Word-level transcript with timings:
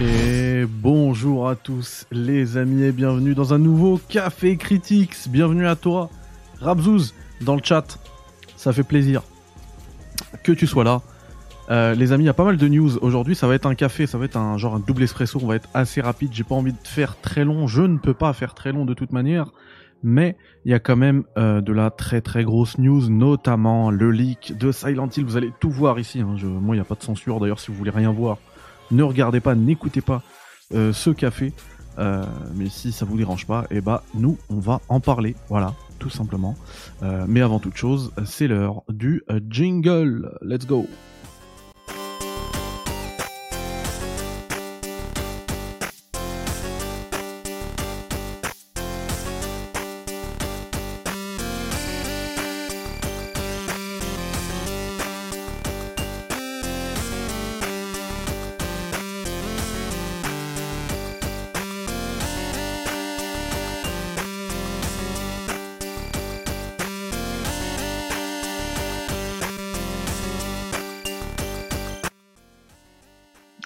Et 0.00 0.64
bonjour 0.64 1.48
à 1.48 1.56
tous 1.56 2.06
les 2.12 2.56
amis 2.56 2.84
et 2.84 2.92
bienvenue 2.92 3.34
dans 3.34 3.52
un 3.52 3.58
nouveau 3.58 3.98
Café 4.08 4.56
Critics. 4.56 5.28
Bienvenue 5.28 5.66
à 5.66 5.74
toi, 5.74 6.08
Rabzouz, 6.60 7.14
dans 7.40 7.56
le 7.56 7.62
chat. 7.64 7.98
Ça 8.54 8.72
fait 8.72 8.84
plaisir 8.84 9.22
que 10.44 10.52
tu 10.52 10.68
sois 10.68 10.84
là. 10.84 11.02
Euh, 11.70 11.96
les 11.96 12.12
amis, 12.12 12.22
il 12.22 12.26
y 12.28 12.30
a 12.30 12.34
pas 12.34 12.44
mal 12.44 12.58
de 12.58 12.68
news 12.68 12.96
aujourd'hui. 12.98 13.34
Ça 13.34 13.48
va 13.48 13.56
être 13.56 13.66
un 13.66 13.74
café, 13.74 14.06
ça 14.06 14.18
va 14.18 14.26
être 14.26 14.36
un 14.36 14.56
genre 14.56 14.76
un 14.76 14.78
double 14.78 15.02
espresso. 15.02 15.40
On 15.42 15.48
va 15.48 15.56
être 15.56 15.68
assez 15.74 16.00
rapide. 16.00 16.30
J'ai 16.32 16.44
pas 16.44 16.54
envie 16.54 16.72
de 16.72 16.78
faire 16.86 17.20
très 17.20 17.44
long. 17.44 17.66
Je 17.66 17.82
ne 17.82 17.98
peux 17.98 18.14
pas 18.14 18.32
faire 18.32 18.54
très 18.54 18.70
long 18.70 18.84
de 18.84 18.94
toute 18.94 19.10
manière. 19.10 19.50
Mais 20.04 20.36
il 20.64 20.70
y 20.70 20.74
a 20.74 20.78
quand 20.78 20.96
même 20.96 21.24
euh, 21.38 21.60
de 21.60 21.72
la 21.72 21.90
très 21.90 22.20
très 22.20 22.44
grosse 22.44 22.78
news, 22.78 23.10
notamment 23.10 23.90
le 23.90 24.12
leak 24.12 24.56
de 24.56 24.70
Silent 24.70 25.08
Hill. 25.08 25.24
Vous 25.24 25.36
allez 25.36 25.52
tout 25.58 25.70
voir 25.70 25.98
ici. 25.98 26.20
Hein. 26.20 26.36
Moi, 26.44 26.76
il 26.76 26.78
n'y 26.78 26.82
a 26.82 26.84
pas 26.84 26.94
de 26.94 27.02
censure. 27.02 27.40
D'ailleurs, 27.40 27.58
si 27.58 27.72
vous 27.72 27.76
voulez 27.76 27.90
rien 27.90 28.12
voir, 28.12 28.38
ne 28.90 29.02
regardez 29.02 29.40
pas, 29.40 29.54
n'écoutez 29.54 30.00
pas 30.00 30.22
euh, 30.74 30.92
ce 30.92 31.10
café. 31.10 31.52
Euh, 31.98 32.24
mais 32.54 32.68
si 32.68 32.92
ça 32.92 33.04
vous 33.04 33.16
dérange 33.16 33.46
pas, 33.46 33.66
eh 33.70 33.80
bah 33.80 34.04
nous 34.14 34.38
on 34.50 34.60
va 34.60 34.80
en 34.88 35.00
parler, 35.00 35.34
voilà, 35.48 35.74
tout 35.98 36.10
simplement. 36.10 36.54
Euh, 37.02 37.24
mais 37.26 37.40
avant 37.40 37.58
toute 37.58 37.76
chose, 37.76 38.12
c'est 38.24 38.46
l'heure 38.46 38.82
du 38.88 39.24
jingle. 39.48 40.38
Let's 40.42 40.66
go. 40.66 40.86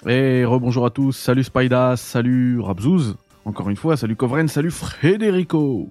Et 0.05 0.43
rebonjour 0.43 0.85
à 0.85 0.89
tous, 0.89 1.13
salut 1.13 1.45
Spidas, 1.45 1.95
salut 1.95 2.59
Rabzouz, 2.59 3.15
encore 3.45 3.69
une 3.69 3.77
fois, 3.77 3.95
salut 3.95 4.17
Kovren, 4.17 4.49
salut 4.49 4.69
Frédérico. 4.69 5.89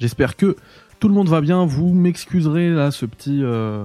J'espère 0.00 0.36
que 0.36 0.56
tout 1.00 1.08
le 1.08 1.14
monde 1.14 1.28
va 1.28 1.42
bien, 1.42 1.66
vous 1.66 1.92
m'excuserez 1.92 2.70
là 2.70 2.90
ce 2.90 3.04
petit 3.04 3.42
euh, 3.42 3.84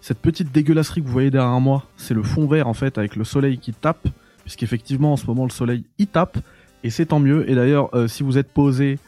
cette 0.00 0.18
petite 0.18 0.50
dégueulasserie 0.50 1.02
que 1.02 1.06
vous 1.06 1.12
voyez 1.12 1.30
derrière 1.30 1.60
moi, 1.60 1.84
c'est 1.96 2.12
le 2.12 2.24
fond 2.24 2.48
vert 2.48 2.66
en 2.66 2.74
fait 2.74 2.98
avec 2.98 3.14
le 3.14 3.22
soleil 3.22 3.58
qui 3.58 3.72
tape, 3.72 4.08
puisqu'effectivement 4.42 5.12
en 5.12 5.16
ce 5.16 5.26
moment 5.26 5.44
le 5.44 5.50
soleil 5.50 5.84
y 6.00 6.08
tape, 6.08 6.38
et 6.82 6.90
c'est 6.90 7.06
tant 7.06 7.20
mieux, 7.20 7.48
et 7.48 7.54
d'ailleurs 7.54 7.94
euh, 7.94 8.08
si 8.08 8.24
vous 8.24 8.36
êtes 8.36 8.52
posé 8.52 8.98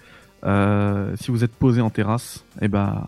euh, 0.45 1.17
si 1.17 1.33
vous 1.33 1.43
êtes 1.43 1.53
posé 1.53 1.81
en 1.81 1.91
terrasse, 1.91 2.45
eh 2.63 2.69
ben 2.69 3.05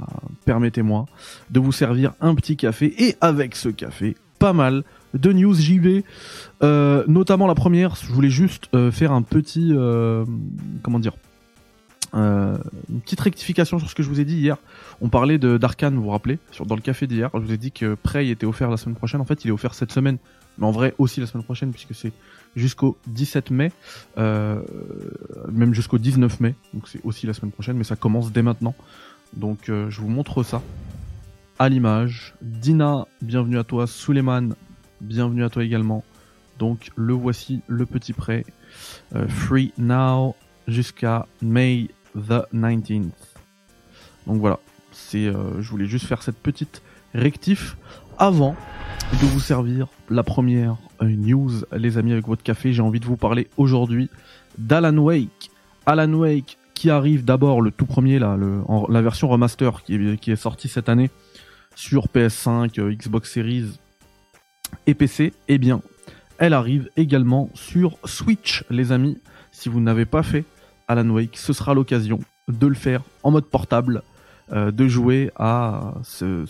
permettez-moi 0.46 1.06
de 1.48 1.60
vous 1.60 1.72
servir 1.72 2.12
un 2.20 2.34
petit 2.34 2.56
café, 2.56 2.92
et 2.98 3.14
avec 3.20 3.54
ce 3.54 3.68
café, 3.68 4.16
pas 4.40 4.52
mal 4.52 4.82
de 5.14 5.32
news 5.32 5.54
JV, 5.54 6.04
euh, 6.62 7.04
notamment 7.06 7.46
la 7.46 7.54
première. 7.54 7.96
Je 7.96 8.12
voulais 8.12 8.30
juste 8.30 8.68
euh, 8.74 8.90
faire 8.90 9.12
un 9.12 9.22
petit, 9.22 9.70
euh, 9.72 10.24
comment 10.82 10.98
dire, 10.98 11.14
une 12.14 13.00
petite 13.02 13.20
rectification 13.20 13.78
sur 13.78 13.88
ce 13.88 13.94
que 13.94 14.02
je 14.02 14.08
vous 14.08 14.20
ai 14.20 14.26
dit 14.26 14.36
hier. 14.36 14.58
On 15.00 15.08
parlait 15.08 15.38
de 15.38 15.56
d'Arkane, 15.56 15.94
vous 15.94 16.02
vous 16.02 16.10
rappelez, 16.10 16.38
dans 16.66 16.74
le 16.74 16.82
café 16.82 17.06
d'hier. 17.06 17.30
Je 17.32 17.38
vous 17.38 17.52
ai 17.52 17.56
dit 17.56 17.72
que 17.72 17.94
Prey 17.94 18.28
était 18.28 18.44
offert 18.44 18.70
la 18.70 18.76
semaine 18.76 18.96
prochaine. 18.96 19.22
En 19.22 19.24
fait, 19.24 19.46
il 19.46 19.48
est 19.48 19.52
offert 19.52 19.72
cette 19.72 19.92
semaine, 19.92 20.18
mais 20.58 20.66
en 20.66 20.72
vrai 20.72 20.94
aussi 20.98 21.20
la 21.20 21.26
semaine 21.26 21.44
prochaine 21.44 21.70
puisque 21.72 21.94
c'est 21.94 22.12
jusqu'au 22.54 22.98
17 23.06 23.50
mai, 23.50 23.72
même 24.18 25.72
jusqu'au 25.72 25.96
19 25.96 26.40
mai. 26.40 26.54
Donc 26.74 26.86
c'est 26.86 27.00
aussi 27.02 27.26
la 27.26 27.32
semaine 27.32 27.50
prochaine, 27.50 27.78
mais 27.78 27.84
ça 27.84 27.96
commence 27.96 28.30
dès 28.30 28.42
maintenant. 28.42 28.74
Donc 29.32 29.60
je 29.68 29.98
vous 29.98 30.08
montre 30.08 30.42
ça 30.42 30.60
à 31.58 31.68
l'image. 31.68 32.34
Dina, 32.42 33.06
bienvenue 33.22 33.58
à 33.58 33.64
toi. 33.64 33.86
Suleiman, 33.86 34.54
bienvenue 35.02 35.44
à 35.44 35.50
toi 35.50 35.64
également. 35.64 36.04
Donc 36.58 36.90
le 36.96 37.12
voici, 37.12 37.60
le 37.66 37.84
petit 37.86 38.12
prêt. 38.12 38.44
Euh, 39.14 39.28
free 39.28 39.72
now 39.76 40.34
jusqu'à 40.68 41.26
May 41.42 41.88
the 42.14 42.46
19th. 42.54 43.10
Donc 44.26 44.40
voilà, 44.40 44.58
euh, 45.14 45.60
je 45.60 45.70
voulais 45.70 45.86
juste 45.86 46.06
faire 46.06 46.22
cette 46.22 46.38
petite 46.38 46.82
rectif 47.14 47.76
avant 48.18 48.56
de 49.20 49.26
vous 49.26 49.40
servir 49.40 49.88
la 50.08 50.22
première 50.22 50.76
euh, 51.02 51.06
news, 51.06 51.50
les 51.72 51.98
amis, 51.98 52.12
avec 52.12 52.26
votre 52.26 52.42
café. 52.42 52.72
J'ai 52.72 52.82
envie 52.82 53.00
de 53.00 53.06
vous 53.06 53.16
parler 53.16 53.48
aujourd'hui 53.56 54.08
d'Alan 54.56 54.96
Wake. 54.96 55.50
Alan 55.84 56.12
Wake 56.14 56.58
qui 56.74 56.90
arrive 56.90 57.24
d'abord 57.24 57.60
le 57.60 57.70
tout 57.70 57.86
premier 57.86 58.18
là, 58.18 58.36
la 58.88 59.02
version 59.02 59.28
remaster 59.28 59.82
qui 59.84 59.94
est, 59.94 60.16
qui 60.16 60.30
est 60.30 60.36
sortie 60.36 60.68
cette 60.68 60.88
année 60.88 61.10
sur 61.74 62.06
PS5, 62.06 62.80
euh, 62.80 62.92
Xbox 62.92 63.32
Series 63.32 63.78
et 64.86 64.94
PC, 64.94 65.32
eh 65.48 65.58
bien, 65.58 65.80
elle 66.38 66.54
arrive 66.54 66.90
également 66.96 67.50
sur 67.54 67.96
Switch, 68.04 68.64
les 68.70 68.92
amis. 68.92 69.18
Si 69.52 69.68
vous 69.68 69.80
n'avez 69.80 70.04
pas 70.06 70.22
fait 70.22 70.44
Alan 70.88 71.08
Wake, 71.10 71.36
ce 71.36 71.52
sera 71.52 71.74
l'occasion 71.74 72.18
de 72.48 72.66
le 72.66 72.74
faire 72.74 73.02
en 73.22 73.30
mode 73.30 73.44
portable, 73.46 74.02
euh, 74.52 74.70
de 74.70 74.88
jouer 74.88 75.30
à 75.36 75.94
ce- 76.02 76.44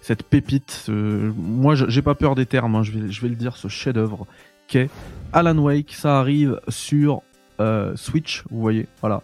cette 0.00 0.22
pépite. 0.22 0.70
ce- 0.70 1.32
moi, 1.36 1.74
j'ai 1.74 2.02
pas 2.02 2.14
peur 2.14 2.34
des 2.34 2.46
termes, 2.46 2.76
hein, 2.76 2.82
je, 2.82 2.92
vais, 2.92 3.28
le 3.28 3.34
dire, 3.34 3.56
ce 3.56 3.68
chef-d'œuvre 3.68 4.26
qu'est 4.68 4.88
Alan 5.32 5.58
Wake. 5.58 5.92
Ça 5.92 6.18
arrive 6.20 6.60
sur 6.68 7.22
euh, 7.60 7.94
Switch, 7.96 8.44
vous 8.50 8.60
voyez, 8.60 8.86
voilà. 9.00 9.22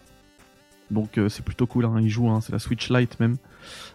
Donc 0.91 1.19
euh, 1.19 1.29
c'est 1.29 1.45
plutôt 1.45 1.67
cool, 1.67 1.85
hein, 1.85 1.97
il 2.01 2.09
joue, 2.09 2.29
hein, 2.29 2.41
c'est 2.41 2.53
la 2.53 2.59
Switch 2.59 2.91
Lite 2.91 3.21
même, 3.21 3.37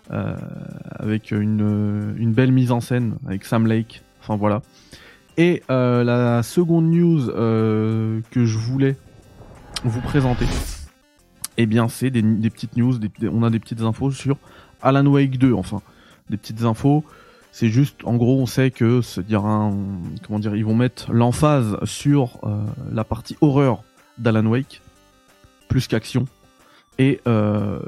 avec 0.10 1.32
une, 1.32 2.14
une 2.18 2.34
belle 2.34 2.52
mise 2.52 2.72
en 2.72 2.82
scène 2.82 3.16
avec 3.26 3.46
Sam 3.46 3.66
Lake. 3.68 4.03
Enfin 4.24 4.38
voilà. 4.38 4.62
Et 5.38 5.64
euh, 5.70 6.04
la 6.04 6.44
seconde 6.44 6.86
news 6.86 7.30
euh, 7.30 8.22
que 8.32 8.46
je 8.46 8.58
voulais 8.58 8.96
vous 9.84 10.00
présenter, 10.00 10.46
eh 11.58 11.66
bien 11.66 11.90
c'est 11.90 12.10
des, 12.10 12.22
petites 12.50 12.78
news, 12.78 13.00
on 13.32 13.44
a 13.44 13.50
des 13.50 13.60
petites 13.60 13.82
infos 13.82 14.12
sur 14.12 14.38
Alan 14.82 15.06
Wake 15.06 15.38
2, 15.38 15.54
enfin 15.54 15.82
des 16.30 16.38
petites 16.38 16.64
infos. 16.64 17.04
C'est 17.52 17.68
juste, 17.68 18.04
en 18.06 18.16
gros, 18.16 18.40
on 18.40 18.46
sait 18.46 18.72
que 18.72 19.02
dire 19.22 19.46
un, 19.46 19.78
comment 20.26 20.40
dire, 20.40 20.56
ils 20.56 20.66
vont 20.66 20.76
mettre 20.76 21.12
l'emphase 21.12 21.78
sur 21.84 22.40
euh, 22.44 22.64
la 22.92 23.04
partie 23.04 23.36
horreur 23.42 23.84
d'Alan 24.18 24.46
Wake, 24.46 24.82
plus 25.68 25.88
qu'action. 25.88 26.26
Et, 27.00 27.22
euh, 27.28 27.80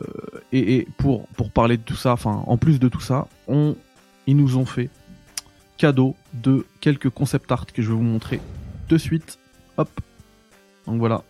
et, 0.52 0.78
et 0.78 0.88
pour 0.98 1.28
pour 1.30 1.52
parler 1.52 1.78
de 1.78 1.84
tout 1.84 1.96
ça, 1.96 2.14
enfin 2.14 2.44
en 2.48 2.58
plus 2.58 2.80
de 2.80 2.90
tout 2.90 3.00
ça, 3.00 3.28
ils 3.48 4.36
nous 4.36 4.58
ont 4.58 4.66
fait 4.66 4.90
cadeau 5.78 6.16
de 6.34 6.66
quelques 6.82 7.10
concept 7.10 7.52
art 7.52 7.66
que 7.68 7.82
je 7.82 7.90
vais 7.90 7.96
vous 7.96 8.02
montrer 8.02 8.40
de 8.90 8.98
suite. 8.98 9.40
Hop. 9.78 9.90
Donc 10.88 11.00
voilà. 11.00 11.24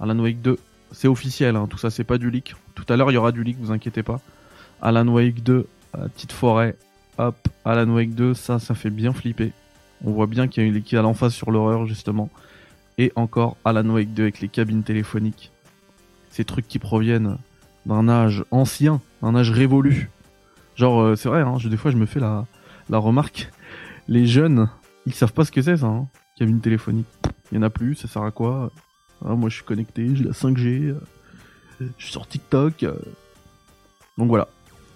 Alan 0.00 0.18
Wake 0.18 0.40
2. 0.42 0.58
C'est 0.92 1.08
officiel, 1.08 1.56
hein, 1.56 1.66
tout 1.68 1.78
ça, 1.78 1.90
c'est 1.90 2.04
pas 2.04 2.18
du 2.18 2.30
leak. 2.30 2.54
Tout 2.74 2.84
à 2.88 2.96
l'heure, 2.96 3.10
il 3.10 3.14
y 3.14 3.16
aura 3.16 3.32
du 3.32 3.42
leak, 3.42 3.56
vous 3.60 3.72
inquiétez 3.72 4.02
pas. 4.02 4.20
Alan 4.80 5.06
Wake 5.08 5.42
2, 5.42 5.66
euh, 5.96 6.08
petite 6.08 6.32
forêt. 6.32 6.76
Hop. 7.18 7.36
Alan 7.64 7.88
Wake 7.90 8.14
2, 8.14 8.34
ça, 8.34 8.58
ça 8.58 8.74
fait 8.74 8.90
bien 8.90 9.12
flipper. 9.12 9.52
On 10.04 10.12
voit 10.12 10.26
bien 10.26 10.46
qu'il 10.48 10.62
y 10.62 10.66
a, 10.66 10.68
une- 10.68 10.82
qu'il 10.82 10.96
y 10.96 10.98
a 10.98 11.02
l'emphase 11.02 11.32
sur 11.34 11.50
l'horreur, 11.50 11.86
justement. 11.86 12.30
Et 12.98 13.12
encore 13.16 13.56
Alan 13.64 13.88
Wake 13.90 14.14
2 14.14 14.22
avec 14.24 14.40
les 14.40 14.48
cabines 14.48 14.82
téléphoniques. 14.84 15.50
Ces 16.30 16.44
trucs 16.44 16.68
qui 16.68 16.78
proviennent 16.78 17.38
d'un 17.86 18.08
âge 18.08 18.44
ancien, 18.50 19.00
d'un 19.22 19.34
âge 19.34 19.50
révolu. 19.50 20.10
Genre, 20.76 21.00
euh, 21.00 21.16
c'est 21.16 21.28
vrai, 21.28 21.42
hein, 21.42 21.56
des 21.64 21.76
fois, 21.76 21.90
je 21.90 21.96
me 21.96 22.06
fais 22.06 22.20
la 22.20 22.46
remarque 22.98 23.50
les 24.08 24.26
jeunes, 24.26 24.68
ils 25.06 25.14
savent 25.14 25.32
pas 25.32 25.44
ce 25.44 25.52
que 25.52 25.62
c'est 25.62 25.78
ça, 25.78 25.86
hein, 25.86 26.08
cabine 26.38 26.60
téléphonique. 26.60 27.06
Il 27.52 27.56
y 27.56 27.58
en 27.58 27.62
a 27.62 27.70
plus, 27.70 27.94
ça 27.94 28.08
sert 28.08 28.22
à 28.22 28.30
quoi? 28.30 28.70
Ah, 29.24 29.34
Moi 29.34 29.48
je 29.48 29.56
suis 29.56 29.64
connecté, 29.64 30.14
j'ai 30.14 30.24
la 30.24 30.32
5G, 30.32 30.88
euh, 30.90 31.00
je 31.80 32.02
suis 32.04 32.12
sur 32.12 32.26
TikTok. 32.26 32.82
euh. 32.82 32.94
Donc 34.18 34.28
voilà, 34.28 34.48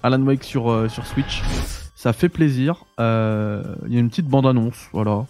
Alan 0.03 0.21
Wake 0.23 0.45
sur, 0.45 0.71
euh, 0.71 0.89
sur 0.89 1.07
Switch, 1.07 1.43
ça 1.95 2.13
fait 2.13 2.29
plaisir. 2.29 2.85
Il 2.99 3.05
y 3.05 3.97
a 3.97 4.01
une 4.01 4.09
petite 4.11 4.27
bande-annonce, 4.29 4.89
voilà. 4.93 5.27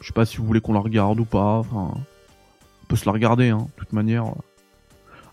Je 0.00 0.06
sais 0.06 0.12
pas 0.12 0.24
si 0.24 0.36
vous 0.38 0.44
voulez 0.46 0.60
qu'on 0.60 0.72
la 0.74 0.80
regarde 0.80 1.18
ou 1.20 1.24
pas. 1.24 1.62
On 1.72 1.94
peut 2.88 2.96
se 2.96 3.04
la 3.06 3.12
regarder, 3.12 3.48
hein, 3.50 3.66
de 3.66 3.72
toute 3.76 3.92
manière. 3.92 4.24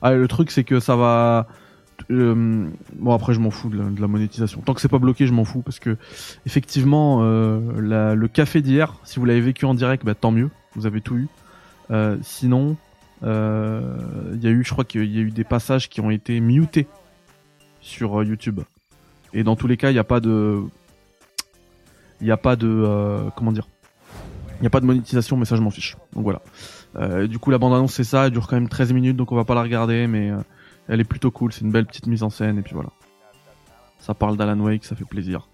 Ah, 0.02 0.14
le 0.14 0.28
truc 0.28 0.52
c'est 0.52 0.64
que 0.64 0.80
ça 0.80 0.96
va... 0.96 1.48
euh, 2.12 2.68
bon 2.98 3.14
après 3.14 3.34
je 3.34 3.40
m'en 3.40 3.50
fous 3.52 3.70
de 3.70 3.78
la, 3.78 3.86
de 3.86 4.00
la 4.02 4.08
monétisation. 4.08 4.62
Tant 4.62 4.74
que 4.74 4.82
c'est 4.82 4.88
pas 4.90 5.00
bloqué, 5.00 5.28
je 5.28 5.34
m'en 5.34 5.46
fous 5.46 5.62
parce 5.62 5.80
que 5.80 5.98
effectivement 6.46 7.20
euh, 7.22 7.60
la- 7.82 8.16
le 8.16 8.28
café 8.28 8.62
d'hier, 8.62 8.96
si 9.04 9.20
vous 9.20 9.26
l'avez 9.26 9.42
vécu 9.42 9.66
en 9.66 9.74
direct, 9.74 10.06
bah, 10.06 10.16
tant 10.16 10.32
mieux, 10.32 10.50
vous 10.76 10.86
avez 10.86 11.02
tout 11.02 11.16
eu. 11.18 11.28
Euh, 11.92 12.18
sinon, 12.22 12.76
euh, 13.24 13.98
il 14.34 14.44
y 14.44 14.48
a 14.48 14.52
eu, 14.52 14.64
je 14.64 14.72
crois 14.72 14.84
qu'il 14.86 15.06
y 15.14 15.18
a 15.20 15.22
eu 15.22 15.32
des 15.32 15.44
passages 15.44 15.90
qui 15.90 16.02
ont 16.02 16.10
été 16.12 16.40
mutés 16.40 16.88
sur 17.82 18.20
euh, 18.22 18.26
YouTube. 18.26 18.62
Et 19.34 19.44
dans 19.44 19.56
tous 19.56 19.68
les 19.68 19.78
cas, 19.78 19.90
il 19.90 19.94
n'y 19.94 20.00
a 20.00 20.04
pas 20.04 20.20
de, 20.20 20.62
il 22.22 22.26
n'y 22.26 22.32
a 22.32 22.38
pas 22.38 22.56
de, 22.56 22.68
euh, 22.68 23.30
comment 23.36 23.52
dire, 23.52 23.68
Il 24.60 24.62
n'y 24.62 24.68
a 24.68 24.70
pas 24.70 24.80
de 24.80 24.86
monétisation, 24.86 25.38
mais 25.38 25.46
ça 25.46 25.56
je 25.56 25.62
m'en 25.62 25.70
fiche. 25.72 25.98
Donc 26.14 26.24
voilà. 26.24 26.42
Euh, 26.98 27.28
du 27.28 27.40
coup, 27.40 27.52
la 27.52 27.58
bande-annonce 27.58 27.94
c'est 27.94 28.04
ça, 28.06 28.26
elle 28.28 28.32
dure 28.32 28.48
quand 28.48 28.56
même 28.56 28.70
13 28.70 28.94
minutes, 28.94 29.18
donc 29.18 29.32
on 29.32 29.36
va 29.36 29.44
pas 29.44 29.54
la 29.56 29.62
regarder, 29.64 30.08
mais 30.08 30.32
euh, 30.32 30.38
elle 30.88 31.00
est 31.00 31.06
plutôt 31.06 31.32
cool. 31.32 31.52
C'est 31.52 31.62
une 31.62 31.72
belle 31.72 31.86
petite 31.86 32.08
mise 32.08 32.24
en 32.24 32.30
scène, 32.30 32.58
et 32.58 32.62
puis 32.62 32.74
voilà. 32.74 32.90
Ça 34.00 34.14
parle 34.14 34.38
d'Alan 34.38 34.60
Wake, 34.60 34.86
ça 34.86 34.96
fait 34.96 35.06
plaisir. 35.06 35.50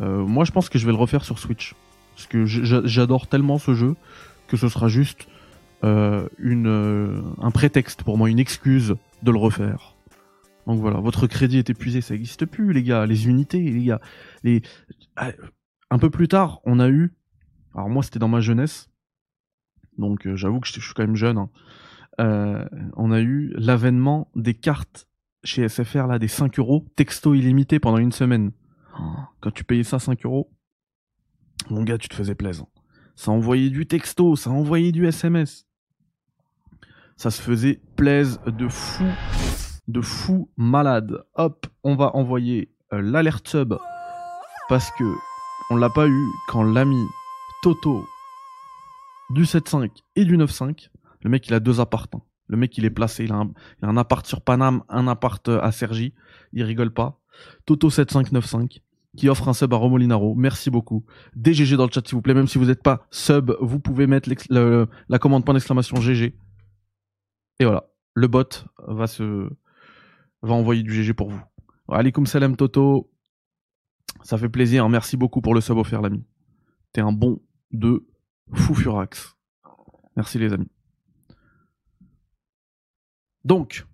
Euh, 0.00 0.24
moi, 0.24 0.44
je 0.44 0.52
pense 0.52 0.68
que 0.68 0.78
je 0.78 0.86
vais 0.86 0.92
le 0.92 0.98
refaire 0.98 1.24
sur 1.24 1.38
Switch, 1.38 1.74
parce 2.14 2.26
que 2.26 2.44
j'adore 2.44 3.26
tellement 3.26 3.58
ce 3.58 3.74
jeu 3.74 3.96
que 4.46 4.56
ce 4.56 4.68
sera 4.68 4.88
juste 4.88 5.26
une 5.82 7.22
un 7.42 7.50
prétexte 7.50 8.04
pour 8.04 8.16
moi, 8.16 8.30
une 8.30 8.38
excuse 8.38 8.94
de 9.22 9.30
le 9.30 9.36
refaire. 9.36 9.96
Donc 10.66 10.80
voilà, 10.80 10.98
votre 10.98 11.26
crédit 11.26 11.58
est 11.58 11.68
épuisé, 11.68 12.00
ça 12.00 12.14
n'existe 12.14 12.46
plus, 12.46 12.72
les 12.72 12.82
gars. 12.82 13.04
Les 13.04 13.28
unités, 13.28 13.60
les 13.60 13.84
gars. 13.84 14.00
Les... 14.44 14.62
Un 15.90 15.98
peu 15.98 16.08
plus 16.08 16.26
tard, 16.26 16.60
on 16.64 16.80
a 16.80 16.88
eu 16.88 17.12
alors 17.74 17.88
moi, 17.88 18.02
c'était 18.02 18.18
dans 18.18 18.28
ma 18.28 18.40
jeunesse, 18.40 18.88
donc 19.98 20.26
euh, 20.26 20.36
j'avoue 20.36 20.60
que 20.60 20.68
je 20.68 20.80
suis 20.80 20.94
quand 20.94 21.02
même 21.02 21.16
jeune. 21.16 21.38
Hein. 21.38 21.50
Euh, 22.20 22.64
on 22.96 23.10
a 23.10 23.20
eu 23.20 23.52
l'avènement 23.56 24.30
des 24.36 24.54
cartes 24.54 25.08
chez 25.42 25.68
SFR 25.68 26.06
là, 26.06 26.18
des 26.18 26.28
5 26.28 26.58
euros 26.58 26.86
texto 26.96 27.34
illimité 27.34 27.78
pendant 27.78 27.98
une 27.98 28.12
semaine. 28.12 28.52
Quand 29.40 29.50
tu 29.50 29.64
payais 29.64 29.82
ça 29.82 29.98
5 29.98 30.24
euros, 30.24 30.50
mon 31.70 31.82
gars, 31.82 31.98
tu 31.98 32.08
te 32.08 32.14
faisais 32.14 32.34
plaisir. 32.34 32.66
Ça 33.16 33.30
envoyait 33.30 33.70
du 33.70 33.86
texto, 33.86 34.36
ça 34.36 34.50
envoyait 34.50 34.92
du 34.92 35.06
SMS. 35.06 35.66
Ça 37.16 37.30
se 37.30 37.40
faisait 37.40 37.80
plaise 37.96 38.40
de 38.46 38.68
fou, 38.68 39.04
de 39.88 40.00
fou 40.00 40.48
malade. 40.56 41.24
Hop, 41.34 41.66
on 41.82 41.94
va 41.94 42.14
envoyer 42.16 42.72
euh, 42.92 43.00
l'alert 43.00 43.40
sub 43.44 43.74
parce 44.68 44.90
que 44.92 45.04
on 45.70 45.76
l'a 45.76 45.90
pas 45.90 46.08
eu 46.08 46.26
quand 46.48 46.62
l'ami 46.62 47.02
Toto 47.62 48.04
du 49.30 49.44
7.5 49.44 49.90
et 50.16 50.24
du 50.24 50.36
9.5. 50.36 50.90
Le 51.24 51.30
mec, 51.30 51.48
il 51.48 51.54
a 51.54 51.60
deux 51.60 51.80
appartements. 51.80 52.22
Hein. 52.24 52.30
Le 52.46 52.56
mec, 52.56 52.76
il 52.78 52.84
est 52.84 52.90
placé. 52.90 53.24
Il 53.24 53.32
a, 53.32 53.42
un, 53.82 53.96
appart 53.96 54.24
sur 54.26 54.42
Paname, 54.42 54.82
un 54.88 55.08
appart 55.08 55.48
euh, 55.48 55.60
à 55.62 55.72
Sergi. 55.72 56.14
Il 56.52 56.62
rigole 56.62 56.92
pas. 56.92 57.20
Toto 57.66 57.90
7595 57.90 58.80
qui 59.16 59.28
offre 59.28 59.48
un 59.48 59.54
sub 59.54 59.72
à 59.72 59.76
Romolinaro. 59.76 60.34
Merci 60.34 60.70
beaucoup. 60.70 61.04
DGG 61.36 61.76
dans 61.76 61.86
le 61.86 61.90
chat, 61.92 62.06
s'il 62.06 62.16
vous 62.16 62.22
plaît. 62.22 62.34
Même 62.34 62.48
si 62.48 62.58
vous 62.58 62.66
n'êtes 62.66 62.82
pas 62.82 63.06
sub, 63.10 63.52
vous 63.60 63.78
pouvez 63.78 64.06
mettre 64.06 64.28
la 64.50 65.18
commande 65.18 65.44
point 65.44 65.54
d'exclamation 65.54 65.96
GG. 65.96 66.36
Et 67.60 67.64
voilà. 67.64 67.88
Le 68.14 68.26
bot 68.26 68.64
va 68.88 69.06
envoyer 70.42 70.82
du 70.82 70.92
GG 70.92 71.14
pour 71.14 71.30
vous. 71.30 71.40
Alaikum 71.88 72.26
salam 72.26 72.56
Toto. 72.56 73.10
Ça 74.22 74.36
fait 74.36 74.48
plaisir. 74.48 74.88
Merci 74.88 75.16
beaucoup 75.16 75.40
pour 75.40 75.54
le 75.54 75.60
sub 75.60 75.76
offert, 75.76 76.02
l'ami. 76.02 76.24
T'es 76.92 77.00
un 77.00 77.12
bon 77.12 77.40
de 77.70 78.06
Foufurax. 78.52 79.36
Merci 80.16 80.38
les 80.38 80.52
amis. 80.52 80.73
Donc, 83.44 83.86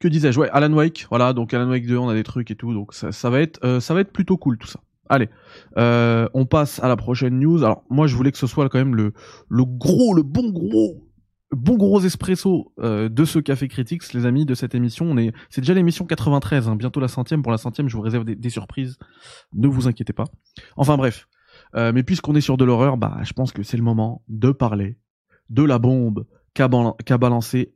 que 0.00 0.08
disais-je? 0.08 0.40
Alan 0.52 0.72
Wake, 0.72 1.06
voilà, 1.08 1.32
donc 1.32 1.54
Alan 1.54 1.68
Wake 1.70 1.86
2, 1.86 1.96
on 1.96 2.08
a 2.08 2.14
des 2.14 2.24
trucs 2.24 2.50
et 2.50 2.56
tout, 2.56 2.74
donc 2.74 2.92
ça, 2.92 3.30
va 3.30 3.40
être, 3.40 3.64
euh, 3.64 3.80
ça 3.80 3.94
va 3.94 4.00
être 4.00 4.12
plutôt 4.12 4.36
cool 4.36 4.58
tout 4.58 4.66
ça. 4.66 4.80
Allez, 5.08 5.28
euh, 5.76 6.28
on 6.34 6.46
passe 6.46 6.82
à 6.82 6.88
la 6.88 6.96
prochaine 6.96 7.38
news. 7.38 7.62
Alors 7.62 7.84
moi, 7.90 8.06
je 8.06 8.16
voulais 8.16 8.32
que 8.32 8.38
ce 8.38 8.46
soit 8.46 8.68
quand 8.68 8.78
même 8.78 8.96
le, 8.96 9.12
gros, 9.50 10.14
le 10.14 10.22
bon 10.22 10.50
gros, 10.50 11.08
bon 11.52 11.76
gros 11.76 12.00
espresso 12.00 12.72
euh, 12.80 13.08
de 13.08 13.24
ce 13.24 13.38
Café 13.38 13.68
Critics, 13.68 14.12
les 14.12 14.26
amis, 14.26 14.44
de 14.44 14.54
cette 14.54 14.74
émission. 14.74 15.06
On 15.06 15.16
est, 15.16 15.32
c'est 15.50 15.60
déjà 15.60 15.74
l'émission 15.74 16.04
93, 16.04 16.68
hein, 16.68 16.76
bientôt 16.76 17.00
la 17.00 17.08
centième. 17.08 17.42
Pour 17.42 17.52
la 17.52 17.58
centième, 17.58 17.88
je 17.88 17.96
vous 17.96 18.02
réserve 18.02 18.24
des 18.24 18.50
surprises. 18.50 18.98
Ne 19.54 19.68
vous 19.68 19.88
inquiétez 19.88 20.12
pas. 20.12 20.24
Enfin 20.76 20.96
bref, 20.96 21.28
mais 21.74 22.02
puisqu'on 22.02 22.34
est 22.34 22.40
sur 22.40 22.56
de 22.56 22.64
l'horreur, 22.64 22.96
bah, 22.96 23.18
je 23.22 23.32
pense 23.32 23.52
que 23.52 23.62
c'est 23.62 23.76
le 23.76 23.82
moment 23.82 24.22
de 24.28 24.50
parler 24.50 24.98
de 25.50 25.62
la 25.62 25.78
bombe 25.78 26.26
qu'a 26.54 26.68
balancé 27.18 27.74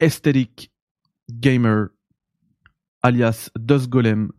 Aesthetic 0.00 0.72
Gamer, 1.30 1.88
alias 3.02 3.50
Dust 3.58 3.88
Golem, 3.88 4.32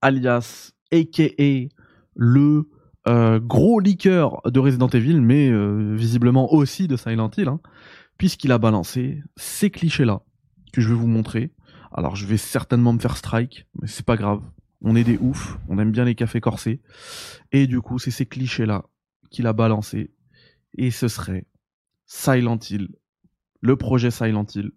alias 0.00 0.72
AKA 0.92 1.68
le 2.14 2.68
euh, 3.06 3.40
gros 3.40 3.80
leaker 3.80 4.40
de 4.46 4.60
Resident 4.60 4.88
Evil, 4.88 5.20
mais 5.20 5.48
euh, 5.50 5.94
visiblement 5.94 6.52
aussi 6.52 6.88
de 6.88 6.96
Silent 6.96 7.30
Hill, 7.36 7.48
hein, 7.48 7.60
puisqu'il 8.16 8.52
a 8.52 8.58
balancé 8.58 9.22
ces 9.36 9.70
clichés-là 9.70 10.22
que 10.72 10.80
je 10.80 10.88
vais 10.88 10.94
vous 10.94 11.06
montrer. 11.06 11.52
Alors 11.92 12.16
je 12.16 12.26
vais 12.26 12.36
certainement 12.36 12.92
me 12.92 12.98
faire 12.98 13.16
strike, 13.16 13.66
mais 13.80 13.88
c'est 13.88 14.04
pas 14.04 14.16
grave 14.16 14.42
on 14.80 14.94
est 14.94 15.04
des 15.04 15.18
oufs, 15.18 15.58
on 15.68 15.78
aime 15.78 15.90
bien 15.90 16.04
les 16.04 16.14
cafés 16.14 16.40
corsés. 16.40 16.80
Et 17.52 17.66
du 17.66 17.80
coup, 17.80 17.98
c'est 17.98 18.10
ces 18.10 18.26
clichés-là 18.26 18.84
qu'il 19.30 19.46
a 19.46 19.52
balancé. 19.52 20.12
Et 20.76 20.90
ce 20.90 21.08
serait 21.08 21.46
Silent 22.06 22.58
Hill, 22.70 22.88
le 23.60 23.76
projet 23.76 24.10
Silent 24.10 24.46
Hill 24.54 24.72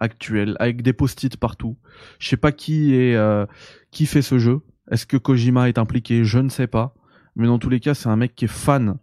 actuel, 0.00 0.56
avec 0.58 0.82
des 0.82 0.92
post-it 0.92 1.36
partout. 1.36 1.76
Je 2.18 2.28
sais 2.28 2.36
pas 2.36 2.52
qui 2.52 2.94
est 2.94 3.14
euh, 3.14 3.46
qui 3.90 4.06
fait 4.06 4.22
ce 4.22 4.38
jeu. 4.38 4.60
Est-ce 4.90 5.06
que 5.06 5.16
Kojima 5.16 5.68
est 5.68 5.78
impliqué? 5.78 6.24
Je 6.24 6.38
ne 6.38 6.48
sais 6.48 6.66
pas. 6.66 6.94
Mais 7.36 7.46
dans 7.46 7.58
tous 7.58 7.70
les 7.70 7.80
cas, 7.80 7.94
c'est 7.94 8.08
un 8.08 8.16
mec 8.16 8.34
qui 8.34 8.44
est 8.44 8.48
fan 8.48 8.98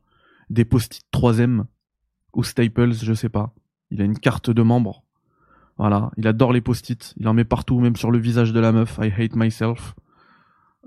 des 0.49 0.65
post-it 0.65 1.03
3M 1.13 1.65
ou 2.33 2.43
Staples, 2.43 2.93
je 2.93 3.13
sais 3.13 3.29
pas. 3.29 3.53
Il 3.89 4.01
a 4.01 4.05
une 4.05 4.17
carte 4.17 4.49
de 4.49 4.61
membre. 4.61 5.03
Voilà, 5.77 6.11
il 6.17 6.27
adore 6.27 6.53
les 6.53 6.61
post-it, 6.61 7.13
il 7.17 7.27
en 7.27 7.33
met 7.33 7.43
partout, 7.43 7.79
même 7.79 7.95
sur 7.95 8.11
le 8.11 8.19
visage 8.19 8.53
de 8.53 8.59
la 8.59 8.71
meuf. 8.71 8.99
I 9.01 9.11
hate 9.11 9.35
myself. 9.35 9.95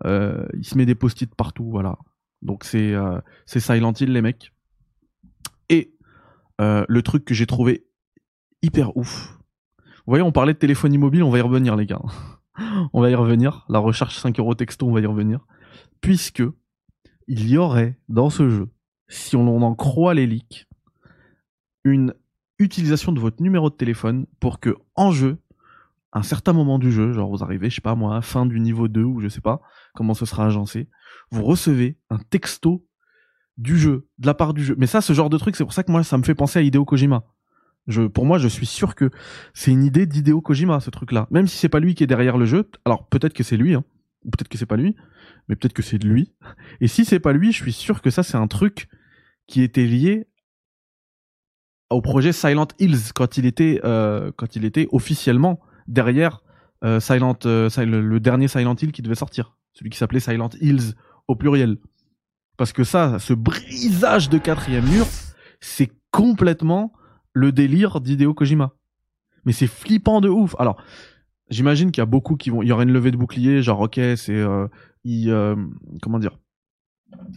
Euh, 0.04 0.46
il 0.54 0.64
se 0.64 0.78
met 0.78 0.86
des 0.86 0.94
post-it 0.94 1.34
partout, 1.34 1.68
voilà. 1.70 1.98
Donc 2.42 2.64
c'est 2.64 2.94
euh, 2.94 3.20
c'est 3.46 3.60
Silent 3.60 3.92
les 4.00 4.22
mecs. 4.22 4.52
Et 5.68 5.90
le 6.60 7.00
truc 7.02 7.24
que 7.24 7.34
j'ai 7.34 7.46
trouvé 7.46 7.84
hyper 8.62 8.96
ouf. 8.96 9.36
Vous 10.06 10.10
voyez, 10.10 10.22
on 10.22 10.32
parlait 10.32 10.52
de 10.52 10.58
téléphonie 10.58 10.98
mobile, 10.98 11.22
on 11.22 11.30
va 11.30 11.38
y 11.38 11.40
revenir 11.40 11.76
les 11.76 11.86
gars. 11.86 12.00
on 12.92 13.00
va 13.00 13.10
y 13.10 13.14
revenir. 13.14 13.64
La 13.70 13.78
recherche 13.78 14.18
5 14.18 14.38
euros 14.38 14.54
texto, 14.54 14.86
on 14.86 14.92
va 14.92 15.00
y 15.00 15.06
revenir. 15.06 15.46
Puisque 16.02 16.42
il 17.26 17.48
y 17.48 17.56
aurait 17.56 17.98
dans 18.10 18.28
ce 18.28 18.50
jeu, 18.50 18.68
si 19.08 19.34
on 19.34 19.62
en 19.62 19.74
croit 19.74 20.12
les 20.12 20.26
leaks, 20.26 20.68
une 21.84 22.14
utilisation 22.58 23.12
de 23.12 23.20
votre 23.20 23.42
numéro 23.42 23.70
de 23.70 23.74
téléphone 23.74 24.26
pour 24.40 24.60
que 24.60 24.76
en 24.94 25.10
jeu, 25.10 25.38
un 26.12 26.22
certain 26.22 26.52
moment 26.52 26.78
du 26.78 26.92
jeu, 26.92 27.12
genre 27.12 27.30
vous 27.30 27.42
arrivez, 27.42 27.70
je 27.70 27.76
sais 27.76 27.80
pas 27.80 27.94
moi, 27.94 28.20
fin 28.20 28.44
du 28.46 28.60
niveau 28.60 28.88
2 28.88 29.02
ou 29.02 29.20
je 29.20 29.28
sais 29.28 29.40
pas 29.40 29.60
comment 29.94 30.14
ce 30.14 30.26
sera 30.26 30.46
agencé, 30.46 30.88
vous 31.30 31.44
recevez 31.44 31.98
un 32.10 32.18
texto 32.18 32.86
du 33.56 33.78
jeu, 33.78 34.08
de 34.18 34.26
la 34.26 34.34
part 34.34 34.52
du 34.52 34.64
jeu. 34.64 34.74
Mais 34.78 34.86
ça, 34.86 35.00
ce 35.00 35.12
genre 35.12 35.30
de 35.30 35.38
truc, 35.38 35.56
c'est 35.56 35.64
pour 35.64 35.72
ça 35.72 35.82
que 35.82 35.90
moi, 35.90 36.02
ça 36.02 36.18
me 36.18 36.24
fait 36.24 36.34
penser 36.34 36.58
à 36.58 36.62
Hideo 36.62 36.84
Kojima. 36.84 37.24
Pour 38.14 38.24
moi, 38.24 38.38
je 38.38 38.48
suis 38.48 38.66
sûr 38.66 38.94
que 38.94 39.10
c'est 39.52 39.70
une 39.70 39.84
idée 39.84 40.06
d'Hideo 40.06 40.40
Kojima, 40.40 40.80
ce 40.80 40.90
truc-là. 40.90 41.28
Même 41.30 41.46
si 41.46 41.58
c'est 41.58 41.68
pas 41.68 41.80
lui 41.80 41.94
qui 41.94 42.02
est 42.02 42.06
derrière 42.06 42.38
le 42.38 42.46
jeu, 42.46 42.70
alors 42.84 43.06
peut-être 43.08 43.34
que 43.34 43.42
c'est 43.42 43.58
lui, 43.58 43.74
hein, 43.74 43.84
ou 44.24 44.30
peut-être 44.30 44.48
que 44.48 44.56
c'est 44.56 44.66
pas 44.66 44.76
lui, 44.76 44.96
mais 45.48 45.56
peut-être 45.56 45.74
que 45.74 45.82
c'est 45.82 45.98
de 45.98 46.08
lui. 46.08 46.32
Et 46.80 46.88
si 46.88 47.04
c'est 47.04 47.20
pas 47.20 47.32
lui, 47.32 47.52
je 47.52 47.62
suis 47.62 47.72
sûr 47.72 48.00
que 48.00 48.10
ça, 48.10 48.22
c'est 48.22 48.36
un 48.36 48.46
truc 48.46 48.88
qui 49.46 49.62
était 49.62 49.84
lié 49.84 50.26
au 51.90 52.00
projet 52.00 52.32
Silent 52.32 52.68
Hills 52.78 53.12
quand 53.14 53.36
il 53.36 53.46
était, 53.46 53.80
euh, 53.84 54.32
quand 54.36 54.56
il 54.56 54.64
était 54.64 54.88
officiellement 54.90 55.60
derrière 55.86 56.42
euh, 56.84 57.00
Silent, 57.00 57.38
euh, 57.44 57.68
le, 57.76 58.20
dernier 58.20 58.48
Silent 58.48 58.74
Hill 58.80 58.92
qui 58.92 59.02
devait 59.02 59.14
sortir, 59.14 59.56
celui 59.72 59.90
qui 59.90 59.98
s'appelait 59.98 60.20
Silent 60.20 60.50
Hills 60.60 60.94
au 61.28 61.36
pluriel. 61.36 61.76
Parce 62.56 62.72
que 62.72 62.84
ça, 62.84 63.18
ce 63.18 63.34
brisage 63.34 64.28
de 64.28 64.38
quatrième 64.38 64.86
mur, 64.88 65.06
c'est 65.60 65.90
complètement 66.10 66.92
le 67.34 67.52
délire 67.52 68.00
d'Hideo 68.00 68.32
Kojima. 68.32 68.74
Mais 69.44 69.52
c'est 69.52 69.66
flippant 69.66 70.22
de 70.22 70.28
ouf. 70.30 70.54
Alors, 70.58 70.82
j'imagine 71.50 71.90
qu'il 71.90 72.00
y 72.00 72.02
a 72.02 72.06
beaucoup 72.06 72.36
qui 72.36 72.48
vont, 72.48 72.62
il 72.62 72.68
y 72.68 72.72
aura 72.72 72.84
une 72.84 72.92
levée 72.92 73.10
de 73.10 73.16
bouclier, 73.16 73.62
genre 73.62 73.80
ok, 73.80 74.00
c'est, 74.16 74.32
euh, 74.32 74.66
euh 75.06 75.56
comment 76.00 76.18
dire, 76.18 76.38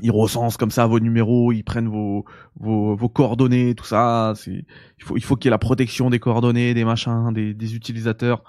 ils 0.01 0.11
recensent 0.11 0.57
comme 0.57 0.71
ça 0.71 0.87
vos 0.87 0.99
numéros, 0.99 1.51
ils 1.51 1.63
prennent 1.63 1.87
vos, 1.87 2.25
vos, 2.55 2.95
vos 2.95 3.09
coordonnées, 3.09 3.75
tout 3.75 3.85
ça. 3.85 4.33
C'est, 4.35 4.65
il 4.97 5.03
faut, 5.03 5.17
il 5.17 5.23
faut 5.23 5.35
qu'il 5.35 5.47
y 5.47 5.49
ait 5.49 5.51
la 5.51 5.57
protection 5.57 6.09
des 6.09 6.19
coordonnées, 6.19 6.73
des 6.73 6.85
machins, 6.85 7.31
des, 7.33 7.53
des 7.53 7.75
utilisateurs. 7.75 8.43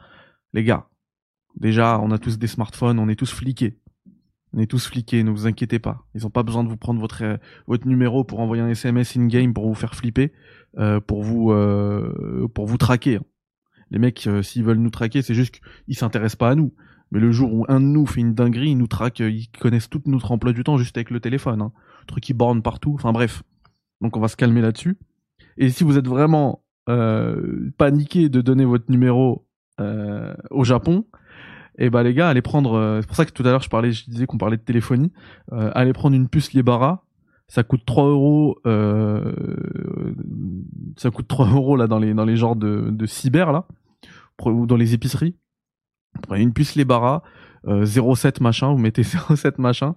Les 0.53 0.65
gars, 0.65 0.89
déjà, 1.57 1.99
on 2.01 2.11
a 2.11 2.19
tous 2.19 2.39
des 2.39 2.47
smartphones, 2.47 2.99
on 2.99 3.09
est 3.09 3.17
tous 3.17 3.33
fliqués. 3.33 3.79
On 4.55 4.61
est 4.61 4.67
tous 4.67 4.87
fliqués, 4.87 5.23
ne 5.23 5.31
vous 5.31 5.47
inquiétez 5.47 5.79
pas. 5.79 6.07
Ils 6.15 6.27
ont 6.27 6.31
pas 6.31 6.43
besoin 6.43 6.65
de 6.65 6.69
vous 6.69 6.79
prendre 6.79 7.01
votre, 7.01 7.39
votre 7.67 7.87
numéro 7.87 8.25
pour 8.25 8.41
envoyer 8.41 8.63
un 8.63 8.69
SMS 8.69 9.17
in-game 9.17 9.53
pour 9.53 9.67
vous 9.67 9.75
faire 9.75 9.95
flipper, 9.95 10.33
euh, 10.79 11.01
pour 11.01 11.23
vous, 11.23 11.53
euh, 11.53 12.49
pour 12.55 12.67
vous 12.67 12.79
traquer. 12.79 13.19
Les 13.91 13.99
mecs, 13.99 14.27
euh, 14.27 14.43
s'ils 14.43 14.65
veulent 14.65 14.79
nous 14.79 14.91
traquer, 14.91 15.23
c'est 15.23 15.35
juste 15.35 15.61
qu'ils 15.87 15.97
s'intéressent 15.97 16.37
pas 16.37 16.51
à 16.51 16.55
nous. 16.55 16.75
Mais 17.11 17.21
le 17.21 17.33
jour 17.33 17.53
où 17.55 17.65
un 17.69 17.81
de 17.81 17.87
nous 17.87 18.07
fait 18.07 18.21
une 18.21 18.35
dinguerie, 18.35 18.71
ils 18.71 18.79
nous 18.79 18.87
traquent, 18.87 19.21
ils 19.21 19.49
connaissent 19.59 19.89
tout 19.89 20.03
notre 20.07 20.31
emploi 20.31 20.53
du 20.53 20.63
temps 20.63 20.77
juste 20.77 20.97
avec 20.97 21.11
le 21.11 21.21
téléphone. 21.21 21.63
Hein. 21.63 21.73
truc 22.07 22.23
qui 22.23 22.35
borne 22.35 22.63
partout. 22.63 22.93
Enfin 22.95 23.13
bref. 23.13 23.43
Donc 24.01 24.17
on 24.17 24.21
va 24.21 24.29
se 24.29 24.37
calmer 24.37 24.61
là-dessus. 24.61 24.99
Et 25.57 25.71
si 25.71 25.85
vous 25.85 25.97
êtes 25.99 26.07
vraiment 26.07 26.63
euh, 26.89 27.71
paniqué 27.79 28.29
de 28.29 28.41
donner 28.41 28.65
votre 28.65 28.91
numéro 28.91 29.47
euh, 29.81 30.35
au 30.51 30.65
Japon, 30.65 31.07
et 31.81 31.87
eh 31.87 31.91
ben, 31.91 32.03
les 32.03 32.13
gars, 32.13 32.29
allez 32.29 32.43
prendre. 32.43 32.75
Euh, 32.75 33.01
c'est 33.01 33.07
pour 33.07 33.17
ça 33.17 33.25
que 33.25 33.31
tout 33.31 33.45
à 33.45 33.51
l'heure 33.51 33.63
je 33.63 33.69
parlais, 33.69 33.93
je 33.93 34.05
disais 34.11 34.27
qu'on 34.27 34.37
parlait 34.37 34.57
de 34.57 34.63
téléphonie. 34.63 35.13
Euh, 35.53 35.71
allez 35.75 35.93
prendre 35.93 36.17
une 36.17 36.29
puce 36.29 36.53
Libara 36.53 37.05
Ça 37.49 37.63
coûte 37.63 37.83
3 37.87 38.05
euros. 38.05 38.59
Euh, 38.67 39.33
ça 40.97 41.11
coûte 41.11 41.29
3 41.29 41.49
euros 41.49 41.77
là 41.77 41.87
dans 41.87 41.99
les 41.99 42.13
dans 42.13 42.27
les 42.27 42.37
genres 42.37 42.57
de, 42.57 42.91
de 42.91 43.07
cyber 43.07 43.53
là, 43.53 43.67
ou 44.45 44.67
dans 44.67 44.77
les 44.77 44.95
épiceries. 44.95 45.35
Vous 46.15 46.21
prenez 46.23 46.43
une 46.43 46.53
puce 46.53 46.75
les 46.75 46.85
barras, 46.85 47.23
euh, 47.67 47.87
07 47.87 48.41
machin, 48.41 48.73
vous 48.73 48.79
mettez 48.79 49.03
07 49.35 49.59
machin, 49.59 49.95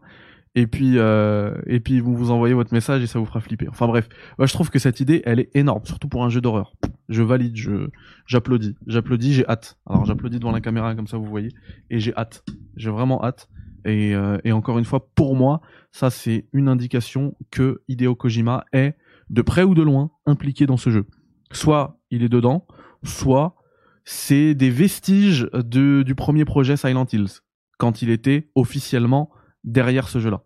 et 0.56 0.68
puis 0.68 0.98
euh, 0.98 1.56
et 1.66 1.80
puis 1.80 2.00
vous 2.00 2.16
vous 2.16 2.32
envoyez 2.32 2.54
votre 2.54 2.74
message 2.74 3.04
et 3.04 3.08
ça 3.08 3.20
vous 3.20 3.26
fera 3.26 3.42
flipper. 3.42 3.68
Enfin 3.70 3.88
bref, 3.88 4.08
je 4.40 4.54
trouve 4.54 4.70
que 4.70 4.80
cette 4.80 5.00
idée 5.00 5.22
elle 5.26 5.40
est 5.40 5.50
énorme, 5.56 5.86
surtout 5.86 6.08
pour 6.08 6.24
un 6.24 6.30
jeu 6.30 6.42
d'horreur. 6.42 6.74
Je 7.10 7.24
valide, 7.24 7.56
je 7.58 7.90
j'applaudis, 8.28 8.76
j'applaudis, 8.88 9.34
j'ai 9.34 9.48
hâte. 9.48 9.78
Alors 9.86 10.06
j'applaudis 10.06 10.40
devant 10.40 10.52
la 10.52 10.62
caméra 10.62 10.96
comme 10.96 11.08
ça 11.08 11.18
vous 11.18 11.26
voyez, 11.26 11.50
et 11.90 12.00
j'ai 12.00 12.16
hâte, 12.16 12.46
j'ai 12.78 12.90
vraiment 12.90 13.24
hâte. 13.24 13.50
Et, 13.86 14.14
euh, 14.16 14.38
et 14.44 14.52
encore 14.52 14.78
une 14.80 14.86
fois, 14.86 15.10
pour 15.16 15.36
moi, 15.36 15.62
ça 15.92 16.10
c'est 16.10 16.48
une 16.54 16.68
indication 16.68 17.36
que 17.50 17.82
Hideo 17.88 18.16
Kojima 18.16 18.66
est 18.74 18.96
de 19.30 19.42
près 19.42 19.64
ou 19.64 19.74
de 19.74 19.82
loin 19.82 20.12
impliqué 20.26 20.66
dans 20.66 20.78
ce 20.78 20.90
jeu. 20.90 21.08
Soit 21.52 22.00
il 22.10 22.24
est 22.24 22.30
dedans, 22.30 22.68
soit 23.04 23.56
c'est 24.04 24.56
des 24.56 24.70
vestiges 24.70 25.50
de, 25.54 26.04
du 26.04 26.16
premier 26.16 26.46
projet 26.46 26.78
Silent 26.78 27.06
Hills, 27.12 27.42
quand 27.78 28.02
il 28.02 28.10
était 28.10 28.50
officiellement 28.56 29.32
derrière 29.64 30.10
ce 30.10 30.20
jeu-là. 30.20 30.44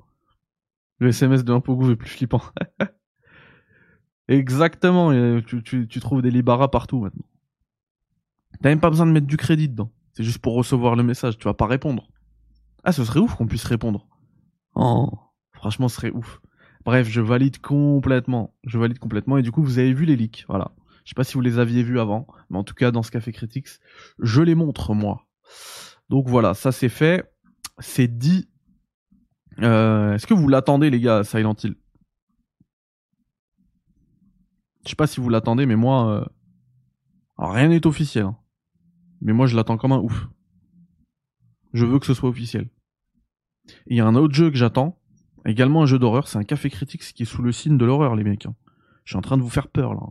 Le 0.99 1.09
SMS 1.09 1.43
de 1.43 1.51
Limpogo 1.51 1.91
est 1.91 1.95
plus 1.95 2.09
flippant. 2.09 2.41
Exactement, 4.27 5.11
tu, 5.41 5.61
tu, 5.61 5.87
tu, 5.87 5.99
trouves 5.99 6.21
des 6.21 6.31
Libara 6.31 6.71
partout 6.71 7.01
maintenant. 7.01 7.25
T'as 8.61 8.69
même 8.69 8.79
pas 8.79 8.89
besoin 8.89 9.05
de 9.05 9.11
mettre 9.11 9.27
du 9.27 9.37
crédit 9.37 9.69
dedans. 9.69 9.91
C'est 10.13 10.23
juste 10.23 10.39
pour 10.39 10.55
recevoir 10.55 10.95
le 10.95 11.03
message, 11.03 11.37
tu 11.37 11.43
vas 11.43 11.53
pas 11.53 11.67
répondre. 11.67 12.07
Ah, 12.85 12.91
ce 12.91 13.03
serait 13.03 13.19
ouf 13.19 13.33
qu'on 13.33 13.47
puisse 13.47 13.63
répondre. 13.65 14.07
Oh, 14.75 15.09
franchement, 15.53 15.89
ce 15.89 15.95
serait 15.95 16.11
ouf. 16.11 16.39
Bref, 16.85 17.09
je 17.09 17.19
valide 17.19 17.59
complètement. 17.59 18.55
Je 18.63 18.77
valide 18.77 18.99
complètement. 18.99 19.37
Et 19.37 19.41
du 19.41 19.51
coup, 19.51 19.63
vous 19.63 19.79
avez 19.79 19.91
vu 19.91 20.05
les 20.05 20.15
leaks. 20.15 20.45
Voilà. 20.47 20.71
Je 21.03 21.09
sais 21.09 21.15
pas 21.15 21.23
si 21.23 21.33
vous 21.33 21.41
les 21.41 21.57
aviez 21.57 21.81
vus 21.81 21.99
avant. 21.99 22.27
Mais 22.51 22.59
en 22.59 22.63
tout 22.63 22.75
cas, 22.75 22.91
dans 22.91 23.01
ce 23.01 23.09
Café 23.09 23.31
Critics, 23.31 23.67
je 24.19 24.41
les 24.43 24.53
montre, 24.53 24.93
moi. 24.93 25.25
Donc 26.09 26.29
voilà, 26.29 26.53
ça 26.53 26.71
c'est 26.71 26.89
fait. 26.89 27.33
C'est 27.79 28.07
dit. 28.07 28.47
Euh, 29.63 30.13
Est-ce 30.13 30.27
que 30.27 30.35
vous 30.35 30.47
l'attendez, 30.47 30.91
les 30.91 31.01
gars, 31.01 31.23
Silent 31.23 31.55
Hill? 31.63 31.75
Je 34.83 34.89
sais 34.89 34.95
pas 34.95 35.07
si 35.07 35.19
vous 35.19 35.29
l'attendez, 35.29 35.65
mais 35.65 35.75
moi. 35.75 36.07
Euh... 36.11 36.25
rien 37.39 37.69
n'est 37.69 37.87
officiel. 37.87 38.25
Hein. 38.25 38.37
Mais 39.21 39.33
moi, 39.33 39.47
je 39.47 39.55
l'attends 39.55 39.77
comme 39.77 39.91
un 39.91 39.99
ouf. 39.99 40.27
Je 41.73 41.83
veux 41.83 41.97
que 41.97 42.05
ce 42.05 42.13
soit 42.13 42.29
officiel. 42.29 42.69
Il 43.87 43.97
y 43.97 43.99
a 43.99 44.05
un 44.05 44.15
autre 44.15 44.33
jeu 44.33 44.49
que 44.51 44.57
j'attends, 44.57 44.99
également 45.45 45.83
un 45.83 45.85
jeu 45.85 45.99
d'horreur, 45.99 46.27
c'est 46.27 46.37
un 46.37 46.43
Café 46.43 46.69
Critics 46.69 47.13
qui 47.13 47.23
est 47.23 47.25
sous 47.25 47.41
le 47.41 47.51
signe 47.51 47.77
de 47.77 47.85
l'horreur, 47.85 48.15
les 48.15 48.23
mecs. 48.23 48.45
Hein. 48.45 48.55
Je 49.03 49.11
suis 49.11 49.17
en 49.17 49.21
train 49.21 49.37
de 49.37 49.43
vous 49.43 49.49
faire 49.49 49.67
peur 49.67 49.93
là. 49.93 50.01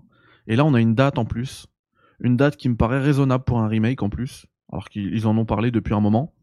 Et 0.47 0.57
là, 0.57 0.65
on 0.65 0.75
a 0.75 0.81
une 0.81 0.95
date 0.95 1.19
en 1.19 1.25
plus, 1.25 1.67
une 2.21 2.37
date 2.37 2.57
qui 2.57 2.69
me 2.69 2.77
paraît 2.77 3.01
raisonnable 3.01 3.45
pour 3.45 3.61
un 3.61 3.69
remake 3.69 4.03
en 4.03 4.11
plus, 4.11 4.47
alors 4.71 4.89
qu'ils 4.89 5.27
en 5.27 5.37
ont 5.37 5.47
parlé 5.47 5.71
depuis 5.71 5.95
un 5.95 6.01
moment. 6.01 6.35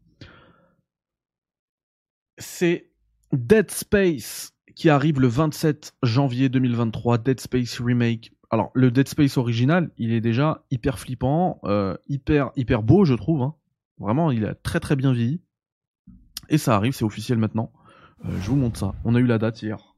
C'est 2.38 2.90
Dead 3.32 3.70
Space 3.70 4.54
qui 4.74 4.88
arrive 4.90 5.20
le 5.20 5.28
27 5.28 5.94
janvier 6.02 6.48
2023, 6.48 7.18
Dead 7.18 7.40
Space 7.40 7.80
Remake. 7.80 8.32
Alors, 8.50 8.70
le 8.74 8.90
Dead 8.90 9.08
Space 9.08 9.38
original, 9.38 9.90
il 9.96 10.12
est 10.12 10.20
déjà 10.20 10.64
hyper 10.70 10.98
flippant, 10.98 11.60
euh, 11.64 11.96
hyper, 12.08 12.50
hyper 12.56 12.82
beau, 12.82 13.04
je 13.04 13.14
trouve. 13.14 13.42
Hein. 13.42 13.54
Vraiment, 13.98 14.30
il 14.30 14.44
a 14.44 14.54
très 14.54 14.80
très 14.80 14.96
bien 14.96 15.12
vieilli. 15.12 15.40
Et 16.48 16.58
ça 16.58 16.76
arrive, 16.76 16.92
c'est 16.92 17.04
officiel 17.04 17.38
maintenant. 17.38 17.72
Euh, 18.24 18.30
je 18.40 18.50
vous 18.50 18.56
montre 18.56 18.78
ça. 18.78 18.94
On 19.04 19.14
a 19.14 19.20
eu 19.20 19.26
la 19.26 19.38
date 19.38 19.62
hier. 19.62 19.94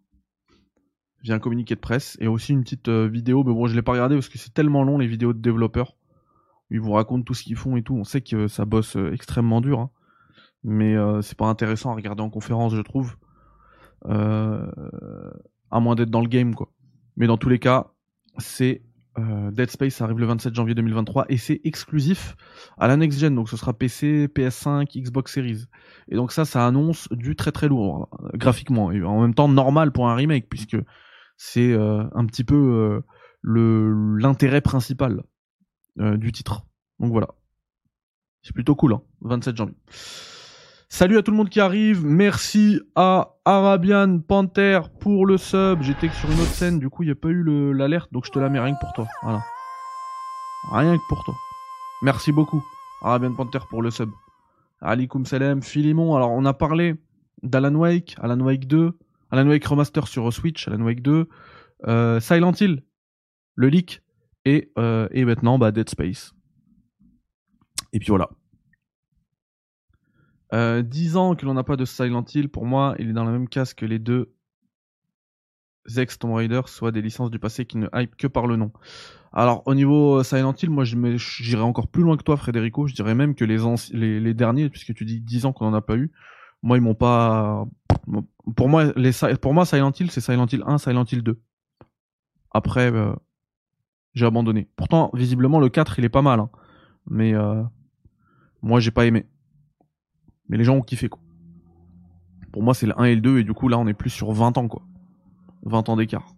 Via 1.22 1.34
un 1.34 1.38
communiqué 1.38 1.74
de 1.74 1.80
presse 1.80 2.16
et 2.20 2.26
aussi 2.26 2.52
une 2.52 2.62
petite 2.62 2.88
euh, 2.88 3.08
vidéo, 3.08 3.44
mais 3.44 3.52
bon, 3.52 3.66
je 3.66 3.74
l'ai 3.74 3.82
pas 3.82 3.92
regardé 3.92 4.14
parce 4.14 4.28
que 4.28 4.38
c'est 4.38 4.52
tellement 4.52 4.84
long 4.84 4.98
les 4.98 5.06
vidéos 5.06 5.32
de 5.32 5.40
développeurs. 5.40 5.96
Ils 6.70 6.80
vous 6.80 6.92
racontent 6.92 7.22
tout 7.22 7.34
ce 7.34 7.42
qu'ils 7.42 7.56
font 7.56 7.76
et 7.76 7.82
tout. 7.82 7.94
On 7.94 8.04
sait 8.04 8.20
que 8.20 8.46
ça 8.46 8.64
bosse 8.64 8.96
euh, 8.96 9.12
extrêmement 9.12 9.60
dur, 9.60 9.80
hein. 9.80 9.90
mais 10.62 10.96
c'est 11.22 11.36
pas 11.36 11.46
intéressant 11.46 11.90
à 11.92 11.94
regarder 11.94 12.22
en 12.22 12.30
conférence, 12.30 12.74
je 12.74 12.82
trouve. 12.82 13.16
à 14.06 15.80
moins 15.80 15.94
d'être 15.94 16.10
dans 16.10 16.20
le 16.20 16.28
game, 16.28 16.54
quoi. 16.54 16.70
Mais 17.16 17.26
dans 17.26 17.36
tous 17.36 17.48
les 17.48 17.58
cas, 17.58 17.92
c'est 18.38 18.82
euh, 19.18 19.50
Dead 19.50 19.70
Space 19.70 20.00
arrive 20.00 20.18
le 20.18 20.26
27 20.26 20.54
janvier 20.54 20.74
2023 20.74 21.26
et 21.28 21.36
c'est 21.36 21.60
exclusif 21.64 22.36
à 22.78 22.88
la 22.88 22.96
next 22.96 23.18
gen, 23.18 23.34
donc 23.34 23.48
ce 23.48 23.56
sera 23.56 23.72
PC, 23.72 24.28
PS5, 24.28 25.00
Xbox 25.00 25.32
Series. 25.32 25.64
Et 26.08 26.16
donc 26.16 26.32
ça, 26.32 26.44
ça 26.44 26.66
annonce 26.66 27.08
du 27.10 27.36
très 27.36 27.52
très 27.52 27.68
lourd 27.68 28.08
euh, 28.20 28.28
graphiquement 28.34 28.90
et 28.90 29.02
en 29.02 29.20
même 29.20 29.34
temps 29.34 29.48
normal 29.48 29.92
pour 29.92 30.08
un 30.08 30.14
remake 30.14 30.48
puisque 30.48 30.76
c'est 31.36 31.72
euh, 31.72 32.04
un 32.14 32.26
petit 32.26 32.44
peu 32.44 33.02
le 33.40 34.16
l'intérêt 34.18 34.60
principal 34.60 35.22
du 35.96 36.32
titre. 36.32 36.66
Donc 36.98 37.12
voilà, 37.12 37.28
c'est 38.42 38.52
plutôt 38.52 38.74
cool, 38.74 38.94
hein, 38.94 39.02
27 39.22 39.56
janvier. 39.56 39.76
Salut 40.96 41.18
à 41.18 41.24
tout 41.24 41.32
le 41.32 41.36
monde 41.36 41.48
qui 41.48 41.58
arrive. 41.58 42.04
Merci 42.04 42.80
à 42.94 43.34
Arabian 43.44 44.20
Panther 44.20 44.78
pour 45.00 45.26
le 45.26 45.38
sub. 45.38 45.82
J'étais 45.82 46.08
sur 46.10 46.30
une 46.30 46.38
autre 46.38 46.54
scène, 46.54 46.78
du 46.78 46.88
coup, 46.88 47.02
il 47.02 47.06
n'y 47.06 47.10
a 47.12 47.16
pas 47.16 47.30
eu 47.30 47.42
l'alerte, 47.74 48.12
donc 48.12 48.26
je 48.26 48.30
te 48.30 48.38
la 48.38 48.48
mets 48.48 48.60
rien 48.60 48.76
que 48.76 48.80
pour 48.80 48.92
toi. 48.92 49.08
Rien 50.70 50.96
que 50.96 51.02
pour 51.08 51.24
toi. 51.24 51.34
Merci 52.02 52.30
beaucoup, 52.30 52.64
Arabian 53.02 53.34
Panther, 53.34 53.58
pour 53.70 53.82
le 53.82 53.90
sub. 53.90 54.08
Alikum 54.80 55.26
salam, 55.26 55.62
Philimon. 55.62 56.14
Alors, 56.14 56.30
on 56.30 56.44
a 56.44 56.54
parlé 56.54 56.94
d'Alan 57.42 57.74
Wake, 57.74 58.14
Alan 58.20 58.38
Wake 58.38 58.68
2, 58.68 58.96
Alan 59.32 59.48
Wake 59.48 59.64
Remaster 59.64 60.06
sur 60.06 60.32
Switch, 60.32 60.68
Alan 60.68 60.84
Wake 60.84 61.02
2, 61.02 61.28
euh, 61.88 62.20
Silent 62.20 62.52
Hill, 62.52 62.84
le 63.56 63.66
leak, 63.66 64.00
et, 64.44 64.70
euh, 64.78 65.08
et 65.10 65.24
maintenant, 65.24 65.58
bah, 65.58 65.72
Dead 65.72 65.88
Space. 65.88 66.34
Et 67.92 67.98
puis 67.98 68.10
voilà. 68.10 68.30
Euh, 70.54 70.82
10 70.82 71.16
ans 71.16 71.34
que 71.34 71.44
l'on 71.44 71.54
n'a 71.54 71.64
pas 71.64 71.76
de 71.76 71.84
Silent 71.84 72.24
Hill, 72.32 72.48
pour 72.48 72.64
moi, 72.64 72.94
il 72.98 73.10
est 73.10 73.12
dans 73.12 73.24
la 73.24 73.32
même 73.32 73.48
case 73.48 73.74
que 73.74 73.84
les 73.84 73.98
deux 73.98 74.32
ex 75.96 76.18
Tomb 76.18 76.32
Raider, 76.32 76.62
soit 76.66 76.92
des 76.92 77.02
licences 77.02 77.30
du 77.30 77.38
passé 77.38 77.66
qui 77.66 77.76
ne 77.76 77.88
hype 77.92 78.16
que 78.16 78.26
par 78.26 78.46
le 78.46 78.56
nom. 78.56 78.72
Alors, 79.32 79.62
au 79.66 79.74
niveau 79.74 80.20
euh, 80.20 80.22
Silent 80.22 80.54
Hill, 80.54 80.70
moi, 80.70 80.84
j'irais 80.84 81.62
encore 81.62 81.88
plus 81.88 82.02
loin 82.02 82.16
que 82.16 82.22
toi, 82.22 82.36
Frédérico. 82.36 82.86
Je 82.86 82.94
dirais 82.94 83.14
même 83.14 83.34
que 83.34 83.44
les, 83.44 84.34
derniers, 84.34 84.70
puisque 84.70 84.94
tu 84.94 85.04
dis 85.04 85.20
10 85.20 85.46
ans 85.46 85.52
qu'on 85.52 85.70
n'en 85.70 85.76
a 85.76 85.82
pas 85.82 85.96
eu, 85.96 86.12
moi, 86.62 86.76
ils 86.76 86.80
m'ont 86.80 86.94
pas... 86.94 87.66
Pour 88.56 88.68
moi, 88.68 88.92
pour 89.40 89.54
moi 89.54 89.64
Silent 89.64 89.92
Hill, 89.98 90.10
c'est 90.10 90.20
Silent 90.20 90.46
Hill 90.46 90.62
1, 90.66 90.78
Silent 90.78 91.04
Hill 91.10 91.22
2. 91.22 91.40
Après, 92.52 92.92
euh, 92.92 93.12
j'ai 94.14 94.26
abandonné. 94.26 94.68
Pourtant, 94.76 95.10
visiblement, 95.14 95.58
le 95.58 95.68
4, 95.68 95.98
il 95.98 96.04
est 96.04 96.10
pas 96.10 96.22
mal. 96.22 96.38
Hein. 96.40 96.50
Mais 97.08 97.34
euh, 97.34 97.62
moi, 98.62 98.78
j'ai 98.80 98.92
pas 98.92 99.06
aimé. 99.06 99.26
Mais 100.48 100.56
les 100.56 100.64
gens 100.64 100.76
ont 100.76 100.82
kiffé, 100.82 101.08
quoi. 101.08 101.20
Pour 102.52 102.62
moi, 102.62 102.74
c'est 102.74 102.86
le 102.86 102.98
1 102.98 103.04
et 103.04 103.14
le 103.14 103.20
2, 103.20 103.38
et 103.38 103.44
du 103.44 103.52
coup, 103.52 103.68
là, 103.68 103.78
on 103.78 103.86
est 103.86 103.94
plus 103.94 104.10
sur 104.10 104.32
20 104.32 104.58
ans, 104.58 104.68
quoi. 104.68 104.82
20 105.62 105.88
ans 105.88 105.96
d'écart. 105.96 106.34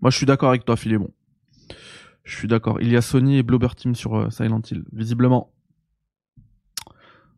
Moi, 0.00 0.10
je 0.10 0.16
suis 0.16 0.26
d'accord 0.26 0.50
avec 0.50 0.64
toi, 0.64 0.76
Philémon. 0.76 1.12
Je 2.24 2.36
suis 2.36 2.48
d'accord. 2.48 2.80
Il 2.80 2.88
y 2.88 2.96
a 2.96 3.02
Sony 3.02 3.38
et 3.38 3.42
Blobber 3.42 3.74
Team 3.76 3.94
sur 3.94 4.16
euh, 4.16 4.30
Silent 4.30 4.60
Hill, 4.70 4.84
visiblement. 4.92 5.52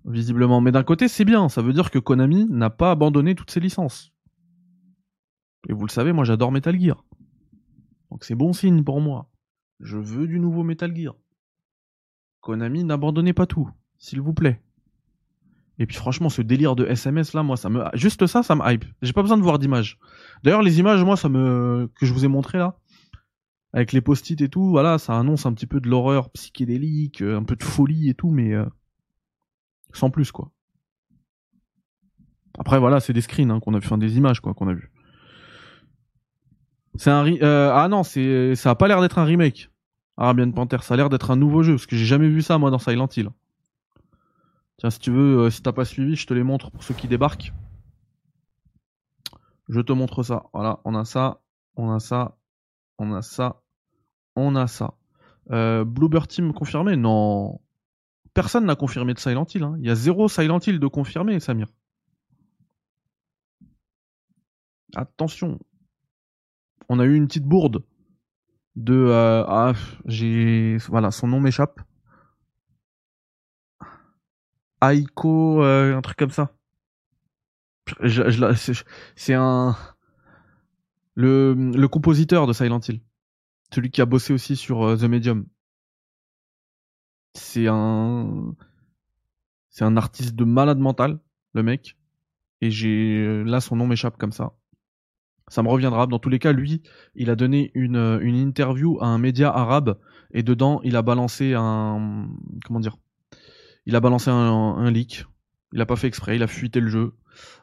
Visiblement. 0.05 0.61
Mais 0.61 0.73
d'un 0.73 0.83
côté, 0.83 1.09
c'est 1.09 1.25
bien. 1.25 1.49
Ça 1.49 1.63
veut 1.63 1.73
dire 1.73 1.91
que 1.91 1.99
Konami 1.99 2.47
n'a 2.47 2.71
pas 2.71 2.91
abandonné 2.91 3.35
toutes 3.35 3.51
ses 3.51 3.61
licences. 3.61 4.13
Et 5.69 5.73
vous 5.73 5.87
le 5.87 5.91
savez, 5.91 6.13
moi, 6.13 6.25
j'adore 6.25 6.53
Metal 6.53 6.79
Gear. 6.79 7.05
Donc 8.11 8.25
c'est 8.25 8.35
bon 8.35 8.53
signe 8.53 8.85
pour 8.85 9.01
moi. 9.01 9.31
Je 9.81 9.97
veux 9.97 10.27
du 10.27 10.39
nouveau 10.39 10.63
Metal 10.63 10.95
Gear. 10.95 11.15
Konami, 12.45 12.85
n'abandonnez 12.85 13.33
pas 13.33 13.47
tout, 13.47 13.69
s'il 13.99 14.21
vous 14.21 14.35
plaît. 14.35 14.61
Et 15.79 15.87
puis 15.87 15.97
franchement, 15.97 16.29
ce 16.29 16.43
délire 16.43 16.77
de 16.77 16.87
SMS 16.87 17.33
là, 17.33 17.43
moi, 17.43 17.57
ça 17.57 17.69
me, 17.69 17.83
juste 17.95 18.27
ça, 18.27 18.43
ça 18.43 18.55
me 18.55 18.63
hype. 18.71 18.85
J'ai 19.03 19.13
pas 19.13 19.23
besoin 19.23 19.39
de 19.39 19.43
voir 19.43 19.59
d'images. 19.59 19.99
D'ailleurs, 20.45 20.63
les 20.63 20.79
images, 20.79 21.03
moi, 21.03 21.17
ça 21.17 21.29
me, 21.29 21.91
que 21.99 22.07
je 22.07 22.13
vous 22.13 22.25
ai 22.25 22.29
montré 22.29 22.59
là, 22.59 22.77
avec 23.73 23.93
les 23.93 24.01
post-it 24.01 24.41
et 24.41 24.49
tout, 24.49 24.69
voilà, 24.69 24.99
ça 24.99 25.19
annonce 25.19 25.47
un 25.47 25.55
petit 25.55 25.67
peu 25.67 25.81
de 25.81 25.89
l'horreur 25.89 26.31
psychédélique, 26.31 27.23
euh, 27.23 27.37
un 27.37 27.43
peu 27.43 27.57
de 27.57 27.65
folie 27.65 28.09
et 28.09 28.15
tout, 28.15 28.31
mais 28.31 28.53
euh, 28.53 28.67
sans 29.93 30.11
plus 30.11 30.31
quoi. 30.31 30.53
Après 32.57 32.79
voilà, 32.79 33.01
c'est 33.01 33.13
des 33.13 33.23
screens 33.23 33.51
hein, 33.51 33.59
qu'on 33.59 33.75
a 33.75 33.79
vu, 33.81 33.87
enfin 33.87 33.99
des 33.99 34.17
images 34.17 34.39
quoi 34.39 34.55
qu'on 34.55 34.69
a 34.69 34.75
vu. 34.75 34.93
C'est 36.97 37.11
un, 37.11 37.27
euh, 37.27 37.73
ah 37.75 37.89
non, 37.89 38.05
c'est, 38.05 38.55
ça 38.55 38.71
a 38.71 38.75
pas 38.77 38.87
l'air 38.87 39.01
d'être 39.01 39.19
un 39.19 39.25
remake. 39.25 39.71
Arabian 40.17 40.53
Panther, 40.53 40.79
ça 40.83 40.95
a 40.95 40.97
l'air 40.97 41.09
d'être 41.09 41.31
un 41.31 41.37
nouveau 41.37 41.63
jeu, 41.63 41.75
parce 41.75 41.87
que 41.87 41.97
j'ai 41.97 42.05
jamais 42.05 42.29
vu 42.29 42.43
ça 42.43 42.59
moi 42.59 42.71
dans 42.71 42.79
Silent 42.79 43.09
Hill. 43.17 43.31
Tiens, 44.77 44.91
si 44.91 44.99
tu 44.99 45.11
veux, 45.11 45.39
euh, 45.47 45.51
si 45.51 45.63
t'as 45.63 45.73
pas 45.73 45.85
suivi, 45.85 46.17
je 46.17 46.27
te 46.27 46.35
les 46.35 46.43
montre 46.43 46.71
pour 46.71 46.83
ceux 46.83 46.95
qui 46.95 47.09
débarquent. 47.09 47.53
Je 49.69 49.81
te 49.81 49.93
montre 49.93 50.23
ça. 50.23 50.45
Voilà, 50.53 50.81
on 50.85 50.95
a 50.95 51.05
ça, 51.05 51.41
on 51.77 51.91
a 51.91 51.99
ça, 51.99 52.37
on 52.99 53.13
a 53.13 53.23
ça, 53.23 53.63
on 54.37 54.55
a 54.57 54.67
ça. 54.67 54.95
Euh, 55.51 55.85
Bluebird 55.85 56.29
Team 56.29 56.53
confirmé? 56.53 56.97
Non. 56.97 57.61
personne 58.35 58.67
n'a 58.67 58.77
confirmé 58.77 59.15
de 59.15 59.19
Silent 59.19 59.47
Hill. 59.53 59.63
hein. 59.63 59.77
Il 59.79 59.87
y 59.87 59.91
a 59.91 59.95
zéro 59.95 60.29
Silent 60.29 60.59
Hill 60.59 60.81
de 60.81 60.87
confirmé, 60.87 61.41
Samir. 61.41 61.69
Attention. 64.97 65.59
On 66.89 66.99
a 66.99 67.05
eu 67.05 67.15
une 67.15 67.27
petite 67.27 67.45
bourde 67.45 67.85
de 68.77 68.95
euh, 68.95 69.45
ah, 69.47 69.73
j'ai 70.07 70.77
voilà 70.89 71.11
son 71.11 71.29
nom 71.29 71.41
m'échappe. 71.41 71.81
Aiko, 74.83 75.63
euh, 75.65 75.97
un 75.97 76.01
truc 76.03 76.17
comme 76.17 76.31
ça. 76.31 76.55
Je- 78.01 78.83
c'est 79.17 79.35
un 79.35 79.77
le, 81.17 81.55
le 81.55 81.89
compositeur 81.89 82.47
de 82.47 82.53
Silent 82.53 82.81
Hill, 82.89 83.01
celui 83.75 83.91
qui 83.91 84.03
a 84.03 84.07
bossé 84.07 84.33
aussi 84.35 84.57
sur 84.57 84.85
euh, 84.85 84.97
The 84.97 85.05
Medium. 85.05 85.47
C'est 87.35 87.67
un 87.69 88.55
c'est 89.69 89.85
un 89.85 89.97
artiste 89.99 90.35
de 90.37 90.45
malade 90.45 90.79
mental, 90.79 91.21
le 91.53 91.63
mec. 91.63 91.99
Et 92.63 92.71
j'ai 92.71 93.45
là 93.45 93.61
son 93.61 93.77
nom 93.77 93.87
m'échappe 93.87 94.19
comme 94.19 94.33
ça. 94.33 94.55
Ça 95.49 95.63
me 95.63 95.69
reviendra. 95.69 96.07
Dans 96.07 96.19
tous 96.19 96.31
les 96.31 96.39
cas, 96.39 96.53
lui, 96.53 96.83
il 97.15 97.31
a 97.31 97.37
donné 97.37 97.71
une, 97.75 97.97
euh, 97.97 98.19
une 98.21 98.37
interview 98.37 98.99
à 99.01 99.07
un 99.07 99.19
média 99.19 99.51
arabe 99.51 99.99
et 100.35 100.43
dedans, 100.43 100.81
il 100.83 100.97
a 100.97 101.03
balancé 101.03 101.55
un 101.55 102.29
comment 102.65 102.81
dire 102.81 102.97
Il 103.87 103.97
a 103.97 104.01
balancé 104.01 104.31
un, 104.31 104.91
leak. 104.91 105.25
Il 105.73 105.81
a 105.81 105.87
pas 105.87 105.97
fait 105.97 106.09
exprès. 106.09 106.37
Il 106.37 106.43
a 106.43 106.49
fuité 106.49 106.81
le 106.81 106.89
jeu. 106.89 107.15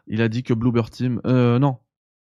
Il 0.08 0.22
a 0.22 0.30
dit 0.30 0.42
que 0.42 0.54
Bloober 0.54 0.84
Team. 0.90 1.22
Euh, 1.26 1.60
non, 1.60 1.80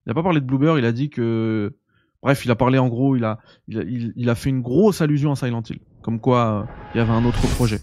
il 0.06 0.10
a 0.10 0.14
pas 0.14 0.22
parlé 0.22 0.40
de 0.40 0.46
Bloober. 0.46 0.76
Il 0.78 0.86
a 0.86 0.92
dit 0.92 1.10
que 1.10 1.76
bref, 2.22 2.46
il 2.46 2.50
a 2.50 2.56
parlé 2.56 2.78
en 2.78 2.88
gros. 2.88 3.14
Il 3.14 3.24
a 3.24 3.38
il 3.68 4.30
a, 4.30 4.34
fait 4.34 4.48
une 4.48 4.62
grosse 4.62 5.02
allusion 5.02 5.32
à 5.32 5.36
Silent 5.36 5.62
Hill, 5.68 5.80
comme 6.02 6.18
quoi 6.18 6.62
euh, 6.62 6.88
il 6.94 6.98
y 6.98 7.00
avait 7.00 7.12
un 7.12 7.26
autre 7.26 7.46
projet. 7.54 7.80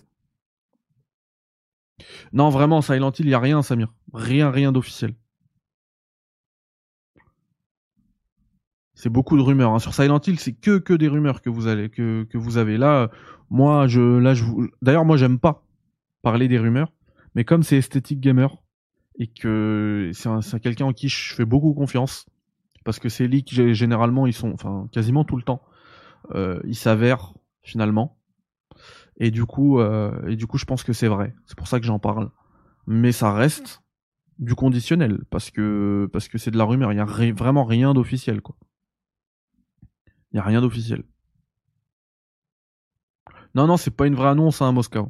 Non, 2.33 2.49
vraiment, 2.49 2.81
Silent 2.81 3.11
Hill, 3.11 3.27
il 3.27 3.31
y 3.31 3.35
a 3.35 3.39
rien, 3.39 3.61
Samir. 3.61 3.93
Rien, 4.11 4.49
rien 4.49 4.71
d'officiel. 4.71 5.13
C'est 8.95 9.09
beaucoup 9.09 9.37
de 9.37 9.41
rumeurs. 9.41 9.73
hein. 9.73 9.79
Sur 9.79 9.93
Silent 9.93 10.19
Hill, 10.25 10.39
c'est 10.39 10.53
que 10.53 10.77
que 10.79 10.93
des 10.93 11.07
rumeurs 11.07 11.41
que 11.41 11.49
vous 11.49 11.67
allez 11.67 11.89
que, 11.89 12.23
que 12.23 12.37
vous 12.37 12.57
avez. 12.57 12.77
Là, 12.77 13.09
moi, 13.49 13.87
je 13.87 14.01
là 14.01 14.33
je 14.33 14.43
vous. 14.43 14.67
D'ailleurs, 14.81 15.05
moi, 15.05 15.17
j'aime 15.17 15.37
pas 15.39 15.63
parler 16.21 16.47
des 16.47 16.57
rumeurs, 16.57 16.91
mais 17.35 17.43
comme 17.43 17.61
c'est 17.63 17.77
esthétique 17.77 18.19
gamer 18.21 18.55
et 19.19 19.27
que 19.27 20.09
c'est 20.13 20.29
un- 20.29 20.41
c'est 20.41 20.59
quelqu'un 20.59 20.85
en 20.85 20.93
qui 20.93 21.07
je 21.09 21.35
fais 21.35 21.45
beaucoup 21.45 21.73
confiance 21.73 22.25
parce 22.83 22.99
que 22.99 23.09
ces 23.09 23.27
leaks 23.27 23.53
gé- 23.53 23.73
généralement 23.73 24.27
ils 24.27 24.33
sont, 24.33 24.51
enfin 24.53 24.87
quasiment 24.91 25.23
tout 25.25 25.35
le 25.37 25.43
temps, 25.43 25.61
euh, 26.33 26.59
ils 26.65 26.75
s'avèrent 26.75 27.33
finalement. 27.63 28.17
Et 29.17 29.31
du 29.31 29.45
coup, 29.45 29.79
euh, 29.79 30.11
et 30.27 30.35
du 30.35 30.47
coup, 30.47 30.57
je 30.57 30.65
pense 30.65 30.83
que 30.83 30.93
c'est 30.93 31.07
vrai. 31.07 31.33
C'est 31.45 31.57
pour 31.57 31.67
ça 31.67 31.79
que 31.79 31.85
j'en 31.85 31.99
parle. 31.99 32.29
Mais 32.87 33.11
ça 33.11 33.33
reste 33.33 33.81
du 34.39 34.55
conditionnel 34.55 35.23
parce 35.29 35.49
que 35.51 36.09
parce 36.11 36.27
que 36.27 36.37
c'est 36.37 36.51
de 36.51 36.57
la 36.57 36.65
rumeur. 36.65 36.91
Il 36.93 36.97
y 36.97 36.99
a 36.99 37.05
vraiment 37.05 37.63
rien 37.65 37.93
d'officiel 37.93 38.41
quoi. 38.41 38.55
A 40.35 40.41
rien 40.41 40.61
d'officiel. 40.61 41.03
Non 43.53 43.67
non, 43.67 43.77
c'est 43.77 43.91
pas 43.91 44.05
une 44.05 44.15
vraie 44.15 44.29
annonce 44.29 44.61
hein, 44.61 44.69
à 44.69 44.71
Moscou. 44.71 45.09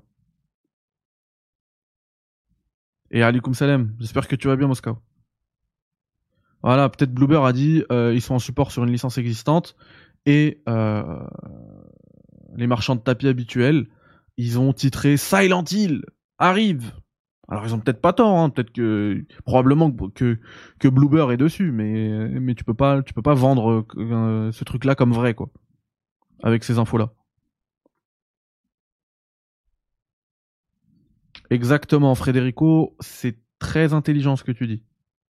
Et 3.10 3.24
alaikum 3.24 3.53
salam. 3.53 3.96
J'espère 4.00 4.27
que 4.27 4.36
tu 4.36 4.48
vas 4.48 4.55
bien 4.55 4.67
Moscou. 4.67 4.98
Voilà, 6.62 6.89
peut-être 6.89 7.13
Bloober 7.13 7.41
a 7.44 7.53
dit 7.53 7.84
euh, 7.91 8.13
ils 8.13 8.22
sont 8.22 8.36
en 8.36 8.39
support 8.39 8.72
sur 8.72 8.84
une 8.84 8.91
licence 8.91 9.17
existante 9.17 9.75
et 10.25 10.63
euh, 10.67 11.27
les 12.55 12.67
marchands 12.67 12.96
de 12.96 13.01
tapis 13.01 13.27
habituels, 13.27 13.88
ils 14.38 14.60
ont 14.60 14.74
titré 14.74 15.17
Silent 15.17 15.63
Hill 15.70 16.03
arrive. 16.38 16.91
Alors 17.47 17.65
ils 17.65 17.75
ont 17.75 17.79
peut-être 17.79 18.01
pas 18.01 18.13
tort, 18.13 18.37
hein, 18.39 18.49
peut-être 18.49 18.71
que 18.71 19.23
probablement 19.45 19.91
que, 19.91 20.39
que 20.79 20.87
Bloober 20.87 21.27
est 21.31 21.37
dessus, 21.37 21.71
mais 21.71 22.27
mais 22.39 22.55
tu 22.55 22.63
peux 22.63 22.73
pas 22.73 23.03
tu 23.03 23.13
peux 23.13 23.21
pas 23.21 23.35
vendre 23.35 23.85
euh, 23.97 24.51
ce 24.51 24.63
truc-là 24.63 24.96
comme 24.96 25.13
vrai 25.13 25.33
quoi, 25.35 25.50
avec 26.43 26.63
ces 26.63 26.79
infos-là. 26.79 27.11
Exactement, 31.50 32.15
Frédérico, 32.15 32.96
c'est 33.00 33.37
très 33.59 33.93
intelligent 33.93 34.35
ce 34.35 34.43
que 34.43 34.51
tu 34.51 34.67
dis. 34.67 34.83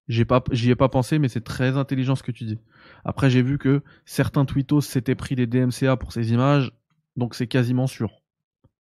J'ai 0.09 0.25
pas, 0.27 0.45
j'y 0.53 0.71
ai 0.71 0.77
pas 0.77 0.89
pensé, 0.91 1.19
mais 1.19 1.29
c'est 1.29 1.45
très 1.45 1.77
intelligent 1.79 2.17
ce 2.17 2.23
que 2.23 2.33
tu 2.33 2.45
dis. 2.45 2.61
Après, 3.05 3.31
j'ai 3.31 3.43
vu 3.43 3.59
que 3.59 3.83
certains 4.07 4.47
tweetos 4.47 4.83
s'étaient 4.83 5.15
pris 5.17 5.37
des 5.37 5.47
DMCA 5.47 5.97
pour 5.97 6.13
ces 6.13 6.33
images, 6.33 6.73
donc 7.17 7.35
c'est 7.37 7.49
quasiment 7.49 7.87
sûr. 7.87 8.24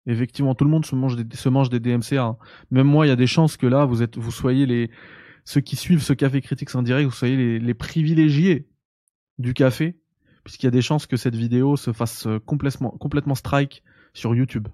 Effectivement, 0.10 0.56
tout 0.56 0.64
le 0.64 0.72
monde 0.72 0.86
se 0.86 0.96
mange 0.96 1.18
des, 1.70 1.80
DMCA. 1.80 2.24
hein. 2.24 2.38
Même 2.72 2.88
moi, 2.88 3.06
il 3.06 3.10
y 3.10 3.12
a 3.12 3.18
des 3.18 3.28
chances 3.28 3.58
que 3.58 3.68
là, 3.68 3.84
vous 3.84 4.02
êtes, 4.02 4.18
soyez 4.32 4.66
les, 4.66 4.90
ceux 5.44 5.60
qui 5.60 5.76
suivent 5.76 6.02
ce 6.02 6.14
café 6.14 6.42
critique 6.42 6.74
en 6.76 6.82
direct, 6.82 7.10
vous 7.10 7.16
soyez 7.16 7.60
les, 7.60 7.74
privilégiés 7.74 8.70
du 9.38 9.54
café, 9.54 10.00
puisqu'il 10.46 10.66
y 10.66 10.70
a 10.70 10.72
des 10.72 10.82
chances 10.82 11.08
que 11.08 11.18
cette 11.18 11.36
vidéo 11.36 11.76
se 11.76 11.92
fasse 11.92 12.26
euh, 12.26 12.40
complètement, 12.40 13.36
strike 13.36 13.84
sur 14.14 14.34
YouTube. 14.34 14.70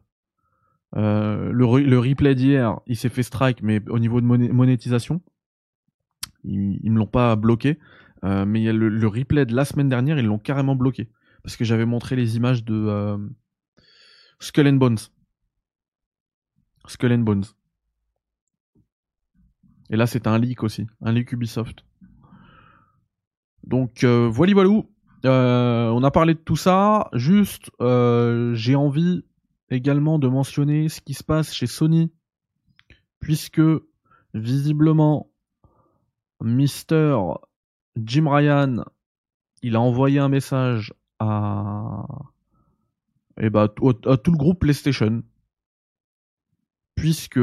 Euh, 0.95 1.51
le, 1.51 1.65
re- 1.65 1.83
le 1.83 1.97
replay 1.99 2.35
d'hier, 2.35 2.79
il 2.85 2.95
s'est 2.95 3.09
fait 3.09 3.23
strike, 3.23 3.63
mais 3.63 3.81
au 3.89 3.97
niveau 3.97 4.21
de 4.21 4.27
moné- 4.27 4.51
monétisation, 4.51 5.21
ils, 6.43 6.79
ils 6.83 6.91
me 6.91 6.99
l'ont 6.99 7.07
pas 7.07 7.35
bloqué. 7.35 7.79
Euh, 8.23 8.45
mais 8.45 8.61
il 8.61 8.63
y 8.63 8.69
a 8.69 8.73
le, 8.73 9.07
replay 9.07 9.45
de 9.47 9.55
la 9.55 9.65
semaine 9.65 9.89
dernière, 9.89 10.19
ils 10.19 10.25
l'ont 10.25 10.37
carrément 10.37 10.75
bloqué. 10.75 11.09
Parce 11.43 11.57
que 11.57 11.65
j'avais 11.65 11.85
montré 11.85 12.15
les 12.15 12.37
images 12.37 12.63
de 12.63 13.17
Skull 14.39 14.67
and 14.67 14.73
Bones. 14.73 14.97
Skull 16.87 17.13
and 17.13 17.19
Bones. 17.19 17.43
Et 19.89 19.95
là, 19.95 20.07
c'est 20.07 20.27
un 20.27 20.37
leak 20.37 20.63
aussi. 20.63 20.87
Un 21.01 21.11
leak 21.11 21.31
Ubisoft. 21.31 21.85
Donc, 23.63 24.03
euh, 24.03 24.27
voilà, 24.27 24.53
voilou. 24.53 24.89
Euh, 25.25 25.89
on 25.89 26.03
a 26.03 26.11
parlé 26.11 26.33
de 26.33 26.39
tout 26.39 26.55
ça. 26.55 27.09
Juste, 27.13 27.71
euh, 27.81 28.53
j'ai 28.55 28.75
envie 28.75 29.23
également 29.69 30.19
de 30.19 30.27
mentionner 30.27 30.89
ce 30.89 30.99
qui 31.01 31.13
se 31.13 31.23
passe 31.23 31.53
chez 31.53 31.67
Sony. 31.67 32.11
Puisque, 33.19 33.61
visiblement, 34.33 35.31
Mister 36.41 37.17
Jim 37.95 38.27
Ryan, 38.27 38.83
il 39.61 39.75
a 39.75 39.81
envoyé 39.81 40.19
un 40.19 40.27
message 40.27 40.93
à, 41.19 42.05
eh 43.39 43.49
ben, 43.49 43.69
à 44.05 44.17
tout 44.17 44.31
le 44.31 44.37
groupe 44.37 44.59
PlayStation, 44.59 45.23
puisque, 47.03 47.37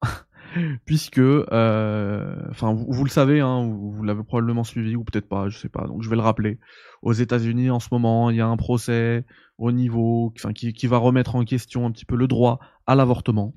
puisque, 0.86 1.18
euh, 1.18 2.34
enfin, 2.48 2.72
vous, 2.72 3.04
le 3.04 3.10
savez, 3.10 3.40
hein, 3.40 3.62
vous, 3.62 4.02
l'avez 4.02 4.22
probablement 4.22 4.64
suivi 4.64 4.96
ou 4.96 5.04
peut-être 5.04 5.28
pas, 5.28 5.50
je 5.50 5.58
sais 5.58 5.68
pas. 5.68 5.86
Donc, 5.86 6.02
je 6.02 6.08
vais 6.08 6.16
le 6.16 6.22
rappeler. 6.22 6.58
Aux 7.02 7.12
États-Unis, 7.12 7.68
en 7.68 7.78
ce 7.78 7.88
moment, 7.92 8.30
il 8.30 8.38
y 8.38 8.40
a 8.40 8.46
un 8.46 8.56
procès 8.56 9.26
au 9.58 9.70
niveau, 9.70 10.32
qui, 10.54 10.72
qui 10.72 10.86
va 10.86 10.96
remettre 10.96 11.36
en 11.36 11.44
question 11.44 11.84
un 11.84 11.90
petit 11.90 12.06
peu 12.06 12.16
le 12.16 12.26
droit 12.26 12.58
à 12.86 12.94
l'avortement. 12.94 13.52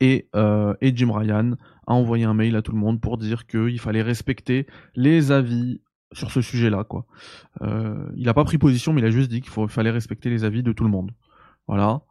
Et, 0.00 0.28
euh, 0.34 0.74
et 0.80 0.92
Jim 0.96 1.12
Ryan 1.12 1.52
a 1.86 1.92
envoyé 1.92 2.24
un 2.24 2.34
mail 2.34 2.56
à 2.56 2.62
tout 2.62 2.72
le 2.72 2.78
monde 2.78 3.00
pour 3.00 3.16
dire 3.16 3.46
qu'il 3.46 3.78
fallait 3.78 4.02
respecter 4.02 4.66
les 4.96 5.30
avis 5.30 5.82
sur 6.10 6.32
ce 6.32 6.42
sujet-là. 6.42 6.82
quoi. 6.82 7.06
Euh, 7.62 8.10
il 8.16 8.24
n'a 8.24 8.34
pas 8.34 8.42
pris 8.42 8.58
position, 8.58 8.92
mais 8.92 9.02
il 9.02 9.06
a 9.06 9.10
juste 9.10 9.30
dit 9.30 9.40
qu'il 9.40 9.52
fallait 9.68 9.92
respecter 9.92 10.30
les 10.30 10.42
avis 10.42 10.64
de 10.64 10.72
tout 10.72 10.82
le 10.82 10.90
monde. 10.90 11.12
Voilà. 11.68 12.02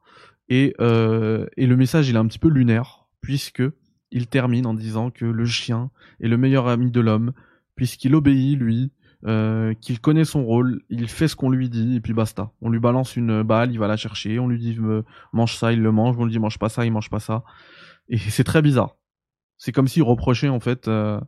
Et, 0.49 0.73
euh, 0.81 1.45
et 1.57 1.67
le 1.67 1.77
message, 1.77 2.09
il 2.09 2.15
est 2.15 2.19
un 2.19 2.27
petit 2.27 2.39
peu 2.39 2.49
lunaire, 2.49 3.07
puisque 3.21 3.63
il 4.12 4.27
termine 4.27 4.65
en 4.65 4.73
disant 4.73 5.12
que 5.12 5.25
le 5.25 5.45
chien 5.45 5.91
est 6.19 6.27
le 6.27 6.38
meilleur 6.38 6.67
ami 6.67 6.91
de 6.91 6.99
l'homme, 6.99 7.33
puisqu'il 7.75 8.15
obéit, 8.15 8.57
lui, 8.57 8.91
euh, 9.25 9.73
qu'il 9.75 9.99
connaît 9.99 10.25
son 10.25 10.43
rôle, 10.43 10.81
il 10.89 11.07
fait 11.09 11.27
ce 11.27 11.35
qu'on 11.35 11.49
lui 11.49 11.69
dit, 11.69 11.97
et 11.97 12.01
puis 12.01 12.13
basta. 12.13 12.51
On 12.62 12.69
lui 12.69 12.79
balance 12.79 13.15
une 13.15 13.43
balle, 13.43 13.71
il 13.71 13.77
va 13.77 13.88
la 13.88 13.97
chercher, 13.97 14.39
on 14.39 14.47
lui 14.47 14.59
dit 14.59 14.79
me- 14.79 15.03
mange 15.33 15.55
ça, 15.55 15.71
il 15.73 15.81
le 15.81 15.91
mange, 15.91 16.15
on 16.17 16.25
lui 16.25 16.31
dit 16.31 16.39
mange 16.39 16.57
pas 16.57 16.69
ça, 16.69 16.85
il 16.85 16.91
mange 16.91 17.09
pas 17.09 17.19
ça. 17.19 17.43
Et 18.07 18.17
c'est 18.17 18.43
très 18.43 18.62
bizarre. 18.62 18.95
C'est 19.57 19.71
comme 19.73 19.88
s'il 19.88 20.03
reprochait 20.03 20.49
en 20.49 20.59
fait, 20.62 20.88
euh, 20.88 21.19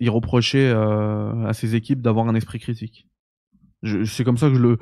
il 0.00 0.10
reprochait 0.10 0.68
euh, 0.70 1.46
à 1.46 1.52
ses 1.54 1.76
équipes 1.76 2.02
d'avoir 2.02 2.28
un 2.28 2.34
esprit 2.34 2.58
critique. 2.58 3.08
C'est 4.04 4.24
comme 4.24 4.36
ça 4.38 4.48
que 4.48 4.54
je 4.54 4.60
le, 4.60 4.78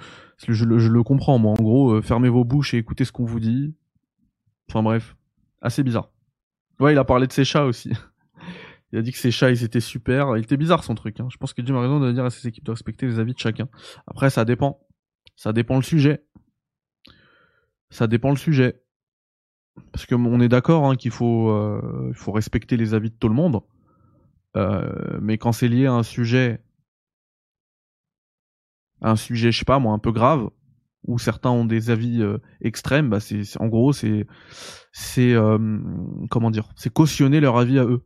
je 0.48 0.64
le, 0.64 0.78
je 0.78 0.88
le 0.88 1.02
comprends 1.02 1.38
moi. 1.38 1.52
En 1.52 1.62
gros, 1.62 1.92
euh, 1.92 2.02
fermez 2.02 2.28
vos 2.28 2.44
bouches 2.44 2.74
et 2.74 2.78
écoutez 2.78 3.04
ce 3.04 3.12
qu'on 3.12 3.24
vous 3.24 3.40
dit. 3.40 3.74
Enfin 4.68 4.82
bref, 4.82 5.16
assez 5.62 5.82
bizarre. 5.82 6.10
Ouais, 6.80 6.92
il 6.92 6.98
a 6.98 7.04
parlé 7.04 7.26
de 7.26 7.32
ses 7.32 7.44
chats 7.44 7.64
aussi. 7.64 7.92
Il 8.92 8.98
a 8.98 9.02
dit 9.02 9.12
que 9.12 9.18
ses 9.18 9.30
chats 9.30 9.52
ils 9.52 9.62
étaient 9.62 9.78
super. 9.78 10.36
Il 10.36 10.42
était 10.42 10.56
bizarre 10.56 10.82
son 10.82 10.96
truc. 10.96 11.20
hein. 11.20 11.28
Je 11.30 11.36
pense 11.36 11.52
que 11.52 11.64
Jim 11.64 11.76
a 11.76 11.80
raison 11.80 12.00
de 12.00 12.10
dire 12.10 12.24
à 12.24 12.30
ses 12.30 12.48
équipes 12.48 12.64
de 12.64 12.72
respecter 12.72 13.06
les 13.06 13.20
avis 13.20 13.34
de 13.34 13.38
chacun. 13.38 13.68
Après, 14.08 14.30
ça 14.30 14.44
dépend. 14.44 14.80
Ça 15.36 15.52
dépend 15.52 15.76
le 15.76 15.82
sujet. 15.82 16.24
Ça 17.90 18.08
dépend 18.08 18.30
le 18.30 18.36
sujet. 18.36 18.82
Parce 19.92 20.06
que 20.06 20.16
on 20.16 20.40
est 20.40 20.48
d'accord 20.48 20.86
hein, 20.90 20.96
qu'il 20.96 21.12
faut, 21.12 21.50
euh, 21.50 22.10
faut 22.14 22.32
respecter 22.32 22.76
les 22.76 22.92
avis 22.92 23.10
de 23.10 23.14
tout 23.14 23.28
le 23.28 23.34
monde. 23.34 23.60
Euh, 24.56 25.18
mais 25.22 25.38
quand 25.38 25.52
c'est 25.52 25.68
lié 25.68 25.86
à 25.86 25.92
un 25.92 26.02
sujet, 26.02 26.60
un 29.02 29.16
sujet, 29.16 29.52
je 29.52 29.58
sais 29.58 29.64
pas 29.64 29.78
moi, 29.78 29.92
un 29.92 29.98
peu 29.98 30.12
grave, 30.12 30.48
ou 31.06 31.18
certains 31.18 31.50
ont 31.50 31.64
des 31.64 31.90
avis 31.90 32.22
euh, 32.22 32.38
extrêmes, 32.60 33.08
bah 33.08 33.20
c'est 33.20 33.42
en 33.58 33.68
gros 33.68 33.92
c'est 33.92 34.26
c'est 34.92 35.32
euh, 35.32 35.78
comment 36.30 36.50
dire, 36.50 36.68
c'est 36.76 36.92
cautionner 36.92 37.40
leur 37.40 37.56
avis 37.56 37.78
à 37.78 37.84
eux. 37.84 38.02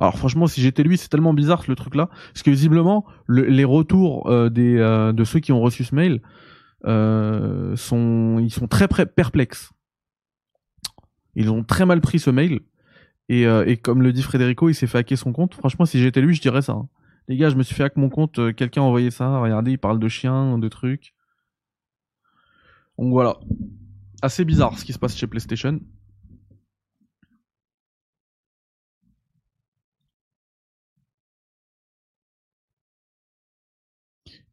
Alors 0.00 0.16
franchement, 0.16 0.46
si 0.46 0.60
j'étais 0.60 0.84
lui, 0.84 0.96
c'est 0.96 1.08
tellement 1.08 1.34
bizarre 1.34 1.64
le 1.66 1.74
truc 1.74 1.96
là, 1.96 2.08
parce 2.32 2.42
que 2.42 2.50
visiblement 2.50 3.04
les 3.28 3.64
retours 3.64 4.30
euh, 4.30 4.48
des 4.48 4.76
de 4.76 5.24
ceux 5.24 5.40
qui 5.40 5.52
ont 5.52 5.60
reçu 5.60 5.84
ce 5.84 5.94
mail 5.94 6.20
sont 6.84 8.38
ils 8.40 8.52
sont 8.52 8.68
très 8.68 8.86
perplexes. 9.06 9.72
Ils 11.34 11.50
ont 11.50 11.62
très 11.62 11.86
mal 11.86 12.00
pris 12.00 12.18
ce 12.18 12.30
mail 12.30 12.60
et, 13.28 13.42
et 13.42 13.76
comme 13.76 14.02
le 14.02 14.12
dit 14.12 14.22
Frédérico, 14.22 14.68
il 14.68 14.74
s'est 14.74 14.86
fait 14.86 14.98
hacker 14.98 15.18
son 15.18 15.32
compte. 15.32 15.54
Franchement, 15.54 15.86
si 15.86 16.00
j'étais 16.00 16.20
lui, 16.20 16.34
je 16.34 16.40
dirais 16.40 16.62
ça. 16.62 16.72
Hein. 16.72 16.88
Les 17.28 17.36
gars, 17.36 17.50
je 17.50 17.56
me 17.56 17.62
suis 17.62 17.74
fait 17.74 17.84
hack 17.84 17.96
mon 17.96 18.08
compte, 18.08 18.38
euh, 18.38 18.52
quelqu'un 18.52 18.82
a 18.82 18.84
envoyé 18.84 19.10
ça, 19.10 19.38
regardez, 19.38 19.72
il 19.72 19.78
parle 19.78 19.98
de 20.00 20.08
chiens, 20.08 20.58
de 20.58 20.68
trucs. 20.68 21.14
Donc 22.98 23.12
voilà. 23.12 23.38
Assez 24.22 24.44
bizarre 24.44 24.78
ce 24.78 24.84
qui 24.84 24.92
se 24.92 24.98
passe 24.98 25.16
chez 25.16 25.26
PlayStation. 25.26 25.80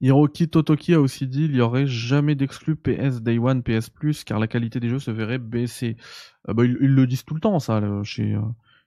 Hiroki 0.01 0.49
Totoki 0.49 0.93
a 0.93 0.99
aussi 1.01 1.27
dit 1.27 1.45
il 1.45 1.51
n'y 1.53 1.61
aurait 1.61 1.87
jamais 1.87 2.35
d'exclus 2.35 2.75
PS 2.75 3.21
Day 3.21 3.39
One, 3.39 3.63
PS 3.63 3.89
Plus, 3.89 4.23
car 4.23 4.39
la 4.39 4.47
qualité 4.47 4.79
des 4.79 4.89
jeux 4.89 4.99
se 4.99 5.11
verrait 5.11 5.39
baisser. 5.39 5.95
Euh, 6.49 6.53
bah, 6.53 6.65
ils, 6.65 6.73
le 6.73 7.07
disent 7.07 7.23
tout 7.23 7.33
le 7.33 7.39
temps, 7.39 7.59
ça, 7.59 7.81
chez, 8.03 8.35
euh, 8.35 8.41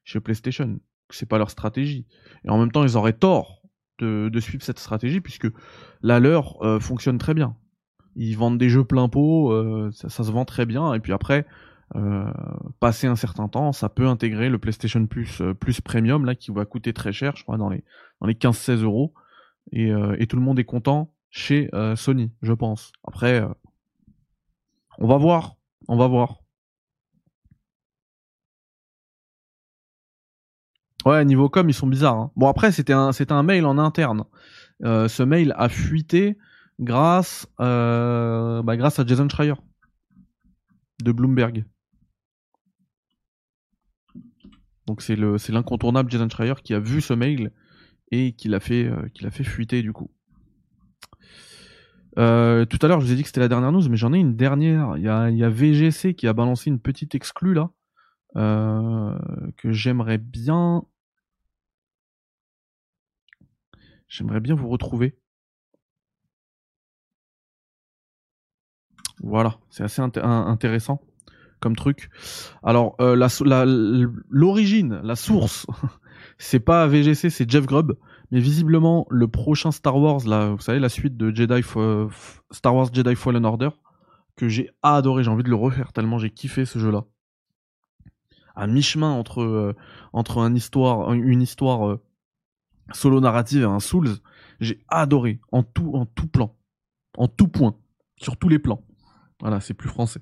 chez 0.04 0.20
PlayStation. 0.20 0.78
C'est 1.10 1.28
pas 1.28 1.38
leur 1.38 1.50
stratégie. 1.50 2.06
Et 2.44 2.50
en 2.50 2.58
même 2.58 2.70
temps, 2.70 2.84
ils 2.84 2.96
auraient 2.96 3.14
tort 3.14 3.57
de, 3.98 4.40
suivre 4.40 4.62
cette 4.62 4.78
stratégie 4.78 5.20
puisque 5.20 5.48
la 6.02 6.20
leur 6.20 6.62
euh, 6.62 6.80
fonctionne 6.80 7.18
très 7.18 7.34
bien. 7.34 7.56
Ils 8.16 8.36
vendent 8.36 8.58
des 8.58 8.68
jeux 8.68 8.84
plein 8.84 9.08
pot, 9.08 9.52
euh, 9.52 9.90
ça, 9.92 10.08
se 10.08 10.30
vend 10.30 10.44
très 10.44 10.66
bien 10.66 10.94
et 10.94 11.00
puis 11.00 11.12
après, 11.12 11.46
euh, 11.94 12.30
passer 12.80 13.06
un 13.06 13.16
certain 13.16 13.48
temps, 13.48 13.72
ça 13.72 13.88
peut 13.88 14.06
intégrer 14.06 14.48
le 14.48 14.58
PlayStation 14.58 15.06
Plus 15.06 15.42
plus 15.58 15.80
Premium 15.80 16.24
là 16.24 16.34
qui 16.34 16.50
va 16.50 16.64
coûter 16.64 16.92
très 16.92 17.12
cher, 17.12 17.36
je 17.36 17.44
crois 17.44 17.56
dans 17.56 17.68
les 17.68 17.84
dans 18.20 18.26
les 18.26 18.34
15-16 18.34 18.82
euros 18.82 19.14
et, 19.72 19.90
et, 20.18 20.26
tout 20.26 20.36
le 20.36 20.42
monde 20.42 20.58
est 20.58 20.64
content 20.64 21.12
chez 21.30 21.70
Sony, 21.94 22.32
je 22.42 22.54
pense. 22.54 22.92
Après, 23.06 23.46
on 24.98 25.06
va 25.06 25.18
voir, 25.18 25.56
on 25.86 25.96
va 25.96 26.06
voir. 26.06 26.40
Ouais, 31.08 31.24
niveau 31.24 31.48
com, 31.48 31.66
ils 31.70 31.74
sont 31.74 31.86
bizarres. 31.86 32.18
Hein. 32.18 32.30
Bon, 32.36 32.48
après, 32.48 32.70
c'était 32.70 32.92
un, 32.92 33.12
un 33.30 33.42
mail 33.42 33.64
en 33.64 33.78
interne. 33.78 34.24
Euh, 34.84 35.08
ce 35.08 35.22
mail 35.22 35.54
a 35.56 35.70
fuité 35.70 36.36
grâce, 36.78 37.46
euh, 37.60 38.60
bah, 38.62 38.76
grâce 38.76 38.98
à 38.98 39.06
Jason 39.06 39.26
Schreier 39.26 39.54
de 41.02 41.10
Bloomberg. 41.10 41.64
Donc 44.86 45.00
c'est 45.00 45.16
le, 45.16 45.38
c'est 45.38 45.50
l'incontournable 45.50 46.10
Jason 46.10 46.28
Schreier 46.28 46.56
qui 46.62 46.74
a 46.74 46.78
vu 46.78 47.00
ce 47.00 47.14
mail 47.14 47.52
et 48.10 48.32
qui 48.32 48.48
l'a 48.48 48.60
fait, 48.60 48.84
euh, 48.84 49.08
qui 49.14 49.24
l'a 49.24 49.30
fait 49.30 49.44
fuiter 49.44 49.80
du 49.80 49.94
coup. 49.94 50.10
tout 52.16 52.20
à 52.20 52.86
l'heure, 52.86 53.00
je 53.00 53.06
vous 53.06 53.12
ai 53.12 53.16
dit 53.16 53.22
que 53.22 53.28
c'était 53.28 53.40
la 53.40 53.48
dernière 53.48 53.72
news, 53.72 53.88
mais 53.88 53.96
j'en 53.96 54.12
ai 54.12 54.18
une 54.18 54.36
dernière. 54.36 54.98
Il 54.98 55.04
y 55.04 55.08
a, 55.08 55.30
il 55.30 55.38
y 55.38 55.44
a 55.44 55.48
VGC 55.48 56.12
qui 56.14 56.26
a 56.26 56.34
balancé 56.34 56.68
une 56.68 56.80
petite 56.80 57.14
exclue 57.14 57.54
là. 57.54 57.70
que 58.34 59.72
j'aimerais 59.72 60.18
bien 60.18 60.84
J'aimerais 64.08 64.40
bien 64.40 64.54
vous 64.54 64.68
retrouver. 64.68 65.18
Voilà, 69.20 69.58
c'est 69.70 69.82
assez 69.82 70.00
intéressant 70.00 71.00
comme 71.60 71.76
truc. 71.76 72.10
Alors, 72.62 72.94
euh, 73.00 73.16
l'origine, 74.30 75.00
la, 75.02 75.16
source, 75.16 75.66
c'est 76.38 76.60
pas 76.60 76.86
VGC, 76.86 77.30
c'est 77.30 77.50
Jeff 77.50 77.66
Grubb. 77.66 77.96
Mais 78.30 78.40
visiblement, 78.40 79.06
le 79.10 79.26
prochain 79.26 79.72
Star 79.72 79.96
Wars, 79.96 80.20
là, 80.26 80.50
vous 80.50 80.60
savez, 80.60 80.78
la 80.78 80.88
suite 80.88 81.16
de 81.16 81.34
Jedi 81.34 81.62
Star 82.50 82.74
Wars 82.74 82.92
Jedi 82.92 83.14
Fallen 83.16 83.44
Order, 83.44 83.70
que 84.36 84.48
j'ai 84.48 84.70
adoré, 84.82 85.24
j'ai 85.24 85.30
envie 85.30 85.42
de 85.42 85.48
le 85.48 85.56
refaire 85.56 85.92
tellement 85.92 86.18
j'ai 86.18 86.30
kiffé 86.30 86.64
ce 86.64 86.78
jeu-là. 86.78 87.04
À 88.54 88.66
mi-chemin 88.66 89.10
entre, 89.10 89.40
euh, 89.42 90.54
histoire, 90.54 91.12
une 91.12 91.42
histoire 91.42 91.88
euh, 91.88 92.00
solo 92.92 93.20
narrative 93.20 93.62
et 93.62 93.64
un 93.64 93.80
Souls, 93.80 94.16
j'ai 94.60 94.80
adoré 94.88 95.40
en 95.52 95.62
tout, 95.62 95.92
en 95.94 96.06
tout 96.06 96.28
plan, 96.28 96.54
en 97.16 97.28
tout 97.28 97.48
point, 97.48 97.76
sur 98.16 98.36
tous 98.36 98.48
les 98.48 98.58
plans. 98.58 98.82
Voilà, 99.40 99.60
c'est 99.60 99.74
plus 99.74 99.88
français. 99.88 100.20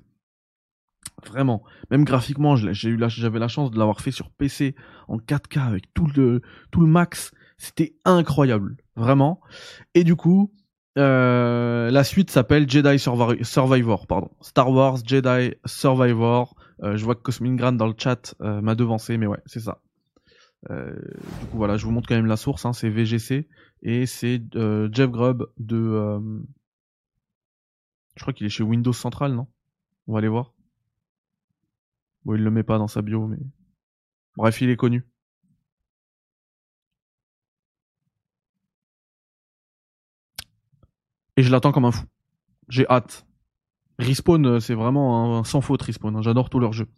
Vraiment, 1.25 1.63
même 1.89 2.03
graphiquement, 2.03 2.55
j'ai 2.55 2.89
eu 2.89 2.99
j'avais 3.07 3.39
la 3.39 3.47
chance 3.47 3.71
de 3.71 3.79
l'avoir 3.79 4.01
fait 4.01 4.11
sur 4.11 4.29
PC 4.29 4.75
en 5.07 5.17
4K 5.17 5.59
avec 5.59 5.93
tout 5.93 6.07
le, 6.15 6.41
tout 6.71 6.81
le 6.81 6.87
max. 6.87 7.31
C'était 7.57 7.95
incroyable, 8.05 8.77
vraiment. 8.95 9.41
Et 9.95 10.03
du 10.03 10.15
coup, 10.15 10.53
euh, 10.97 11.91
la 11.91 12.03
suite 12.03 12.31
s'appelle 12.31 12.69
Jedi 12.69 12.99
Survivor, 12.99 14.07
pardon. 14.07 14.29
Star 14.41 14.71
Wars 14.71 14.97
Jedi 15.05 15.55
Survivor. 15.65 16.55
Euh, 16.83 16.97
je 16.97 17.05
vois 17.05 17.15
que 17.15 17.21
Cosmin 17.21 17.55
dans 17.73 17.87
le 17.87 17.95
chat 17.97 18.35
euh, 18.41 18.61
m'a 18.61 18.75
devancé, 18.75 19.17
mais 19.17 19.27
ouais, 19.27 19.41
c'est 19.45 19.59
ça. 19.59 19.79
Euh, 20.69 20.93
du 21.39 21.45
coup, 21.47 21.57
voilà, 21.57 21.77
je 21.77 21.85
vous 21.85 21.91
montre 21.91 22.07
quand 22.07 22.15
même 22.15 22.25
la 22.25 22.37
source, 22.37 22.65
hein, 22.65 22.73
c'est 22.73 22.89
VGC, 22.89 23.47
et 23.83 24.05
c'est 24.05 24.41
euh, 24.55 24.89
Jeff 24.91 25.09
Grubb 25.09 25.47
de... 25.57 25.77
Euh, 25.77 26.39
je 28.15 28.21
crois 28.21 28.33
qu'il 28.33 28.45
est 28.45 28.49
chez 28.49 28.63
Windows 28.63 28.93
Central, 28.93 29.33
non? 29.33 29.47
On 30.07 30.13
va 30.13 30.19
aller 30.19 30.27
voir. 30.27 30.53
Bon, 32.25 32.35
il 32.35 32.43
le 32.43 32.51
met 32.51 32.63
pas 32.63 32.77
dans 32.77 32.87
sa 32.87 33.01
bio, 33.01 33.27
mais... 33.27 33.37
Bref, 34.35 34.61
il 34.61 34.69
est 34.69 34.75
connu. 34.75 35.05
Et 41.37 41.43
je 41.43 41.51
l'attends 41.51 41.71
comme 41.71 41.85
un 41.85 41.91
fou. 41.91 42.05
J'ai 42.67 42.87
hâte. 42.89 43.25
Respawn, 43.99 44.59
c'est 44.59 44.73
vraiment 44.73 45.43
sans 45.43 45.61
faute 45.61 45.81
Respawn. 45.81 46.15
Hein. 46.15 46.21
J'adore 46.21 46.49
tous 46.49 46.59
leurs 46.59 46.73
jeux. 46.73 46.89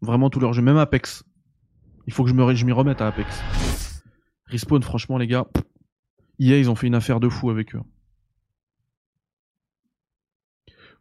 Vraiment 0.00 0.30
tous 0.30 0.40
leurs 0.40 0.52
jeux. 0.52 0.62
Même 0.62 0.76
Apex. 0.76 1.24
Il 2.06 2.12
faut 2.12 2.24
que 2.24 2.30
je 2.30 2.64
m'y 2.64 2.72
remette 2.72 3.00
à 3.00 3.08
Apex. 3.08 4.02
Respawn, 4.46 4.82
franchement, 4.82 5.18
les 5.18 5.26
gars. 5.26 5.46
EA, 6.38 6.58
ils 6.58 6.70
ont 6.70 6.74
fait 6.74 6.86
une 6.86 6.94
affaire 6.94 7.20
de 7.20 7.28
fou 7.28 7.50
avec 7.50 7.74
eux. 7.74 7.82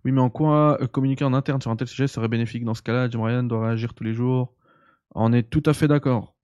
Oui, 0.05 0.11
mais 0.11 0.21
en 0.21 0.29
quoi 0.29 0.81
euh, 0.81 0.87
communiquer 0.87 1.25
en 1.25 1.33
interne 1.33 1.61
sur 1.61 1.71
un 1.71 1.75
tel 1.75 1.87
sujet 1.87 2.07
serait 2.07 2.27
bénéfique 2.27 2.63
dans 2.63 2.73
ce 2.73 2.81
cas-là? 2.81 3.09
Jim 3.09 3.23
Ryan 3.23 3.43
doit 3.43 3.67
réagir 3.67 3.93
tous 3.93 4.03
les 4.03 4.13
jours. 4.13 4.53
On 5.15 5.33
est 5.33 5.43
tout 5.43 5.63
à 5.65 5.73
fait 5.73 5.87
d'accord. 5.87 6.35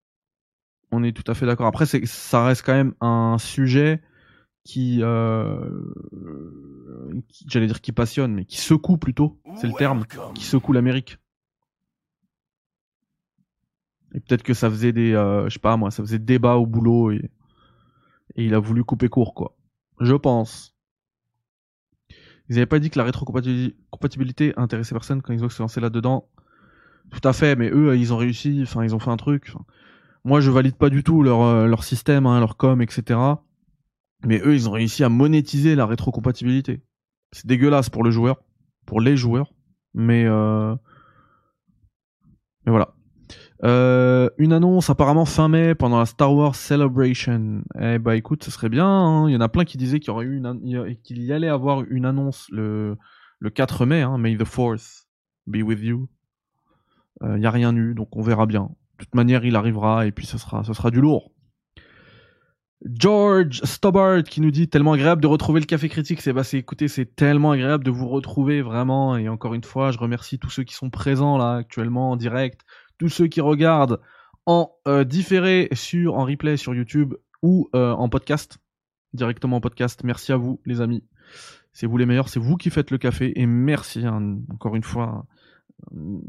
On 0.91 1.03
est 1.03 1.13
tout 1.13 1.29
à 1.29 1.35
fait 1.35 1.45
d'accord. 1.45 1.67
Après, 1.67 1.85
ça 1.85 2.45
reste 2.45 2.65
quand 2.65 2.73
même 2.73 2.93
un 3.01 3.37
sujet 3.37 4.01
qui, 4.63 4.99
euh, 5.01 5.69
qui 7.29 7.45
j'allais 7.47 7.67
dire 7.67 7.81
qui 7.81 7.91
passionne, 7.91 8.33
mais 8.33 8.45
qui 8.45 8.57
secoue 8.57 8.97
plutôt, 8.97 9.39
c'est 9.55 9.67
le 9.67 9.73
terme, 9.73 10.05
qui 10.33 10.43
secoue 10.43 10.73
l'Amérique. 10.73 11.17
Et 14.15 14.21
peut-être 14.21 14.43
que 14.43 14.53
ça 14.53 14.69
faisait 14.69 14.93
des, 14.93 15.13
euh, 15.13 15.49
je 15.49 15.53
sais 15.55 15.59
pas 15.59 15.75
moi, 15.75 15.91
ça 15.91 16.01
faisait 16.01 16.19
débat 16.19 16.55
au 16.55 16.65
boulot 16.65 17.11
et, 17.11 17.29
il 18.37 18.53
a 18.53 18.59
voulu 18.59 18.83
couper 18.83 19.07
court, 19.07 19.33
quoi. 19.33 19.55
Je 20.01 20.13
pense. 20.13 20.75
Ils 22.49 22.57
avaient 22.57 22.65
pas 22.65 22.79
dit 22.79 22.89
que 22.89 22.97
la 22.97 23.05
rétrocompatibilité 23.05 24.53
intéressait 24.57 24.93
personne 24.93 25.21
quand 25.21 25.33
Xbox 25.33 25.55
s'est 25.55 25.63
lancé 25.63 25.79
là-dedans. 25.79 26.27
Tout 27.11 27.25
à 27.25 27.33
fait, 27.33 27.55
mais 27.55 27.69
eux, 27.69 27.97
ils 27.97 28.13
ont 28.13 28.17
réussi, 28.17 28.61
enfin, 28.63 28.83
ils 28.83 28.93
ont 28.93 28.99
fait 28.99 29.11
un 29.11 29.17
truc. 29.17 29.53
moi, 30.25 30.41
je 30.41 30.51
valide 30.51 30.75
pas 30.75 30.89
du 30.89 31.03
tout 31.03 31.23
leur, 31.23 31.43
euh, 31.43 31.67
leur 31.67 31.83
système, 31.83 32.25
hein, 32.25 32.39
leur 32.39 32.57
com, 32.57 32.81
etc. 32.81 33.19
Mais 34.25 34.41
eux, 34.43 34.53
ils 34.53 34.67
ont 34.67 34.73
réussi 34.73 35.03
à 35.03 35.09
monétiser 35.09 35.75
la 35.75 35.85
rétrocompatibilité. 35.85 36.81
C'est 37.31 37.45
dégueulasse 37.45 37.89
pour 37.89 38.03
le 38.03 38.11
joueur, 38.11 38.41
pour 38.85 38.99
les 38.99 39.15
joueurs, 39.15 39.53
mais, 39.93 40.25
euh... 40.25 40.75
mais 42.65 42.71
voilà. 42.71 42.94
Euh, 43.65 44.29
une 44.37 44.53
annonce 44.53 44.91
apparemment 44.91 45.25
fin 45.25 45.47
mai 45.47 45.73
pendant 45.73 45.97
la 45.97 46.05
Star 46.05 46.33
Wars 46.33 46.55
Celebration. 46.55 47.63
Eh 47.79 47.97
bah 47.97 48.15
écoute, 48.15 48.43
ce 48.43 48.51
serait 48.51 48.69
bien. 48.69 48.87
Hein. 48.87 49.27
Il 49.27 49.33
y 49.33 49.35
en 49.35 49.41
a 49.41 49.49
plein 49.49 49.65
qui 49.65 49.77
disaient 49.77 49.99
qu'il 49.99 50.09
y 50.09 50.11
aurait 50.11 50.95
y 51.09 51.31
allait 51.33 51.49
avoir 51.49 51.83
une 51.89 52.05
annonce 52.05 52.47
le, 52.51 52.95
le 53.39 53.49
4 53.49 53.87
mai. 53.87 54.01
Hein. 54.01 54.19
May 54.19 54.37
the 54.37 54.43
Fourth 54.43 55.07
be 55.47 55.63
with 55.63 55.79
you. 55.81 56.07
Il 57.21 57.27
euh, 57.27 57.37
n'y 57.39 57.47
a 57.47 57.51
rien 57.51 57.75
eu, 57.75 57.95
donc 57.95 58.15
on 58.15 58.21
verra 58.21 58.45
bien. 58.45 58.69
De 58.99 59.05
toute 59.05 59.15
manière, 59.15 59.43
il 59.45 59.55
arrivera 59.55 60.05
et 60.05 60.11
puis 60.11 60.27
ce 60.27 60.37
sera, 60.37 60.91
du 60.91 61.01
lourd. 61.01 61.31
George 62.85 63.61
Stobbart 63.63 64.23
qui 64.23 64.41
nous 64.41 64.51
dit 64.51 64.67
tellement 64.67 64.93
agréable 64.93 65.21
de 65.21 65.27
retrouver 65.27 65.59
le 65.59 65.65
café 65.65 65.89
critique. 65.89 66.21
C'est 66.21 66.33
bah 66.33 66.43
écoutez, 66.53 66.87
c'est 66.87 67.15
tellement 67.15 67.51
agréable 67.51 67.83
de 67.83 67.89
vous 67.89 68.07
retrouver 68.07 68.61
vraiment. 68.61 69.17
Et 69.17 69.27
encore 69.27 69.55
une 69.55 69.63
fois, 69.63 69.89
je 69.89 69.97
remercie 69.97 70.37
tous 70.37 70.51
ceux 70.51 70.63
qui 70.63 70.75
sont 70.75 70.91
présents 70.91 71.37
là 71.37 71.55
actuellement 71.55 72.11
en 72.11 72.15
direct 72.15 72.61
tous 72.97 73.09
ceux 73.09 73.27
qui 73.27 73.41
regardent 73.41 73.99
en 74.45 74.71
euh, 74.87 75.03
différé 75.03 75.69
sur 75.73 76.15
en 76.15 76.25
replay 76.25 76.57
sur 76.57 76.75
YouTube 76.75 77.15
ou 77.41 77.69
euh, 77.75 77.91
en 77.91 78.09
podcast. 78.09 78.59
directement 79.13 79.57
en 79.57 79.61
podcast. 79.61 80.03
Merci 80.03 80.31
à 80.31 80.37
vous, 80.37 80.59
les 80.65 80.81
amis. 80.81 81.03
C'est 81.73 81.87
vous 81.87 81.97
les 81.97 82.05
meilleurs, 82.05 82.29
c'est 82.29 82.39
vous 82.39 82.57
qui 82.57 82.69
faites 82.69 82.91
le 82.91 82.97
café. 82.97 83.33
Et 83.39 83.45
merci, 83.45 84.05
hein, 84.05 84.37
encore 84.49 84.75
une 84.75 84.83
fois, 84.83 85.25
un, 85.91 86.21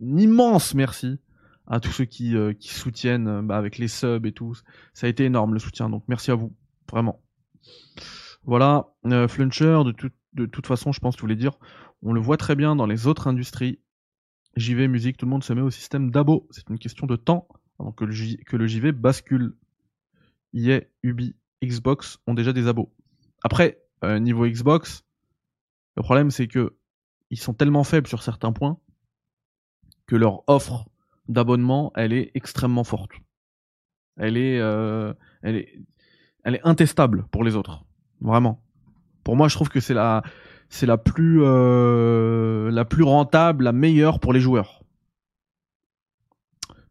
immense 0.00 0.74
merci 0.74 1.18
à 1.66 1.78
tous 1.80 1.92
ceux 1.92 2.04
qui, 2.04 2.36
euh, 2.36 2.52
soutiennent 2.60 3.46
bah, 3.46 3.56
avec 3.56 3.78
les 3.78 3.88
subs 3.88 4.26
et 4.26 4.32
tout. 4.32 4.54
Ça 4.94 5.06
a 5.06 5.10
été 5.10 5.24
énorme 5.24 5.54
le 5.54 5.60
soutien, 5.60 5.88
donc 5.88 6.04
merci 6.08 6.30
à 6.30 6.34
vous, 6.34 6.54
vraiment. 6.90 7.22
Voilà, 8.44 8.88
Fluncher, 9.28 9.82
de, 9.84 10.46
toute 10.46 10.66
façon, 10.66 10.90
je 10.90 10.98
pense, 10.98 11.16
je 11.16 11.20
voulais 11.20 11.36
dire, 11.36 11.58
on 12.02 12.12
le 12.12 12.20
voit 12.20 12.36
très 12.36 12.56
bien 12.56 12.74
dans 12.74 12.86
les 12.86 13.06
autres 13.06 13.28
industries. 13.28 13.78
JV, 14.56 14.88
musique, 14.88 15.16
tout 15.16 15.26
le 15.26 15.30
monde 15.30 15.44
se 15.44 15.52
met 15.52 15.60
au 15.60 15.70
système 15.70 16.10
d'abo. 16.10 16.46
C'est 16.50 16.68
une 16.68 16.78
question 16.78 17.06
de 17.06 17.16
temps 17.16 17.48
avant 17.78 17.92
que 17.92 18.04
le, 18.04 18.66
JV 18.66 18.92
bascule. 18.92 19.56
EA, 20.54 20.82
Ubi, 21.02 21.34
Xbox 21.64 22.18
ont 22.26 22.34
déjà 22.34 22.52
des 22.52 22.68
abos. 22.68 22.92
Après, 23.42 23.82
euh, 24.04 24.18
niveau 24.18 24.46
Xbox, 24.46 25.04
le 25.96 26.02
problème 26.02 26.30
c'est 26.30 26.46
que 26.46 26.76
ils 27.30 27.40
sont 27.40 27.54
tellement 27.54 27.84
faibles 27.84 28.06
sur 28.06 28.22
certains 28.22 28.52
points 28.52 28.78
que 30.06 30.16
leur 30.16 30.46
offre 30.48 30.84
d'abonnement, 31.28 31.90
elle 31.94 32.12
est 32.12 32.30
extrêmement 32.34 32.84
forte. 32.84 33.12
Elle 34.18 34.36
est, 34.36 34.58
euh, 34.60 35.14
elle 35.40 35.56
est, 35.56 35.80
elle 36.44 36.56
est 36.56 36.60
intestable 36.64 37.24
pour 37.30 37.44
les 37.44 37.56
autres, 37.56 37.86
vraiment. 38.20 38.62
Pour 39.24 39.36
moi, 39.36 39.48
je 39.48 39.54
trouve 39.54 39.70
que 39.70 39.80
c'est 39.80 39.94
la, 39.94 40.22
c'est 40.72 40.86
la 40.86 40.96
plus, 40.96 41.40
euh, 41.42 42.70
la 42.70 42.86
plus 42.86 43.02
rentable, 43.02 43.64
la 43.64 43.72
meilleure 43.72 44.20
pour 44.20 44.32
les 44.32 44.40
joueurs. 44.40 44.82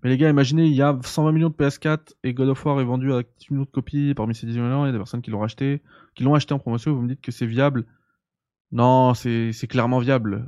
Mais 0.03 0.11
les 0.11 0.17
gars, 0.17 0.29
imaginez, 0.29 0.67
il 0.67 0.73
y 0.73 0.83
a 0.83 0.99
120 1.01 1.31
millions 1.31 1.49
de 1.49 1.55
PS4 1.55 2.13
et 2.23 2.35
God 2.35 2.49
of 2.49 2.63
War 2.63 2.79
est 2.79 2.83
vendu 2.83 3.11
à 3.11 3.23
10 3.23 3.49
millions 3.49 3.63
de 3.63 3.69
copies 3.71 4.13
parmi 4.13 4.35
ces 4.35 4.45
10 4.45 4.59
millions. 4.59 4.85
Il 4.85 4.87
y 4.87 4.89
a 4.89 4.91
des 4.91 4.99
personnes 4.99 5.23
qui 5.23 5.31
l'ont 5.31 5.41
acheté, 5.41 5.81
qui 6.13 6.23
l'ont 6.23 6.35
acheté 6.35 6.53
en 6.53 6.59
promotion. 6.59 6.93
Vous 6.93 7.01
me 7.01 7.07
dites 7.07 7.21
que 7.21 7.31
c'est 7.31 7.47
viable. 7.47 7.87
Non, 8.71 9.15
c'est 9.15 9.67
clairement 9.67 9.97
viable, 9.97 10.47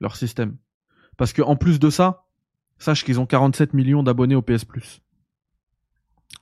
leur 0.00 0.16
système. 0.16 0.56
Parce 1.16 1.32
que 1.32 1.42
en 1.42 1.54
plus 1.54 1.78
de 1.78 1.90
ça, 1.90 2.24
sache 2.76 3.04
qu'ils 3.04 3.20
ont 3.20 3.26
47 3.26 3.72
millions 3.72 4.02
d'abonnés 4.02 4.34
au 4.34 4.42
PS 4.42 4.64
Plus. 4.64 5.00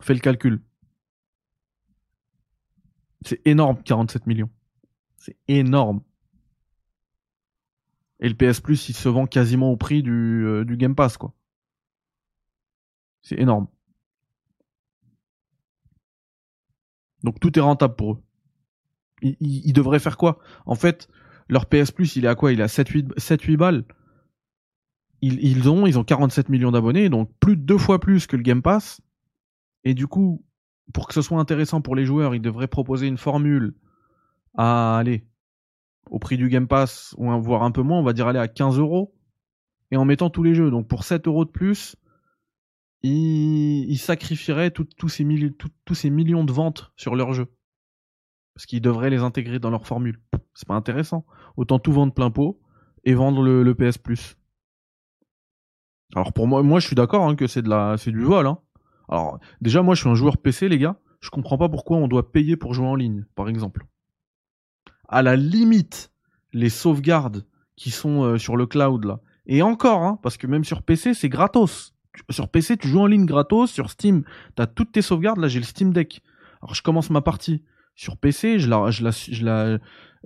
Fais 0.00 0.14
le 0.14 0.20
calcul. 0.20 0.62
C'est 3.20 3.46
énorme, 3.46 3.82
47 3.82 4.26
millions. 4.26 4.48
C'est 5.20 5.36
énorme. 5.48 6.02
Et 8.20 8.28
le 8.28 8.34
PS 8.34 8.60
Plus, 8.60 8.88
il 8.88 8.94
se 8.94 9.08
vend 9.08 9.26
quasiment 9.26 9.70
au 9.70 9.76
prix 9.76 10.02
du, 10.02 10.44
euh, 10.46 10.64
du 10.64 10.76
Game 10.76 10.94
Pass, 10.94 11.18
quoi. 11.18 11.34
C'est 13.22 13.38
énorme. 13.38 13.68
Donc 17.22 17.38
tout 17.38 17.56
est 17.58 17.62
rentable 17.62 17.96
pour 17.96 18.14
eux. 18.14 18.22
Ils, 19.20 19.74
devraient 19.74 19.98
faire 19.98 20.16
quoi? 20.16 20.38
En 20.64 20.74
fait, 20.74 21.06
leur 21.48 21.66
PS 21.66 21.90
Plus, 21.90 22.16
il 22.16 22.24
est 22.24 22.28
à 22.28 22.34
quoi? 22.34 22.52
Il 22.52 22.60
est 22.60 22.62
à 22.62 22.66
7-8 22.66 23.56
balles. 23.58 23.84
Ils, 25.20 25.68
ont, 25.68 25.86
ils 25.86 25.98
ont 25.98 26.04
47 26.04 26.48
millions 26.48 26.70
d'abonnés, 26.70 27.10
donc 27.10 27.30
plus 27.40 27.58
de 27.58 27.62
deux 27.62 27.76
fois 27.76 28.00
plus 28.00 28.26
que 28.26 28.36
le 28.36 28.42
Game 28.42 28.62
Pass. 28.62 29.02
Et 29.84 29.92
du 29.92 30.06
coup, 30.06 30.42
pour 30.94 31.06
que 31.06 31.12
ce 31.12 31.20
soit 31.20 31.38
intéressant 31.38 31.82
pour 31.82 31.94
les 31.94 32.06
joueurs, 32.06 32.34
ils 32.34 32.40
devraient 32.40 32.68
proposer 32.68 33.06
une 33.06 33.18
formule 33.18 33.74
à 34.56 34.98
aller 34.98 35.26
au 36.10 36.18
prix 36.18 36.36
du 36.36 36.48
Game 36.48 36.66
Pass, 36.66 37.14
ou 37.18 37.30
voire 37.40 37.62
un 37.62 37.70
peu 37.70 37.82
moins, 37.82 37.98
on 37.98 38.02
va 38.02 38.12
dire 38.12 38.26
aller 38.26 38.38
à 38.38 38.48
15 38.48 38.78
euros, 38.78 39.14
et 39.90 39.96
en 39.96 40.04
mettant 40.04 40.30
tous 40.30 40.42
les 40.42 40.54
jeux. 40.54 40.70
Donc 40.70 40.88
pour 40.88 41.04
7 41.04 41.26
euros 41.26 41.44
de 41.44 41.50
plus, 41.50 41.96
ils, 43.02 43.98
sacrifieraient 43.98 44.70
tous 44.70 45.08
ces 45.08 45.24
millions 45.24 46.44
de 46.44 46.52
ventes 46.52 46.92
sur 46.96 47.16
leurs 47.16 47.32
jeux. 47.32 47.52
Parce 48.54 48.66
qu'ils 48.66 48.82
devraient 48.82 49.10
les 49.10 49.22
intégrer 49.22 49.58
dans 49.58 49.70
leur 49.70 49.86
formule. 49.86 50.20
C'est 50.54 50.68
pas 50.68 50.74
intéressant. 50.74 51.24
Autant 51.56 51.78
tout 51.78 51.92
vendre 51.92 52.12
plein 52.12 52.30
pot 52.30 52.60
et 53.04 53.14
vendre 53.14 53.42
le, 53.42 53.74
PS 53.74 53.98
Plus. 53.98 54.36
Alors 56.14 56.32
pour 56.32 56.48
moi, 56.48 56.62
moi 56.62 56.80
je 56.80 56.86
suis 56.86 56.96
d'accord 56.96 57.26
hein, 57.26 57.36
que 57.36 57.46
c'est 57.46 57.62
de 57.62 57.68
la, 57.68 57.96
c'est 57.96 58.10
du 58.10 58.22
vol. 58.22 58.46
Hein. 58.46 58.58
Alors 59.08 59.38
déjà 59.60 59.80
moi 59.82 59.94
je 59.94 60.00
suis 60.00 60.10
un 60.10 60.14
joueur 60.14 60.38
PC 60.38 60.68
les 60.68 60.78
gars. 60.78 60.98
Je 61.20 61.30
comprends 61.30 61.58
pas 61.58 61.68
pourquoi 61.68 61.98
on 61.98 62.08
doit 62.08 62.32
payer 62.32 62.56
pour 62.56 62.74
jouer 62.74 62.86
en 62.86 62.94
ligne, 62.94 63.26
par 63.34 63.48
exemple. 63.48 63.86
À 65.10 65.20
la 65.20 65.36
limite, 65.36 66.10
les 66.54 66.70
sauvegardes 66.70 67.44
qui 67.76 67.90
sont 67.90 68.22
euh, 68.22 68.38
sur 68.38 68.56
le 68.56 68.64
cloud 68.64 69.04
là. 69.04 69.20
Et 69.46 69.60
encore, 69.60 70.02
hein, 70.02 70.18
parce 70.22 70.38
que 70.38 70.46
même 70.46 70.64
sur 70.64 70.82
PC 70.82 71.12
c'est 71.12 71.28
gratos 71.28 71.92
sur 72.30 72.48
PC, 72.48 72.76
tu 72.76 72.88
joues 72.88 73.00
en 73.00 73.06
ligne 73.06 73.26
gratos. 73.26 73.70
Sur 73.70 73.90
Steam, 73.90 74.24
tu 74.56 74.62
as 74.62 74.66
toutes 74.66 74.92
tes 74.92 75.02
sauvegardes. 75.02 75.38
Là, 75.38 75.48
j'ai 75.48 75.58
le 75.58 75.64
Steam 75.64 75.92
Deck. 75.92 76.22
Alors, 76.62 76.74
je 76.74 76.82
commence 76.82 77.10
ma 77.10 77.20
partie 77.20 77.64
sur 77.94 78.16
PC. 78.16 78.58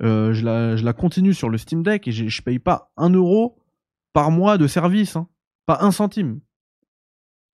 Euh, 0.02 0.34
je 0.34 0.84
la, 0.84 0.92
continue 0.92 1.34
sur 1.34 1.48
le 1.48 1.58
Steam 1.58 1.82
Deck 1.82 2.08
et 2.08 2.12
je 2.12 2.42
paye 2.42 2.58
pas 2.58 2.92
un 2.96 3.10
euro 3.10 3.58
par 4.12 4.30
mois 4.30 4.58
de 4.58 4.66
service. 4.66 5.16
Hein. 5.16 5.28
Pas 5.66 5.78
un 5.82 5.90
centime. 5.90 6.40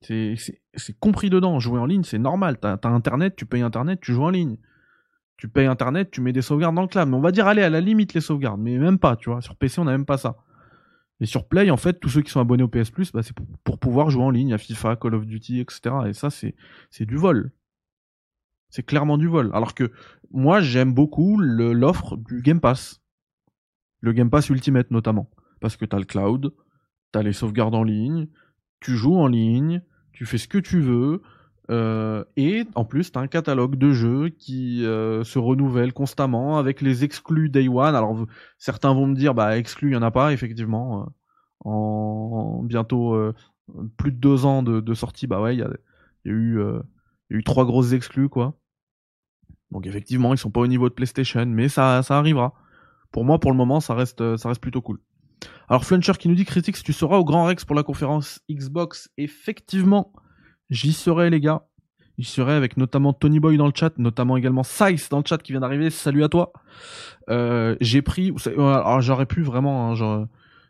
C'est, 0.03 0.35
c'est, 0.75 0.99
compris 0.99 1.29
dedans. 1.29 1.61
Jouer 1.61 1.79
en 1.79 1.87
ligne, 1.87 2.05
c'est 2.05 2.19
normal. 2.19 2.59
T'as, 2.59 2.79
as 2.83 2.89
Internet, 2.89 3.37
tu 3.37 3.47
payes 3.47 3.63
Internet, 3.63 4.01
tu 4.01 4.13
joues 4.13 4.25
en 4.25 4.31
ligne. 4.31 4.57
Tu 5.41 5.49
payes 5.49 5.65
Internet, 5.65 6.11
tu 6.11 6.21
mets 6.21 6.35
des 6.35 6.43
sauvegardes 6.43 6.75
dans 6.75 6.83
le 6.83 6.89
cloud. 6.89 7.09
Mais 7.09 7.17
on 7.17 7.23
va 7.23 7.33
dire, 7.33 7.47
allez, 7.47 7.63
à 7.63 7.71
la 7.71 7.81
limite, 7.81 8.13
les 8.13 8.21
sauvegardes. 8.21 8.61
Mais 8.61 8.77
même 8.77 8.99
pas, 8.99 9.17
tu 9.17 9.31
vois. 9.31 9.41
Sur 9.41 9.57
PC, 9.57 9.81
on 9.81 9.87
a 9.87 9.93
même 9.93 10.05
pas 10.05 10.19
ça. 10.19 10.37
Et 11.19 11.25
sur 11.25 11.49
Play, 11.49 11.71
en 11.71 11.79
fait, 11.79 11.99
tous 11.99 12.11
ceux 12.11 12.21
qui 12.21 12.31
sont 12.31 12.41
abonnés 12.41 12.63
au 12.63 12.69
PS 12.69 12.91
Plus, 12.91 13.11
bah, 13.11 13.23
c'est 13.23 13.35
pour, 13.65 13.79
pouvoir 13.79 14.11
jouer 14.11 14.23
en 14.23 14.31
ligne 14.31 14.53
à 14.53 14.59
FIFA, 14.59 14.97
Call 14.97 15.15
of 15.15 15.25
Duty, 15.25 15.61
etc. 15.61 15.81
Et 16.09 16.13
ça, 16.13 16.29
c'est, 16.29 16.55
c'est 16.91 17.07
du 17.07 17.17
vol. 17.17 17.53
C'est 18.69 18.83
clairement 18.83 19.17
du 19.17 19.29
vol. 19.29 19.51
Alors 19.55 19.73
que 19.73 19.91
moi, 20.31 20.61
j'aime 20.61 20.93
beaucoup 20.93 21.41
l'offre 21.41 22.19
du 22.19 22.43
Game 22.43 22.61
Pass. 22.61 23.01
Le 24.01 24.13
Game 24.13 24.29
Pass 24.29 24.51
Ultimate, 24.51 24.91
notamment. 24.91 25.31
Parce 25.63 25.79
que 25.79 25.87
t'as 25.87 25.99
le 25.99 26.05
cloud, 26.05 26.53
t'as 27.13 27.23
les 27.23 27.33
sauvegardes 27.33 27.75
en 27.75 27.83
ligne, 27.83 28.29
tu 28.81 28.95
joues 28.95 29.17
en 29.17 29.27
ligne, 29.27 29.81
tu 30.13 30.27
fais 30.27 30.37
ce 30.37 30.49
que 30.49 30.59
tu 30.59 30.81
veux, 30.81 31.23
euh, 31.71 32.25
et 32.37 32.65
en 32.75 32.85
plus, 32.85 33.13
tu 33.13 33.19
as 33.19 33.23
un 33.23 33.29
catalogue 33.29 33.77
de 33.77 33.93
jeux 33.93 34.31
qui 34.31 34.85
euh, 34.85 35.23
se 35.23 35.39
renouvelle 35.39 35.93
constamment 35.93 36.59
avec 36.59 36.81
les 36.81 37.05
exclus 37.05 37.49
Day 37.49 37.69
One. 37.69 37.95
Alors 37.95 38.27
certains 38.59 38.93
vont 38.93 39.07
me 39.07 39.15
dire, 39.15 39.35
bah 39.35 39.57
exclus, 39.57 39.91
il 39.91 39.93
y 39.95 39.97
en 39.97 40.03
a 40.03 40.11
pas 40.11 40.33
effectivement. 40.33 41.03
Euh, 41.03 41.07
en, 41.65 42.63
bientôt 42.63 43.15
plus 43.99 44.13
de 44.13 44.17
deux 44.17 44.47
ans 44.47 44.63
de, 44.63 44.95
sortie, 44.95 45.27
bah 45.27 45.43
ouais, 45.43 45.55
il 45.55 45.59
y 45.59 45.63
a, 45.63 45.71
eu, 46.25 47.45
trois 47.45 47.67
grosses 47.67 47.93
exclus 47.93 48.31
quoi. 48.31 48.55
Donc 49.71 49.87
effectivement, 49.87 50.33
ils 50.33 50.39
sont 50.39 50.51
pas 50.51 50.61
au 50.61 50.67
niveau 50.67 50.89
de 50.89 50.95
PlayStation, 50.95 51.45
mais 51.47 51.69
ça, 51.69 52.03
ça 52.03 52.19
arrivera. 52.19 52.55
Pour 53.13 53.25
moi, 53.25 53.39
pour 53.39 53.51
le 53.51 53.59
moment, 53.59 53.81
ça 53.81 53.95
reste, 53.95 54.37
ça 54.39 54.49
reste 54.49 54.63
plutôt 54.63 54.81
cool. 54.81 55.01
Alors 55.69 55.85
Fluncher 55.85 56.15
qui 56.19 56.29
nous 56.29 56.35
dit 56.35 56.47
Critics, 56.47 56.83
tu 56.83 56.95
seras 56.95 57.19
au 57.19 57.25
Grand 57.25 57.45
Rex 57.45 57.67
pour 57.67 57.77
la 57.77 57.83
conférence 57.83 58.41
Xbox. 58.51 59.11
Effectivement, 59.19 60.13
J'y 60.71 60.93
serai 60.93 61.31
les 61.31 61.41
gars. 61.41 61.67
J'y 62.19 62.27
serai 62.27 62.53
avec 62.53 62.77
notamment 62.77 63.13
Tony 63.13 63.41
Boy 63.41 63.57
dans 63.57 63.67
le 63.67 63.73
chat, 63.75 63.97
notamment 63.99 64.37
également 64.37 64.63
Sice 64.63 65.09
dans 65.09 65.19
le 65.19 65.25
chat 65.27 65.39
qui 65.39 65.53
vient 65.53 65.61
d'arriver. 65.61 65.91
Salut 65.91 66.23
à 66.23 66.29
toi. 66.29 66.53
Euh, 67.29 67.77
j'ai 67.81 68.03
pris, 68.03 68.33
alors 68.57 69.01
j'aurais 69.01 69.27
pu 69.27 69.43
vraiment, 69.43 69.93
hein, 69.93 70.29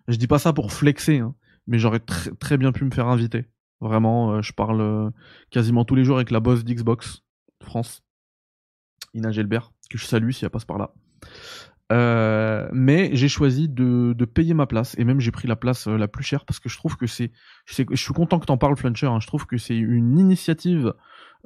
je 0.08 0.16
dis 0.16 0.26
pas 0.26 0.38
ça 0.38 0.52
pour 0.52 0.72
flexer, 0.72 1.18
hein, 1.18 1.34
mais 1.66 1.78
j'aurais 1.78 2.00
très 2.00 2.56
bien 2.56 2.72
pu 2.72 2.84
me 2.84 2.90
faire 2.90 3.08
inviter. 3.08 3.46
Vraiment, 3.80 4.32
euh, 4.32 4.42
je 4.42 4.52
parle 4.52 4.80
euh, 4.80 5.10
quasiment 5.50 5.84
tous 5.84 5.94
les 5.94 6.04
jours 6.04 6.16
avec 6.16 6.30
la 6.30 6.40
boss 6.40 6.64
d'Xbox 6.64 7.22
France, 7.62 8.02
Ina 9.14 9.32
Gelbert, 9.32 9.72
que 9.88 9.98
je 9.98 10.04
salue 10.04 10.30
si 10.30 10.44
elle 10.44 10.50
passe 10.50 10.64
par 10.64 10.78
là. 10.78 10.92
Euh, 11.92 12.68
mais 12.72 13.10
j'ai 13.14 13.26
choisi 13.26 13.68
de, 13.68 14.12
de, 14.16 14.24
payer 14.24 14.54
ma 14.54 14.66
place 14.66 14.94
et 14.96 15.02
même 15.02 15.18
j'ai 15.18 15.32
pris 15.32 15.48
la 15.48 15.56
place 15.56 15.88
euh, 15.88 15.96
la 15.96 16.06
plus 16.06 16.22
chère 16.22 16.44
parce 16.44 16.60
que 16.60 16.68
je 16.68 16.76
trouve 16.76 16.96
que 16.96 17.08
c'est 17.08 17.32
je 17.66 17.96
suis 17.96 18.14
content 18.14 18.38
que 18.38 18.46
t'en 18.46 18.58
parles 18.58 18.76
Fluncher 18.76 19.06
hein, 19.06 19.18
je 19.18 19.26
trouve 19.26 19.44
que 19.44 19.56
c'est 19.58 19.76
une 19.76 20.16
initiative 20.16 20.94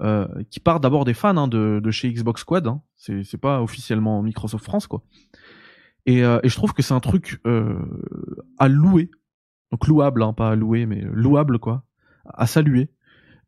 euh, 0.01 0.29
qui 0.51 0.61
part 0.61 0.81
d'abord 0.81 1.07
des 1.07 1.15
fans 1.15 1.35
hein, 1.39 1.49
de, 1.49 1.81
de, 1.83 1.91
chez 1.91 2.13
Xbox 2.13 2.43
Squad 2.43 2.67
hein. 2.67 2.83
c'est 2.97 3.41
pas 3.41 3.63
officiellement 3.63 4.23
Microsoft 4.23 4.67
France 4.67 4.87
quoi 4.87 5.03
et, 6.05 6.23
euh, 6.23 6.41
et 6.43 6.51
je 6.51 6.57
trouve 6.57 6.75
que 6.75 6.83
c'est 6.83 6.95
un 6.95 7.01
truc 7.01 7.41
euh, 7.47 7.79
à 8.59 8.69
louer 8.69 9.11
donc 9.73 9.87
louable 9.87 10.23
hein, 10.23 10.35
pas 10.35 10.51
à 10.51 10.57
louer 10.57 10.85
mais 10.85 11.01
louable 11.11 11.59
quoi 11.59 11.85
à 12.27 12.47
saluer 12.47 12.91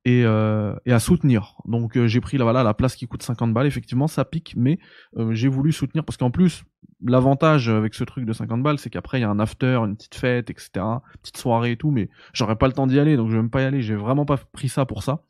et, 0.06 0.22
euh, 0.24 0.72
et 0.86 0.92
à 0.92 1.00
soutenir. 1.00 1.56
Donc 1.66 1.98
j'ai 2.06 2.20
pris 2.20 2.38
la 2.38 2.44
voilà 2.44 2.62
la 2.62 2.74
place 2.74 2.94
qui 2.94 3.08
coûte 3.08 3.24
50 3.24 3.52
balles. 3.52 3.66
Effectivement, 3.66 4.06
ça 4.06 4.24
pique, 4.24 4.54
mais 4.56 4.78
euh, 5.18 5.34
j'ai 5.34 5.48
voulu 5.48 5.72
soutenir 5.72 6.04
parce 6.04 6.16
qu'en 6.16 6.30
plus 6.30 6.62
l'avantage 7.04 7.68
avec 7.68 7.94
ce 7.94 8.04
truc 8.04 8.24
de 8.24 8.32
50 8.32 8.62
balles, 8.62 8.78
c'est 8.78 8.90
qu'après 8.90 9.18
il 9.18 9.22
y 9.22 9.24
a 9.24 9.30
un 9.30 9.38
after, 9.38 9.78
une 9.84 9.96
petite 9.96 10.14
fête, 10.14 10.50
etc., 10.50 10.70
petite 11.22 11.36
soirée 11.36 11.72
et 11.72 11.76
tout. 11.76 11.90
Mais 11.90 12.08
j'aurais 12.32 12.56
pas 12.56 12.66
le 12.66 12.72
temps 12.72 12.86
d'y 12.86 12.98
aller, 12.98 13.16
donc 13.16 13.28
je 13.28 13.36
vais 13.36 13.42
même 13.42 13.50
pas 13.50 13.62
y 13.62 13.64
aller. 13.64 13.82
J'ai 13.82 13.96
vraiment 13.96 14.24
pas 14.24 14.38
pris 14.52 14.68
ça 14.68 14.86
pour 14.86 15.02
ça. 15.02 15.22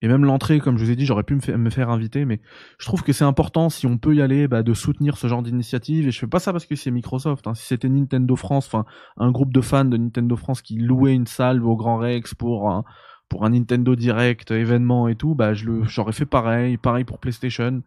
Et 0.00 0.06
même 0.06 0.24
l'entrée, 0.24 0.60
comme 0.60 0.78
je 0.78 0.84
vous 0.84 0.90
ai 0.92 0.96
dit, 0.96 1.06
j'aurais 1.06 1.24
pu 1.24 1.34
me, 1.34 1.70
faire 1.70 1.90
inviter, 1.90 2.24
mais 2.24 2.40
je 2.78 2.86
trouve 2.86 3.02
que 3.02 3.12
c'est 3.12 3.24
important, 3.24 3.68
si 3.68 3.84
on 3.86 3.98
peut 3.98 4.14
y 4.14 4.22
aller, 4.22 4.46
bah, 4.46 4.62
de 4.62 4.72
soutenir 4.72 5.16
ce 5.16 5.26
genre 5.26 5.42
d'initiative. 5.42 6.06
Et 6.06 6.12
je 6.12 6.18
fais 6.20 6.28
pas 6.28 6.38
ça 6.38 6.52
parce 6.52 6.66
que 6.66 6.76
c'est 6.76 6.92
Microsoft. 6.92 7.48
Hein. 7.48 7.54
Si 7.54 7.66
c'était 7.66 7.88
Nintendo 7.88 8.36
France, 8.36 8.66
enfin 8.66 8.84
un 9.16 9.32
groupe 9.32 9.52
de 9.52 9.60
fans 9.60 9.84
de 9.84 9.96
Nintendo 9.96 10.36
France 10.36 10.62
qui 10.62 10.78
louait 10.78 11.14
une 11.14 11.26
salle 11.26 11.64
au 11.64 11.74
Grand 11.74 11.98
Rex 11.98 12.34
pour 12.34 12.84
pour 13.28 13.44
un 13.44 13.50
Nintendo 13.50 13.94
Direct 13.94 14.52
événement 14.52 15.08
et 15.08 15.14
tout, 15.14 15.34
bah 15.34 15.52
j'aurais 15.52 16.12
fait 16.12 16.26
pareil, 16.26 16.76
pareil 16.78 17.04
pour 17.04 17.18
PlayStation. 17.18 17.82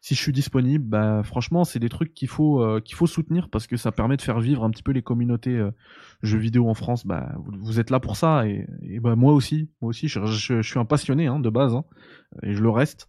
Si 0.00 0.14
je 0.14 0.20
suis 0.20 0.32
disponible, 0.32 0.84
bah 0.84 1.22
franchement, 1.22 1.64
c'est 1.64 1.78
des 1.78 1.88
trucs 1.88 2.14
qu'il 2.14 2.28
faut 2.28 2.62
euh, 2.62 2.80
qu'il 2.80 2.96
faut 2.96 3.06
soutenir 3.06 3.48
parce 3.48 3.66
que 3.66 3.76
ça 3.76 3.92
permet 3.92 4.16
de 4.16 4.22
faire 4.22 4.40
vivre 4.40 4.64
un 4.64 4.70
petit 4.70 4.82
peu 4.82 4.92
les 4.92 5.02
communautés 5.02 5.56
euh, 5.56 5.70
jeux 6.22 6.38
vidéo 6.38 6.68
en 6.68 6.74
France. 6.74 7.06
Bah 7.06 7.34
vous, 7.38 7.80
êtes 7.80 7.90
là 7.90 8.00
pour 8.00 8.16
ça 8.16 8.46
et, 8.46 8.66
et 8.82 9.00
bah 9.00 9.16
moi 9.16 9.32
aussi, 9.32 9.70
moi 9.80 9.90
aussi, 9.90 10.08
je, 10.08 10.24
je, 10.26 10.62
suis 10.62 10.78
un 10.78 10.84
passionné 10.84 11.26
hein, 11.26 11.40
de 11.40 11.50
base 11.50 11.74
hein, 11.74 11.84
et 12.42 12.54
je 12.54 12.62
le 12.62 12.70
reste. 12.70 13.08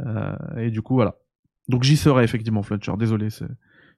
Euh, 0.00 0.36
et 0.56 0.70
du 0.70 0.82
coup 0.82 0.94
voilà. 0.94 1.16
Donc 1.68 1.82
j'y 1.82 1.96
serai 1.96 2.24
effectivement, 2.24 2.62
Fletcher. 2.62 2.92
Désolé, 2.98 3.30
c'est 3.30 3.46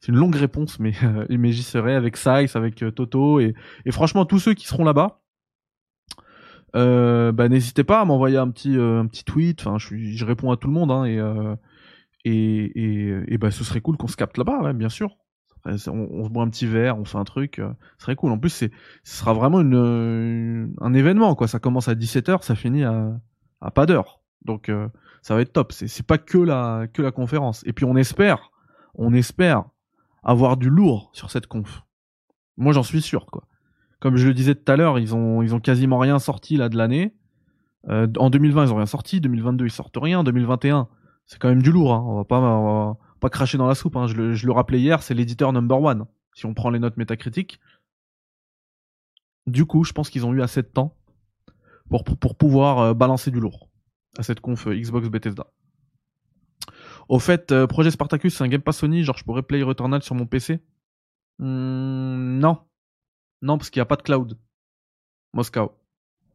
une 0.08 0.16
longue 0.16 0.36
réponse, 0.36 0.80
mais 0.80 0.92
mais 1.28 1.52
j'y 1.52 1.62
serai 1.62 1.94
avec 1.94 2.16
Size, 2.16 2.56
avec 2.56 2.76
Toto 2.94 3.40
et, 3.40 3.54
et 3.84 3.92
franchement 3.92 4.24
tous 4.24 4.38
ceux 4.38 4.54
qui 4.54 4.66
seront 4.66 4.84
là-bas 4.84 5.20
euh, 6.76 7.32
bah, 7.32 7.48
n'hésitez 7.48 7.84
pas 7.84 8.00
à 8.00 8.04
m'envoyer 8.04 8.36
un 8.36 8.50
petit 8.50 8.76
euh, 8.76 9.00
un 9.00 9.06
petit 9.06 9.24
tweet. 9.24 9.60
Enfin, 9.60 9.78
je, 9.78 9.96
je 9.96 10.24
réponds 10.24 10.50
à 10.50 10.56
tout 10.56 10.68
le 10.68 10.74
monde 10.74 10.90
hein, 10.90 11.04
et, 11.04 11.18
euh, 11.18 11.54
et, 12.24 13.32
et 13.32 13.38
bah 13.38 13.50
ce 13.50 13.64
serait 13.64 13.80
cool 13.80 13.96
qu'on 13.96 14.08
se 14.08 14.16
capte 14.16 14.38
là-bas, 14.38 14.72
bien 14.72 14.88
sûr. 14.88 15.16
On, 15.66 15.76
se 15.76 16.30
boit 16.30 16.42
un 16.42 16.48
petit 16.48 16.66
verre, 16.66 16.98
on 16.98 17.04
fait 17.04 17.18
un 17.18 17.24
truc, 17.24 17.58
euh, 17.58 17.68
ce 17.98 18.04
serait 18.04 18.16
cool. 18.16 18.32
En 18.32 18.38
plus, 18.38 18.48
ce 18.48 18.68
sera 19.04 19.34
vraiment 19.34 19.60
une, 19.60 20.74
un 20.80 20.94
événement 20.94 21.34
quoi. 21.34 21.48
Ça 21.48 21.58
commence 21.58 21.88
à 21.88 21.94
17h, 21.94 22.42
ça 22.42 22.54
finit 22.54 22.84
à 22.84 23.20
à 23.60 23.70
pas 23.70 23.84
d'heure. 23.84 24.20
Donc 24.42 24.72
ça 25.20 25.34
va 25.34 25.42
être 25.42 25.52
top. 25.52 25.72
C'est 25.72 25.86
c'est 25.86 26.06
pas 26.06 26.16
que 26.16 26.38
la 26.38 26.86
que 26.90 27.02
la 27.02 27.12
conférence. 27.12 27.62
Et 27.66 27.74
puis 27.74 27.84
on 27.84 27.94
espère, 27.94 28.50
on 28.94 29.12
espère 29.12 29.64
avoir 30.22 30.56
du 30.56 30.70
lourd 30.70 31.10
sur 31.12 31.30
cette 31.30 31.46
conf. 31.46 31.82
Moi, 32.56 32.72
j'en 32.72 32.82
suis 32.82 33.02
sûr 33.02 33.26
quoi 33.26 33.44
comme 34.00 34.16
je 34.16 34.26
le 34.26 34.34
disais 34.34 34.54
tout 34.54 34.72
à 34.72 34.76
l'heure, 34.76 34.98
ils 34.98 35.14
ont, 35.14 35.42
ils 35.42 35.54
ont 35.54 35.60
quasiment 35.60 35.98
rien 35.98 36.18
sorti 36.18 36.56
là 36.56 36.68
de 36.68 36.76
l'année. 36.76 37.14
Euh, 37.88 38.08
en 38.18 38.30
2020, 38.30 38.66
ils 38.66 38.72
ont 38.72 38.76
rien 38.76 38.86
sorti. 38.86 39.20
2022, 39.20 39.66
ils 39.66 39.70
sortent 39.70 39.98
rien. 40.00 40.24
2021, 40.24 40.88
c'est 41.30 41.38
quand 41.38 41.48
même 41.48 41.62
du 41.62 41.70
lourd. 41.70 41.94
Hein. 41.94 42.02
On 42.04 42.16
va 42.16 42.24
pas, 42.24 42.40
on 42.40 42.96
pas 43.20 43.30
cracher 43.30 43.56
dans 43.56 43.68
la 43.68 43.76
soupe. 43.76 43.94
Hein. 43.94 44.08
Je, 44.08 44.14
le, 44.16 44.52
rappelais 44.52 44.80
hier, 44.80 45.00
c'est 45.02 45.14
l'éditeur 45.14 45.52
number 45.52 45.80
one. 45.80 46.06
Si 46.34 46.44
on 46.44 46.54
prend 46.54 46.70
les 46.70 46.80
notes 46.80 46.96
métacritiques. 46.96 47.60
Du 49.46 49.64
coup, 49.64 49.84
je 49.84 49.92
pense 49.92 50.10
qu'ils 50.10 50.26
ont 50.26 50.34
eu 50.34 50.42
assez 50.42 50.62
de 50.62 50.66
temps 50.66 50.96
pour, 51.88 52.02
pour, 52.02 52.36
pouvoir 52.36 52.78
euh, 52.80 52.94
balancer 52.94 53.30
du 53.30 53.38
lourd 53.38 53.68
à 54.18 54.24
cette 54.24 54.40
conf 54.40 54.66
euh, 54.66 54.74
Xbox 54.74 55.08
Bethesda. 55.08 55.46
Au 57.08 57.20
fait, 57.20 57.52
euh, 57.52 57.66
projet 57.68 57.92
Spartacus, 57.92 58.36
c'est 58.36 58.44
un 58.44 58.48
Game 58.48 58.60
Pass 58.60 58.78
Sony, 58.78 59.04
genre 59.04 59.16
je 59.16 59.24
pourrais 59.24 59.42
play 59.42 59.62
Returnal 59.62 60.02
sur 60.02 60.16
mon 60.16 60.26
PC 60.26 60.60
hmm, 61.38 62.38
Non, 62.38 62.58
non, 63.40 63.56
parce 63.56 63.70
qu'il 63.70 63.78
n'y 63.78 63.82
a 63.82 63.86
pas 63.86 63.96
de 63.96 64.02
cloud. 64.02 64.36
Moscow. 65.32 65.72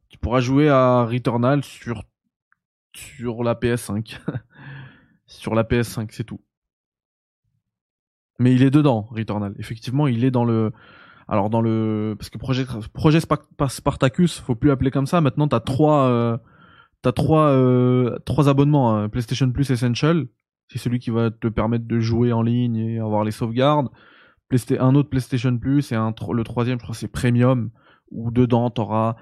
Tu 0.08 0.17
pourras 0.17 0.39
jouer 0.39 0.69
à 0.69 1.03
Returnal 1.05 1.63
sur, 1.63 2.03
sur 2.95 3.43
la 3.43 3.55
PS5. 3.55 4.19
sur 5.27 5.55
la 5.55 5.63
PS5, 5.63 6.07
c'est 6.11 6.23
tout. 6.23 6.41
Mais 8.39 8.53
il 8.53 8.63
est 8.63 8.71
dedans, 8.71 9.07
Returnal. 9.11 9.55
Effectivement, 9.59 10.07
il 10.07 10.23
est 10.23 10.31
dans 10.31 10.45
le. 10.45 10.71
Alors 11.27 11.49
dans 11.49 11.61
le 11.61 12.15
parce 12.19 12.29
que 12.29 12.38
projet 12.38 12.65
projet 12.93 13.19
Spartacus, 13.19 14.39
faut 14.39 14.55
plus 14.55 14.69
l'appeler 14.69 14.91
comme 14.91 15.07
ça. 15.07 15.21
Maintenant, 15.21 15.47
t'as 15.47 15.59
trois 15.59 16.07
euh... 16.07 16.38
t'as 17.01 17.13
trois 17.13 17.47
euh... 17.47 18.19
trois 18.25 18.47
abonnements 18.47 18.95
hein. 18.95 19.09
PlayStation 19.09 19.49
Plus 19.51 19.71
Essential, 19.71 20.27
c'est 20.67 20.77
celui 20.77 20.99
qui 20.99 21.09
va 21.09 21.31
te 21.31 21.47
permettre 21.47 21.88
de 21.88 21.99
jouer 21.99 22.31
en 22.31 22.43
ligne 22.43 22.75
et 22.75 22.99
avoir 22.99 23.23
les 23.23 23.31
sauvegardes 23.31 23.89
un 24.79 24.95
autre 24.95 25.09
PlayStation 25.09 25.57
Plus 25.57 25.91
et 25.91 25.95
un, 25.95 26.13
le 26.31 26.43
troisième, 26.43 26.79
je 26.79 26.83
crois, 26.83 26.95
c'est 26.95 27.07
Premium, 27.07 27.71
où 28.11 28.31
dedans, 28.31 28.69
t'auras 28.69 29.15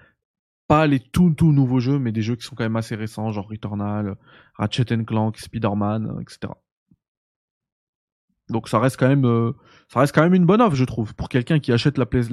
pas 0.68 0.88
les 0.88 1.00
tout, 1.00 1.32
tout 1.32 1.52
nouveaux 1.52 1.80
jeux, 1.80 2.00
mais 2.00 2.12
des 2.12 2.22
jeux 2.22 2.36
qui 2.36 2.44
sont 2.44 2.56
quand 2.56 2.64
même 2.64 2.76
assez 2.76 2.96
récents, 2.96 3.32
genre 3.32 3.48
Returnal, 3.50 4.16
Ratchet 4.56 4.86
Clank, 5.06 5.38
Spider-Man, 5.38 6.20
etc. 6.22 6.54
Donc 8.50 8.68
ça 8.68 8.80
reste 8.80 8.98
quand 8.98 9.08
même, 9.08 9.26
euh, 9.26 9.54
ça 9.88 10.00
reste 10.00 10.14
quand 10.14 10.22
même 10.22 10.34
une 10.34 10.46
bonne 10.46 10.62
offre, 10.62 10.76
je 10.76 10.86
trouve, 10.86 11.16
pour 11.16 11.30
quelqu'un 11.30 11.60
qui 11.60 11.72
achète 11.72 11.98
la 11.98 12.06
PS, 12.06 12.30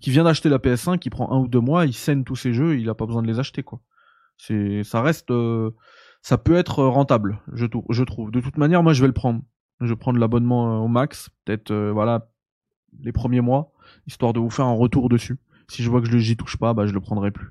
qui, 0.00 0.10
vient 0.10 0.24
d'acheter 0.24 0.48
la 0.48 0.58
PS5, 0.58 0.98
qui 0.98 1.10
prend 1.10 1.32
un 1.32 1.38
ou 1.38 1.48
deux 1.48 1.60
mois, 1.60 1.86
il 1.86 1.94
saigne 1.94 2.24
tous 2.24 2.36
ses 2.36 2.52
jeux, 2.52 2.78
il 2.78 2.88
a 2.88 2.94
pas 2.94 3.06
besoin 3.06 3.22
de 3.22 3.26
les 3.26 3.38
acheter, 3.38 3.62
quoi. 3.62 3.80
C'est, 4.36 4.84
ça 4.84 5.02
reste, 5.02 5.30
euh, 5.30 5.70
ça 6.22 6.38
peut 6.38 6.56
être 6.56 6.84
rentable, 6.84 7.40
je, 7.52 7.66
trouve. 7.66 8.30
De 8.30 8.40
toute 8.40 8.58
manière, 8.58 8.82
moi, 8.82 8.92
je 8.92 9.00
vais 9.00 9.06
le 9.06 9.12
prendre. 9.12 9.42
Je 9.80 9.86
vais 9.86 9.96
prendre 9.96 10.18
l'abonnement 10.18 10.76
euh, 10.76 10.78
au 10.78 10.88
max, 10.88 11.30
peut-être 11.44 11.70
euh, 11.70 11.90
voilà 11.90 12.28
les 13.02 13.12
premiers 13.12 13.40
mois, 13.40 13.72
histoire 14.06 14.32
de 14.32 14.40
vous 14.40 14.50
faire 14.50 14.66
un 14.66 14.74
retour 14.74 15.08
dessus. 15.08 15.38
Si 15.70 15.84
je 15.84 15.88
vois 15.88 16.00
que 16.00 16.08
je 16.10 16.18
j'y 16.18 16.36
touche 16.36 16.56
pas, 16.56 16.74
bah 16.74 16.86
je 16.86 16.92
le 16.92 17.00
prendrai 17.00 17.30
plus, 17.30 17.50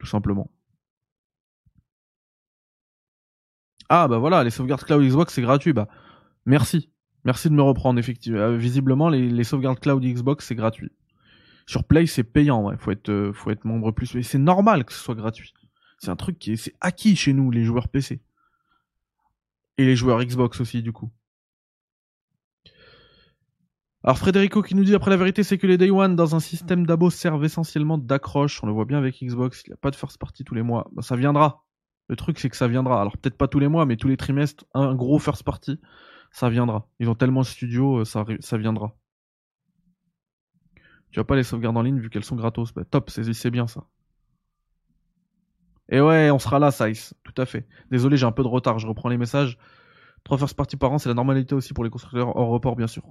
tout 0.00 0.06
simplement. 0.06 0.50
Ah 3.88 4.08
bah 4.08 4.18
voilà, 4.18 4.42
les 4.42 4.50
sauvegardes 4.50 4.82
cloud 4.82 5.04
Xbox 5.04 5.32
c'est 5.32 5.42
gratuit, 5.42 5.72
bah 5.72 5.86
merci, 6.46 6.90
merci 7.24 7.48
de 7.48 7.54
me 7.54 7.62
reprendre 7.62 8.00
effectivement. 8.00 8.40
Euh, 8.40 8.56
visiblement 8.56 9.08
les, 9.08 9.44
sauvegardes 9.44 9.78
cloud 9.78 10.02
Xbox 10.02 10.44
c'est 10.46 10.56
gratuit. 10.56 10.90
Sur 11.66 11.84
Play 11.84 12.06
c'est 12.06 12.24
payant, 12.24 12.64
ouais. 12.64 12.76
faut 12.76 12.90
être 12.90 13.30
faut 13.32 13.52
être 13.52 13.64
membre 13.64 13.92
plus, 13.92 14.12
mais 14.16 14.24
c'est 14.24 14.38
normal 14.38 14.84
que 14.84 14.92
ce 14.92 14.98
soit 14.98 15.14
gratuit. 15.14 15.54
C'est 15.98 16.10
un 16.10 16.16
truc 16.16 16.40
qui 16.40 16.54
est 16.54 16.56
c'est 16.56 16.74
acquis 16.80 17.14
chez 17.14 17.32
nous 17.32 17.52
les 17.52 17.62
joueurs 17.62 17.86
PC 17.86 18.20
et 19.78 19.84
les 19.84 19.94
joueurs 19.94 20.24
Xbox 20.24 20.60
aussi 20.60 20.82
du 20.82 20.90
coup. 20.90 21.12
Alors 24.04 24.18
Frédérico 24.18 24.60
qui 24.60 24.74
nous 24.74 24.84
dit 24.84 24.94
après 24.94 25.10
la 25.10 25.16
vérité 25.16 25.42
c'est 25.42 25.56
que 25.56 25.66
les 25.66 25.78
Day 25.78 25.90
One 25.90 26.14
dans 26.14 26.36
un 26.36 26.40
système 26.40 26.84
d'abo 26.84 27.08
servent 27.08 27.42
essentiellement 27.42 27.96
d'accroche. 27.96 28.62
On 28.62 28.66
le 28.66 28.72
voit 28.72 28.84
bien 28.84 28.98
avec 28.98 29.18
Xbox, 29.22 29.62
il 29.66 29.70
n'y 29.70 29.72
a 29.72 29.78
pas 29.78 29.90
de 29.90 29.96
first 29.96 30.18
party 30.18 30.44
tous 30.44 30.54
les 30.54 30.62
mois. 30.62 30.90
Bah, 30.92 31.00
ça 31.00 31.16
viendra. 31.16 31.64
Le 32.08 32.16
truc 32.16 32.38
c'est 32.38 32.50
que 32.50 32.56
ça 32.56 32.68
viendra. 32.68 33.00
Alors 33.00 33.16
peut-être 33.16 33.38
pas 33.38 33.48
tous 33.48 33.60
les 33.60 33.68
mois 33.68 33.86
mais 33.86 33.96
tous 33.96 34.08
les 34.08 34.18
trimestres, 34.18 34.66
un 34.74 34.94
gros 34.94 35.18
first 35.18 35.42
party, 35.42 35.80
ça 36.30 36.50
viendra. 36.50 36.86
Ils 37.00 37.08
ont 37.08 37.14
tellement 37.14 37.40
de 37.40 37.46
studios, 37.46 38.00
euh, 38.00 38.04
ça, 38.04 38.24
viendra. 38.58 38.94
Tu 41.10 41.18
vas 41.18 41.24
pas 41.24 41.36
les 41.36 41.42
sauvegardes 41.42 41.78
en 41.78 41.82
ligne 41.82 41.98
vu 41.98 42.10
qu'elles 42.10 42.24
sont 42.24 42.36
gratos. 42.36 42.74
Bah, 42.74 42.84
top, 42.84 43.08
c'est 43.08 43.50
bien 43.50 43.66
ça. 43.66 43.86
Et 45.88 46.02
ouais, 46.02 46.30
on 46.30 46.38
sera 46.38 46.58
là, 46.58 46.72
Size. 46.72 47.14
Tout 47.22 47.40
à 47.40 47.46
fait. 47.46 47.66
Désolé, 47.90 48.18
j'ai 48.18 48.26
un 48.26 48.32
peu 48.32 48.42
de 48.42 48.48
retard. 48.48 48.78
Je 48.78 48.86
reprends 48.86 49.08
les 49.08 49.18
messages. 49.18 49.56
Trois 50.24 50.36
first 50.36 50.56
party 50.56 50.76
par 50.76 50.92
an, 50.92 50.98
c'est 50.98 51.08
la 51.08 51.14
normalité 51.14 51.54
aussi 51.54 51.72
pour 51.72 51.84
les 51.84 51.90
constructeurs 51.90 52.36
hors 52.36 52.48
report, 52.48 52.76
bien 52.76 52.86
sûr. 52.86 53.04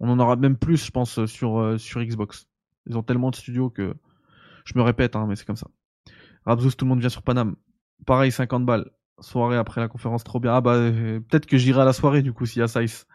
On 0.00 0.08
en 0.08 0.18
aura 0.18 0.36
même 0.36 0.56
plus, 0.56 0.84
je 0.84 0.90
pense, 0.90 1.24
sur, 1.26 1.58
euh, 1.58 1.78
sur 1.78 2.02
Xbox. 2.02 2.46
Ils 2.86 2.96
ont 2.96 3.02
tellement 3.02 3.30
de 3.30 3.36
studios 3.36 3.70
que 3.70 3.94
je 4.64 4.72
me 4.76 4.82
répète, 4.82 5.16
hein, 5.16 5.26
mais 5.28 5.36
c'est 5.36 5.44
comme 5.44 5.56
ça. 5.56 5.68
Rabzous, 6.46 6.72
tout 6.72 6.84
le 6.84 6.90
monde 6.90 7.00
vient 7.00 7.08
sur 7.08 7.22
Paname. 7.22 7.56
Pareil, 8.06 8.32
50 8.32 8.64
balles. 8.64 8.90
Soirée 9.20 9.56
après 9.56 9.80
la 9.80 9.88
conférence, 9.88 10.22
trop 10.24 10.40
bien. 10.40 10.54
Ah 10.54 10.60
bah, 10.60 10.74
euh, 10.74 11.20
peut-être 11.20 11.46
que 11.46 11.58
j'irai 11.58 11.82
à 11.82 11.84
la 11.84 11.92
soirée, 11.92 12.22
du 12.22 12.32
coup, 12.32 12.46
s'il 12.46 12.60
y 12.60 12.62
a 12.62 12.68
Size. 12.68 13.06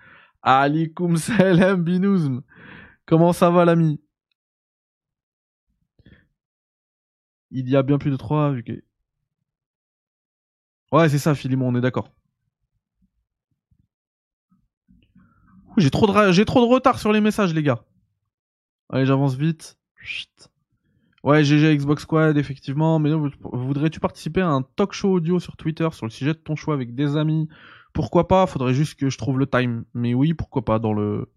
Alikum 0.42 1.18
salam 1.18 1.84
binouzm. 1.84 2.42
Comment 3.06 3.34
ça 3.34 3.50
va, 3.50 3.66
l'ami? 3.66 4.02
Il 7.52 7.70
y 7.70 7.76
a 7.78 7.84
bien 7.84 7.98
plus 7.98 8.12
de 8.12 8.18
3, 8.18 8.52
vu 8.52 8.64
que... 8.64 8.84
Ouais, 10.92 11.10
c'est 11.10 11.20
ça, 11.20 11.36
Philimon, 11.36 11.68
on 11.70 11.76
est 11.76 11.82
d'accord. 11.82 12.10
J'ai 15.78 15.90
trop 15.90 16.08
de 16.08 16.32
j'ai 16.32 16.46
trop 16.46 16.62
de 16.62 16.72
retard 16.72 17.00
sur 17.00 17.12
les 17.12 17.22
messages 17.22 17.54
les 17.54 17.64
gars. 17.64 17.84
Allez, 18.90 19.06
j'avance 19.06 19.36
vite. 19.36 19.78
Chut. 19.96 20.50
Ouais, 21.24 21.44
GG 21.44 21.78
Xbox 21.78 22.04
Squad 22.04 22.38
effectivement, 22.38 23.00
mais 23.00 23.12
voudrais-tu 23.42 24.00
participer 24.00 24.42
à 24.42 24.50
un 24.50 24.62
talk 24.62 24.92
show 24.92 25.14
audio 25.14 25.40
sur 25.40 25.56
Twitter 25.56 25.88
sur 25.92 26.06
le 26.06 26.12
sujet 26.12 26.34
de 26.34 26.38
ton 26.38 26.56
choix 26.56 26.74
avec 26.74 26.94
des 26.96 27.16
amis? 27.16 27.48
Pourquoi 27.94 28.28
pas? 28.28 28.46
Faudrait 28.46 28.74
juste 28.74 28.96
que 28.96 29.10
je 29.10 29.18
trouve 29.18 29.40
le 29.40 29.48
time. 29.48 29.86
Mais 29.94 30.14
oui, 30.14 30.34
pourquoi 30.34 30.66
pas 30.66 30.80
dans 30.80 30.94
le 30.94 31.32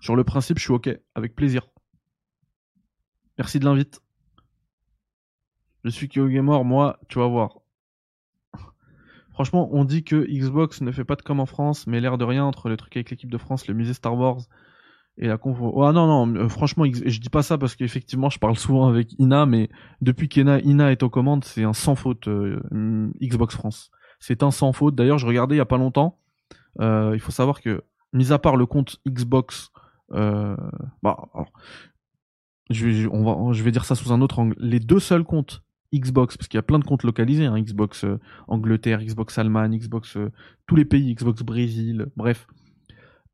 Sur 0.00 0.14
le 0.14 0.24
principe, 0.24 0.58
je 0.58 0.64
suis 0.64 0.72
OK, 0.72 0.90
avec 1.14 1.34
plaisir. 1.34 1.68
Merci 3.38 3.58
de 3.60 3.64
l'invite. 3.64 4.00
Je 5.84 5.90
suis 5.90 6.08
Kyo 6.08 6.28
Gamer, 6.28 6.64
moi, 6.64 6.98
tu 7.08 7.18
vas 7.18 7.28
voir. 7.28 7.60
Franchement, 9.36 9.68
on 9.70 9.84
dit 9.84 10.02
que 10.02 10.26
Xbox 10.26 10.80
ne 10.80 10.90
fait 10.92 11.04
pas 11.04 11.14
de 11.14 11.20
com 11.20 11.40
en 11.40 11.44
France, 11.44 11.86
mais 11.86 12.00
l'air 12.00 12.16
de 12.16 12.24
rien 12.24 12.42
entre 12.42 12.70
le 12.70 12.78
truc 12.78 12.96
avec 12.96 13.10
l'équipe 13.10 13.30
de 13.30 13.36
France, 13.36 13.68
le 13.68 13.74
musée 13.74 13.92
Star 13.92 14.16
Wars 14.16 14.38
et 15.18 15.28
la 15.28 15.36
conf. 15.36 15.58
Oh, 15.60 15.82
ah 15.82 15.92
non 15.92 16.06
non, 16.06 16.40
euh, 16.40 16.48
franchement, 16.48 16.86
je 16.86 17.20
dis 17.20 17.28
pas 17.28 17.42
ça 17.42 17.58
parce 17.58 17.76
qu'effectivement, 17.76 18.30
je 18.30 18.38
parle 18.38 18.56
souvent 18.56 18.88
avec 18.88 19.12
Ina, 19.18 19.44
mais 19.44 19.68
depuis 20.00 20.30
qu'Ina 20.30 20.58
Ina 20.60 20.90
est 20.90 21.02
aux 21.02 21.10
commandes, 21.10 21.44
c'est 21.44 21.64
un 21.64 21.74
sans 21.74 21.96
faute 21.96 22.28
euh, 22.28 23.12
Xbox 23.20 23.54
France. 23.54 23.90
C'est 24.20 24.42
un 24.42 24.50
sans 24.50 24.72
faute. 24.72 24.94
D'ailleurs, 24.94 25.18
je 25.18 25.26
regardais 25.26 25.56
il 25.56 25.58
y 25.58 25.60
a 25.60 25.66
pas 25.66 25.76
longtemps. 25.76 26.18
Euh, 26.80 27.10
il 27.12 27.20
faut 27.20 27.30
savoir 27.30 27.60
que, 27.60 27.84
mis 28.14 28.32
à 28.32 28.38
part 28.38 28.56
le 28.56 28.64
compte 28.64 29.02
Xbox, 29.06 29.70
bah, 30.08 30.56
je 32.70 33.62
vais 33.62 33.70
dire 33.70 33.84
ça 33.84 33.96
sous 33.96 34.14
un 34.14 34.22
autre 34.22 34.38
angle. 34.38 34.56
Les 34.58 34.80
deux 34.80 34.98
seuls 34.98 35.24
comptes 35.24 35.62
Xbox, 35.94 36.36
parce 36.36 36.48
qu'il 36.48 36.58
y 36.58 36.60
a 36.60 36.62
plein 36.62 36.78
de 36.78 36.84
comptes 36.84 37.02
localisés, 37.02 37.46
hein, 37.46 37.60
Xbox 37.60 38.04
euh, 38.04 38.18
Angleterre, 38.48 39.02
Xbox 39.02 39.38
Allemagne, 39.38 39.78
Xbox 39.78 40.16
euh, 40.16 40.30
tous 40.66 40.76
les 40.76 40.84
pays, 40.84 41.14
Xbox 41.14 41.42
Brésil, 41.42 42.06
bref. 42.16 42.46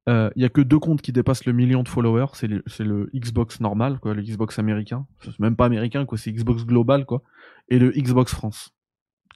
Il 0.08 0.42
y 0.42 0.44
a 0.44 0.48
que 0.48 0.60
deux 0.60 0.80
comptes 0.80 1.00
qui 1.00 1.12
dépassent 1.12 1.44
le 1.44 1.52
million 1.52 1.84
de 1.84 1.88
followers. 1.88 2.26
C'est 2.34 2.48
le, 2.48 2.64
le, 2.80 3.08
Xbox 3.14 3.60
normal, 3.60 4.00
quoi, 4.00 4.14
le 4.14 4.22
Xbox 4.22 4.58
américain. 4.58 5.06
Même 5.38 5.54
pas 5.54 5.66
américain, 5.66 6.04
quoi. 6.06 6.18
C'est 6.18 6.32
Xbox 6.32 6.64
global, 6.66 7.06
quoi. 7.06 7.22
Et 7.68 7.78
le 7.78 7.92
Xbox 7.92 8.34
France, 8.34 8.74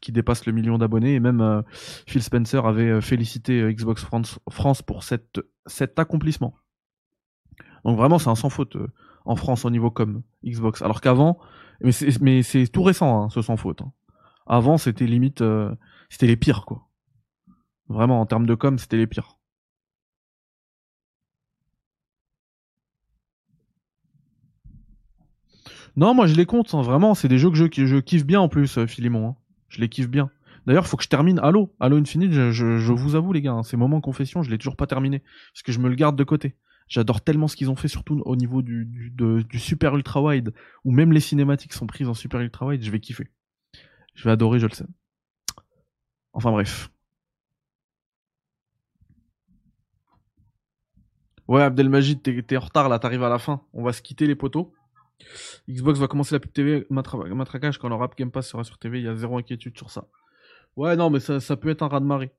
qui 0.01 0.11
dépasse 0.11 0.45
le 0.45 0.53
million 0.53 0.77
d'abonnés. 0.77 1.15
Et 1.15 1.21
même 1.21 1.63
Phil 2.09 2.21
Spencer 2.21 2.67
avait 2.67 3.01
félicité 3.01 3.73
Xbox 3.73 4.03
France, 4.03 4.41
France 4.51 4.83
pour 4.83 5.05
cette, 5.05 5.41
cet 5.67 6.01
accomplissement. 6.01 6.57
Donc 7.85 7.97
vraiment, 7.97 8.19
c'est 8.19 8.31
un 8.31 8.35
sans 8.35 8.51
faute 8.51 8.77
en 9.27 9.37
France 9.37 9.65
au 9.65 9.71
niveau 9.71 9.93
comme 9.93 10.23
Xbox. 10.45 10.83
Alors 10.83 11.01
qu'avant, 11.01 11.39
mais 11.81 12.43
c'est 12.43 12.67
tout 12.69 12.83
récent, 12.83 13.25
hein, 13.25 13.29
ce 13.31 13.43
sans 13.43 13.57
faute. 13.57 13.83
Hein. 13.83 13.93
Avant, 14.47 14.79
c'était 14.79 15.07
limite, 15.07 15.41
euh, 15.43 15.75
c'était 16.09 16.27
les 16.27 16.37
pires, 16.37 16.65
quoi. 16.65 16.89
Vraiment, 17.89 18.21
en 18.21 18.27
termes 18.27 18.47
de 18.47 18.55
com, 18.55 18.79
c'était 18.79 18.97
les 18.97 19.07
pires. 19.07 19.37
Non, 25.97 26.13
moi 26.13 26.27
je 26.27 26.35
les 26.35 26.45
compte, 26.45 26.75
hein, 26.75 26.83
vraiment, 26.83 27.15
c'est 27.15 27.29
des 27.29 27.39
jeux 27.39 27.51
que 27.51 27.57
je, 27.57 27.99
kiffe 27.99 28.27
bien 28.27 28.41
en 28.41 28.49
plus, 28.49 28.77
euh, 28.77 28.87
Philimon. 28.87 29.35
Je 29.69 29.81
les 29.81 29.89
kiffe 29.89 30.09
bien. 30.09 30.31
D'ailleurs, 30.67 30.87
faut 30.87 30.97
que 30.97 31.03
je 31.03 31.09
termine 31.09 31.39
Halo. 31.39 31.75
Halo 31.81 31.97
Infinite, 31.97 32.33
je, 32.33 32.93
vous 32.93 33.15
avoue, 33.15 33.33
les 33.33 33.41
gars, 33.41 33.61
c'est 33.65 33.77
moment 33.77 34.01
confession, 34.01 34.43
je 34.43 34.51
l'ai 34.51 34.59
toujours 34.59 34.77
pas 34.77 34.87
terminé. 34.87 35.21
Parce 35.55 35.63
que 35.63 35.73
je 35.73 35.79
me 35.79 35.89
le 35.89 35.95
garde 35.95 36.17
de 36.17 36.25
côté. 36.25 36.57
J'adore 36.89 37.21
tellement 37.21 37.49
ce 37.49 37.57
qu'ils 37.57 37.71
ont 37.71 37.77
fait, 37.77 37.89
surtout 37.89 38.23
au 38.25 38.37
niveau 38.37 38.63
du, 38.63 38.87
du, 38.87 39.59
super 39.59 39.97
ultra 39.97 40.23
wide, 40.23 40.55
où 40.85 40.93
même 40.93 41.13
les 41.13 41.21
cinématiques 41.21 41.73
sont 41.73 41.87
prises 41.87 42.09
en 42.09 42.15
super 42.15 42.41
ultra 42.41 42.67
wide, 42.67 42.83
je 42.83 42.91
vais 42.91 43.01
kiffer. 43.01 43.29
Je 44.15 44.25
vais 44.25 44.31
adorer, 44.31 44.61
je 44.61 44.67
le 44.67 44.73
sais. 44.73 44.87
Enfin 46.33 46.53
bref. 46.53 46.91
Ouais, 51.49 51.63
Abdelmajid, 51.63 52.23
t'es 52.23 52.57
en 52.57 52.61
retard 52.61 52.89
là, 52.89 52.99
t'arrives 52.99 53.23
à 53.23 53.29
la 53.29 53.39
fin. 53.39 53.63
On 53.73 53.83
va 53.83 53.93
se 53.93 54.03
quitter 54.03 54.27
les 54.27 54.35
poteaux. 54.35 54.73
Xbox 55.69 55.99
va 55.99 56.09
commencer 56.09 56.35
la 56.35 56.41
pub 56.41 56.53
TV 56.53 56.87
matraquage 56.91 57.79
quand 57.79 57.89
le 57.89 57.95
rap 57.95 58.17
Game 58.17 58.31
Pass 58.31 58.49
sera 58.49 58.65
sur 58.65 58.79
TV, 58.79 58.99
il 58.99 59.05
y 59.05 59.09
a 59.09 59.15
zéro 59.17 59.39
inquiétude 59.39 59.77
sur 59.77 59.91
ça. 59.91 60.09
Ouais, 60.77 60.95
non, 60.97 61.11
mais 61.11 61.21
ça, 61.21 61.41
ça 61.41 61.57
peut 61.57 61.71
être 61.71 61.83
un 61.83 61.89
raz 61.89 62.01
de 62.01 62.05
marée 62.05 62.33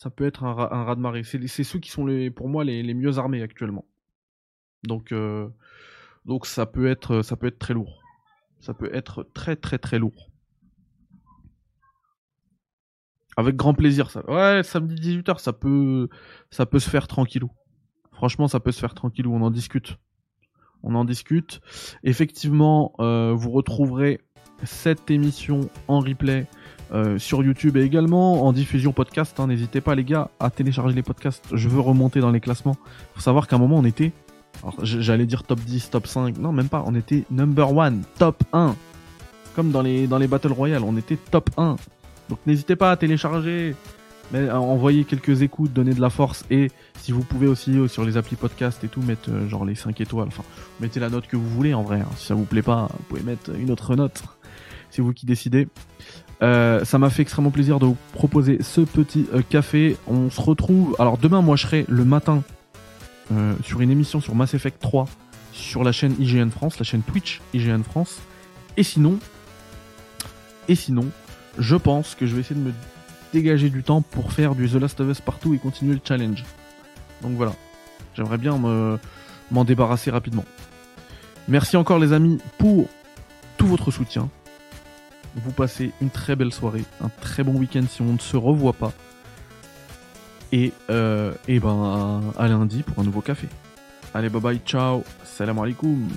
ça 0.00 0.08
peut 0.08 0.24
être 0.24 0.44
un, 0.44 0.56
un 0.56 0.84
raz 0.84 0.94
de 0.94 1.00
marée. 1.00 1.22
C'est 1.24 1.62
ceux 1.62 1.78
qui 1.78 1.90
sont 1.90 2.08
pour 2.34 2.48
moi 2.48 2.64
les, 2.64 2.94
mieux 2.94 3.18
armés 3.18 3.42
actuellement. 3.42 3.84
Donc, 4.82 5.12
euh, 5.12 5.46
donc 6.24 6.46
ça 6.46 6.64
peut 6.64 6.86
être, 6.86 7.20
ça 7.20 7.36
peut 7.36 7.48
être 7.48 7.58
très 7.58 7.74
lourd. 7.74 8.02
Ça 8.60 8.72
peut 8.72 8.88
être 8.94 9.28
très 9.34 9.56
très 9.56 9.76
très 9.76 9.98
lourd. 9.98 10.30
Avec 13.36 13.56
grand 13.56 13.74
plaisir. 13.74 14.10
Ça. 14.10 14.24
Ouais, 14.30 14.62
samedi 14.62 15.18
18h, 15.18 15.38
ça 15.38 15.52
peut, 15.52 16.08
ça 16.50 16.64
peut 16.64 16.78
se 16.78 16.88
faire 16.88 17.06
tranquillou. 17.06 17.50
Franchement, 18.10 18.48
ça 18.48 18.58
peut 18.58 18.72
se 18.72 18.80
faire 18.80 18.94
tranquillou. 18.94 19.34
On 19.34 19.42
en 19.42 19.50
discute. 19.50 19.98
On 20.82 20.94
en 20.94 21.04
discute. 21.04 21.60
Effectivement, 22.04 22.94
euh, 23.00 23.34
vous 23.34 23.50
retrouverez 23.50 24.22
cette 24.64 25.10
émission 25.10 25.68
en 25.88 26.00
replay 26.00 26.46
euh, 26.92 27.18
sur 27.18 27.42
YouTube 27.42 27.76
et 27.76 27.82
également 27.82 28.44
en 28.44 28.52
diffusion 28.52 28.92
podcast. 28.92 29.38
Hein. 29.38 29.46
N'hésitez 29.46 29.80
pas 29.80 29.94
les 29.94 30.04
gars 30.04 30.30
à 30.40 30.50
télécharger 30.50 30.94
les 30.94 31.02
podcasts. 31.02 31.44
Je 31.52 31.68
veux 31.68 31.80
remonter 31.80 32.20
dans 32.20 32.30
les 32.30 32.40
classements. 32.40 32.76
Faut 33.14 33.20
savoir 33.20 33.46
qu'à 33.46 33.56
un 33.56 33.58
moment 33.58 33.78
on 33.78 33.84
était, 33.84 34.12
j'allais 34.82 35.26
dire 35.26 35.44
top 35.44 35.60
10, 35.60 35.90
top 35.90 36.06
5, 36.06 36.38
non 36.38 36.52
même 36.52 36.68
pas, 36.68 36.82
on 36.86 36.94
était 36.94 37.24
number 37.30 37.72
one, 37.74 38.02
top 38.18 38.42
1. 38.52 38.74
Comme 39.54 39.70
dans 39.72 39.82
les, 39.82 40.06
dans 40.06 40.18
les 40.18 40.28
Battle 40.28 40.52
Royale, 40.52 40.82
on 40.84 40.96
était 40.96 41.16
top 41.16 41.50
1. 41.56 41.76
Donc 42.28 42.38
n'hésitez 42.46 42.76
pas 42.76 42.92
à 42.92 42.96
télécharger, 42.96 43.74
mais 44.32 44.48
à 44.48 44.60
envoyer 44.60 45.04
quelques 45.04 45.42
écoutes, 45.42 45.72
donner 45.72 45.94
de 45.94 46.00
la 46.00 46.10
force 46.10 46.44
et 46.50 46.70
si 46.98 47.12
vous 47.12 47.22
pouvez 47.22 47.46
aussi 47.46 47.76
euh, 47.78 47.88
sur 47.88 48.04
les 48.04 48.16
applis 48.16 48.36
podcast 48.36 48.82
et 48.84 48.88
tout 48.88 49.02
mettre 49.02 49.30
euh, 49.30 49.48
genre 49.48 49.64
les 49.64 49.74
5 49.74 50.00
étoiles. 50.00 50.28
Enfin, 50.28 50.44
mettez 50.80 51.00
la 51.00 51.08
note 51.08 51.26
que 51.26 51.36
vous 51.36 51.48
voulez 51.48 51.74
en 51.74 51.82
vrai. 51.82 52.00
Hein. 52.00 52.08
Si 52.16 52.26
ça 52.26 52.34
vous 52.34 52.44
plaît 52.44 52.62
pas, 52.62 52.88
vous 52.92 53.04
pouvez 53.08 53.22
mettre 53.22 53.50
une 53.56 53.70
autre 53.70 53.96
note. 53.96 54.22
C'est 54.90 55.02
vous 55.02 55.12
qui 55.12 55.26
décidez. 55.26 55.68
Euh, 56.42 56.84
ça 56.84 56.98
m'a 56.98 57.10
fait 57.10 57.22
extrêmement 57.22 57.50
plaisir 57.50 57.78
de 57.78 57.86
vous 57.86 57.96
proposer 58.12 58.58
ce 58.62 58.80
petit 58.80 59.26
euh, 59.34 59.42
café. 59.42 59.96
On 60.06 60.30
se 60.30 60.40
retrouve. 60.40 60.96
Alors 60.98 61.18
demain, 61.18 61.42
moi, 61.42 61.56
je 61.56 61.62
serai 61.62 61.84
le 61.88 62.04
matin 62.04 62.42
euh, 63.32 63.54
sur 63.62 63.80
une 63.80 63.90
émission 63.90 64.20
sur 64.20 64.34
Mass 64.34 64.54
Effect 64.54 64.80
3 64.80 65.06
sur 65.52 65.84
la 65.84 65.92
chaîne 65.92 66.14
IGN 66.18 66.48
France, 66.48 66.78
la 66.78 66.84
chaîne 66.84 67.02
Twitch 67.02 67.40
IGN 67.52 67.82
France. 67.82 68.20
Et 68.76 68.82
sinon, 68.82 69.18
et 70.68 70.74
sinon, 70.74 71.06
je 71.58 71.76
pense 71.76 72.14
que 72.14 72.26
je 72.26 72.34
vais 72.34 72.40
essayer 72.40 72.58
de 72.58 72.64
me 72.64 72.72
dégager 73.32 73.68
du 73.68 73.82
temps 73.82 74.00
pour 74.00 74.32
faire 74.32 74.54
du 74.54 74.68
The 74.68 74.74
Last 74.74 75.00
of 75.00 75.10
Us 75.10 75.20
partout 75.20 75.54
et 75.54 75.58
continuer 75.58 75.94
le 75.94 76.00
challenge. 76.02 76.44
Donc 77.22 77.32
voilà, 77.32 77.52
j'aimerais 78.14 78.38
bien 78.38 78.56
m'en 79.50 79.64
débarrasser 79.64 80.10
rapidement. 80.10 80.44
Merci 81.48 81.76
encore 81.76 81.98
les 81.98 82.12
amis 82.12 82.38
pour 82.58 82.88
tout 83.58 83.66
votre 83.66 83.90
soutien 83.90 84.30
vous 85.36 85.52
passez 85.52 85.92
une 86.00 86.10
très 86.10 86.36
belle 86.36 86.52
soirée, 86.52 86.84
un 87.02 87.08
très 87.20 87.42
bon 87.42 87.54
week-end 87.54 87.84
si 87.88 88.02
on 88.02 88.12
ne 88.12 88.18
se 88.18 88.36
revoit 88.36 88.72
pas. 88.72 88.92
Et, 90.52 90.72
euh, 90.90 91.32
ben 91.48 92.32
à 92.36 92.48
lundi 92.48 92.82
pour 92.82 92.98
un 92.98 93.04
nouveau 93.04 93.20
café. 93.20 93.48
Allez 94.14 94.28
bye 94.28 94.40
bye, 94.40 94.60
ciao, 94.64 95.04
salam 95.24 95.58
alaikum. 95.58 96.08